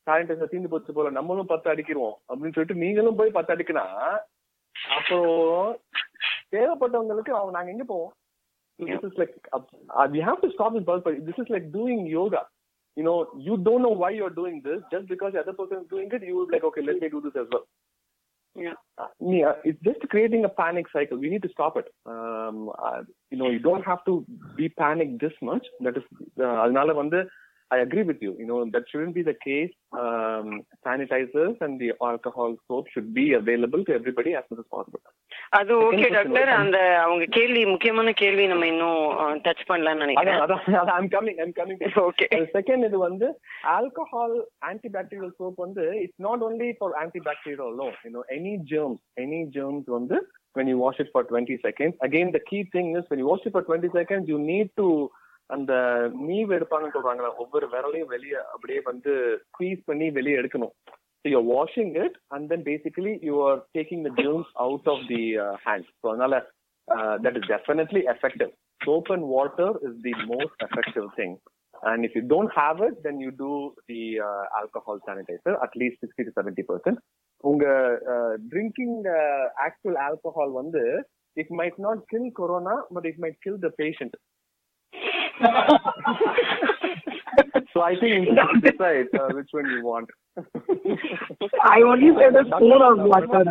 சானிடைசர் 0.07 0.53
தீந்து 0.53 0.73
போச்சு 0.75 0.93
போல 0.93 1.11
நம்மளும் 1.11 1.51
பத்து 1.53 1.71
அடிக்கிறோம். 1.71 2.15
அப்படின்னு 2.29 2.57
சொல்லிட்டு 2.57 2.83
நீங்களும் 2.85 3.19
போய் 3.21 3.37
பத்து 3.39 3.55
அடிக்கினா 3.55 3.85
அப்போ 4.97 5.19
தேவைப்பட்டவங்களுக்கு 6.55 7.33
அவங்க 7.39 7.55
நாங்க 7.59 7.71
எங்க 7.71 7.85
போவோம்? 7.85 8.13
this 8.80 9.00
is 9.04 9.12
like 9.18 9.34
uh, 9.54 9.60
uh, 9.96 10.08
we 10.10 10.20
have 10.20 10.42
to 10.42 10.50
stop 10.54 10.74
this 10.74 10.84
bulk 10.84 11.04
purchase. 11.04 11.24
This 11.26 11.36
is 11.38 11.50
like 11.50 11.72
doing 11.72 12.06
yoga. 12.06 12.42
You 12.96 13.04
know, 13.04 13.28
you 13.38 13.58
don't 13.58 13.82
know 13.82 13.90
why 13.90 14.12
you're 14.12 14.30
doing 14.30 14.62
this. 14.64 14.82
Just 14.92 15.08
because 15.08 15.34
the 15.34 15.40
other 15.40 15.54
person 15.54 15.78
is 15.80 15.90
doing 15.90 16.10
it, 16.12 16.24
you 16.24 16.36
would 16.38 16.52
like, 16.52 16.64
okay, 16.64 16.82
let 16.82 17.00
me 17.00 17.10
do 17.10 17.22
this 17.22 17.34
as 17.40 17.48
well. 17.52 17.66
Yeah. 18.56 18.74
Uh, 18.98 19.08
yeah, 19.20 19.54
it's 19.64 19.82
just 19.82 20.00
creating 20.10 20.46
a 20.46 20.50
panic 20.50 20.86
cycle. 20.94 21.18
We 21.18 21.30
need 21.30 21.42
to 21.42 21.50
stop 21.50 21.76
it. 21.76 21.86
Um, 22.06 22.72
uh, 22.78 23.02
you 23.32 23.38
know, 23.38 23.50
you 23.50 23.60
don't 23.60 23.84
have 23.84 24.06
to 24.06 24.24
be 24.56 24.70
panicked 24.70 25.22
this 25.22 25.34
much. 25.42 25.66
That 25.80 25.98
is, 25.98 26.04
uh, 26.40 26.58
அதனால 26.66 26.94
வந்து 26.94 27.20
I 27.72 27.80
agree 27.80 28.04
with 28.04 28.22
you. 28.22 28.32
You 28.40 28.46
know, 28.46 28.58
that 28.74 28.84
shouldn't 28.90 29.16
be 29.16 29.24
the 29.24 29.36
case. 29.44 29.72
Um, 29.94 30.48
sanitizers 30.86 31.56
and 31.60 31.80
the 31.80 31.94
alcohol 32.02 32.56
soap 32.68 32.86
should 32.94 33.14
be 33.14 33.34
available 33.34 33.84
to 33.86 33.94
everybody 33.94 34.36
as 34.36 34.44
much 34.52 34.60
as 34.60 34.68
possible. 34.76 35.02
அது 35.58 35.74
okay 35.88 36.08
doctor 36.16 36.52
அந்த 36.60 36.78
அவங்க 37.04 37.26
கேள்வி 37.36 37.62
முக்கியமான 37.72 38.12
கேள்வி 38.22 38.46
நம்ம 38.52 38.68
இன்னும் 38.72 39.02
டச் 39.46 39.64
பண்ணலாம்னு 39.72 39.98
அதான் 40.02 40.06
நினைக்கிறேன் 40.06 40.44
அதான் 40.46 40.64
அதான் 40.82 40.96
I'm 40.98 41.10
coming 41.16 41.38
I'm 41.44 41.54
coming 41.60 41.80
okay 42.06 42.28
second 42.56 42.86
இது 42.90 43.00
வந்து 43.08 43.28
ஆல்கஹால் 43.78 44.38
ஆன்டிபாக்டீரியல் 44.70 45.34
சோப் 45.40 45.60
வந்து 45.66 45.86
it's 46.04 46.24
not 46.28 46.46
only 46.50 46.70
for 46.80 46.96
antibacterial 47.04 47.66
alone 47.72 47.96
you 48.06 48.14
know 48.16 48.24
any 48.38 48.54
germs 48.72 49.02
any 49.26 49.42
germs 49.58 49.86
வந்து 49.98 50.20
when 50.58 50.68
you 50.72 50.78
wash 50.86 50.98
it 51.04 51.12
for 51.14 51.24
20 51.26 51.60
seconds 51.68 51.96
again 52.10 52.30
the 52.38 52.44
key 52.50 52.64
thing 52.76 52.90
is 53.00 53.06
when 53.12 53.22
you 53.24 53.30
wash 53.34 53.46
it 53.48 53.54
for 53.58 53.64
20 53.68 53.94
seconds 54.00 54.26
you 54.34 54.40
need 54.52 54.70
to 54.82 54.88
அந்த 55.51 55.73
மீவ் 56.27 56.55
எடுப்பாங்கன்னு 56.57 56.97
சொல்றாங்களா 56.97 57.31
ஒவ்வொரு 57.43 57.67
விரலையும் 57.75 58.13
வெளியே 58.15 58.41
அப்படியே 58.53 58.81
வந்து 58.85 59.13
squeeze 59.47 59.83
பண்ணி 59.85 60.09
வெளியே 60.11 60.39
எடுக்கணும் 60.41 60.75
so 61.21 61.29
you're 61.33 61.51
washing 61.55 61.93
it 62.05 62.17
and 62.29 62.49
then 62.53 62.65
basically 62.71 63.15
you 63.29 63.37
are 63.49 63.61
taking 63.79 64.05
the 64.09 64.13
germs 64.23 64.51
out 64.65 64.91
of 64.95 65.05
the 65.13 65.23
hand 65.67 65.89
so 66.01 66.09
அதனால 66.13 66.39
that 67.27 67.39
is 67.41 67.49
definitely 67.55 68.03
effective 68.15 68.53
soap 68.81 69.11
and 69.17 69.27
water 69.37 69.77
is 69.89 70.01
the 70.09 70.15
most 70.33 70.61
effective 70.69 71.09
thing 71.21 71.37
and 71.83 72.05
if 72.05 72.13
you 72.15 72.23
don't 72.25 72.53
have 72.53 72.79
it, 72.81 72.95
then 73.03 73.17
you 73.21 73.31
do 73.41 73.51
the 73.89 74.05
uh, 74.21 74.45
alcohol 74.61 74.97
sanitizer, 75.09 75.53
at 75.63 75.73
least 75.77 75.99
60 76.09 76.25
to 76.31 76.93
உங்க 77.45 77.65
drinking 78.53 78.97
actual 79.65 79.99
alcohol 80.07 80.53
வந்து 80.53 80.83
it 81.37 81.53
might 81.59 81.77
not 81.79 82.01
kill 82.05 82.31
corona 82.33 82.75
but 82.95 83.07
it 83.07 83.21
might 83.25 83.39
kill 83.39 83.61
the 83.61 83.69
patient 83.77 84.17
so 87.73 87.81
I 87.81 87.95
think 88.01 88.29
you 88.29 88.37
should 88.37 88.63
decide 88.63 89.09
uh, 89.15 89.29
which 89.37 89.51
one 89.53 89.69
you 89.71 89.83
want. 89.85 90.09
I 91.65 91.83
only 91.83 92.11
said 92.19 92.37
a 92.37 92.45
spoon 92.45 92.83
of 92.83 92.99
water. 93.13 93.45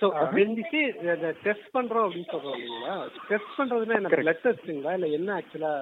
So 0.00 0.06
when 0.36 0.50
we 0.58 0.62
say 0.70 0.82
the 1.24 1.32
test 1.46 1.64
பண்றோம் 1.76 2.04
அப்படின்னு 2.06 2.30
சொல்றோம் 2.34 2.54
இல்லைங்களா 2.58 2.94
test 3.30 3.56
பண்றதுன்னா 3.58 3.96
என்ன 3.98 4.10
blood 4.14 4.40
டெஸ்ட்டுங்களா 4.46 4.92
இல்ல 4.98 5.08
என்ன 5.18 5.30
ஆக்சுவலா 5.40 5.72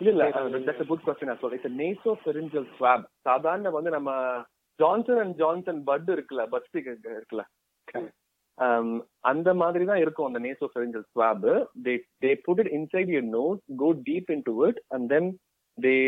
இல்ல 0.00 0.10
இல்ல 0.12 0.26
that's 0.66 0.84
a 0.84 0.88
good 0.92 1.02
question 1.06 1.28
as 1.32 1.40
well. 1.42 1.54
It's 1.56 1.68
a 1.70 1.74
nasopharyngeal 1.80 2.66
swab. 2.76 3.02
சாதாரண 3.28 3.72
வந்து 3.76 3.92
நம்ம 3.96 4.12
ஜான்சன் 4.78 5.20
அண்ட் 5.24 5.36
ஜான்சன் 5.42 5.80
பட் 5.90 6.08
இருக்குல்ல 6.16 6.44
பட் 6.54 6.68
ஸ்டிக் 6.70 6.88
இருக்குல்ல 6.92 7.44
um, 7.94 8.06
அந்த 9.31 9.49
மாதிரி 9.61 9.83
தான் 9.85 10.01
இருக்கும் 10.03 10.27
அந்த 10.29 10.39
nasopharyngeal 10.47 11.03
swab. 11.13 11.43
They 11.85 11.95
they 12.23 12.33
put 12.47 12.59
it 12.63 12.69
inside 12.77 13.09
your 13.15 13.25
nose, 13.37 13.61
go 13.83 13.89
deep 14.09 14.29
into 14.35 14.53
it, 14.69 14.77
and 14.91 15.05
then 15.13 15.25
they 15.77 15.99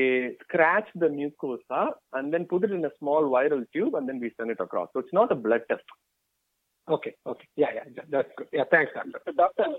scratch 0.44 0.90
the 1.02 1.10
mucosa 1.18 1.82
and 2.18 2.34
then 2.34 2.46
put 2.46 2.64
it 2.66 2.72
in 2.72 2.84
a 2.86 2.94
small 3.00 3.24
viral 3.36 3.64
tube 3.74 3.96
and 3.96 4.08
then 4.10 4.20
we 4.24 4.30
send 4.38 4.52
it 4.56 4.62
across. 4.66 4.90
So 4.94 5.00
it's 5.00 5.16
not 5.20 5.32
a 5.32 5.42
blood 5.46 5.64
test. 5.70 5.88
Okay, 6.90 7.14
okay. 7.32 7.48
Yeah, 7.56 7.72
yeah, 7.78 7.86
that's 8.14 8.34
good. 8.38 8.50
Yeah, 8.52 8.68
thanks, 8.74 8.92
doctor. 8.98 9.22
Doctor 9.42 9.74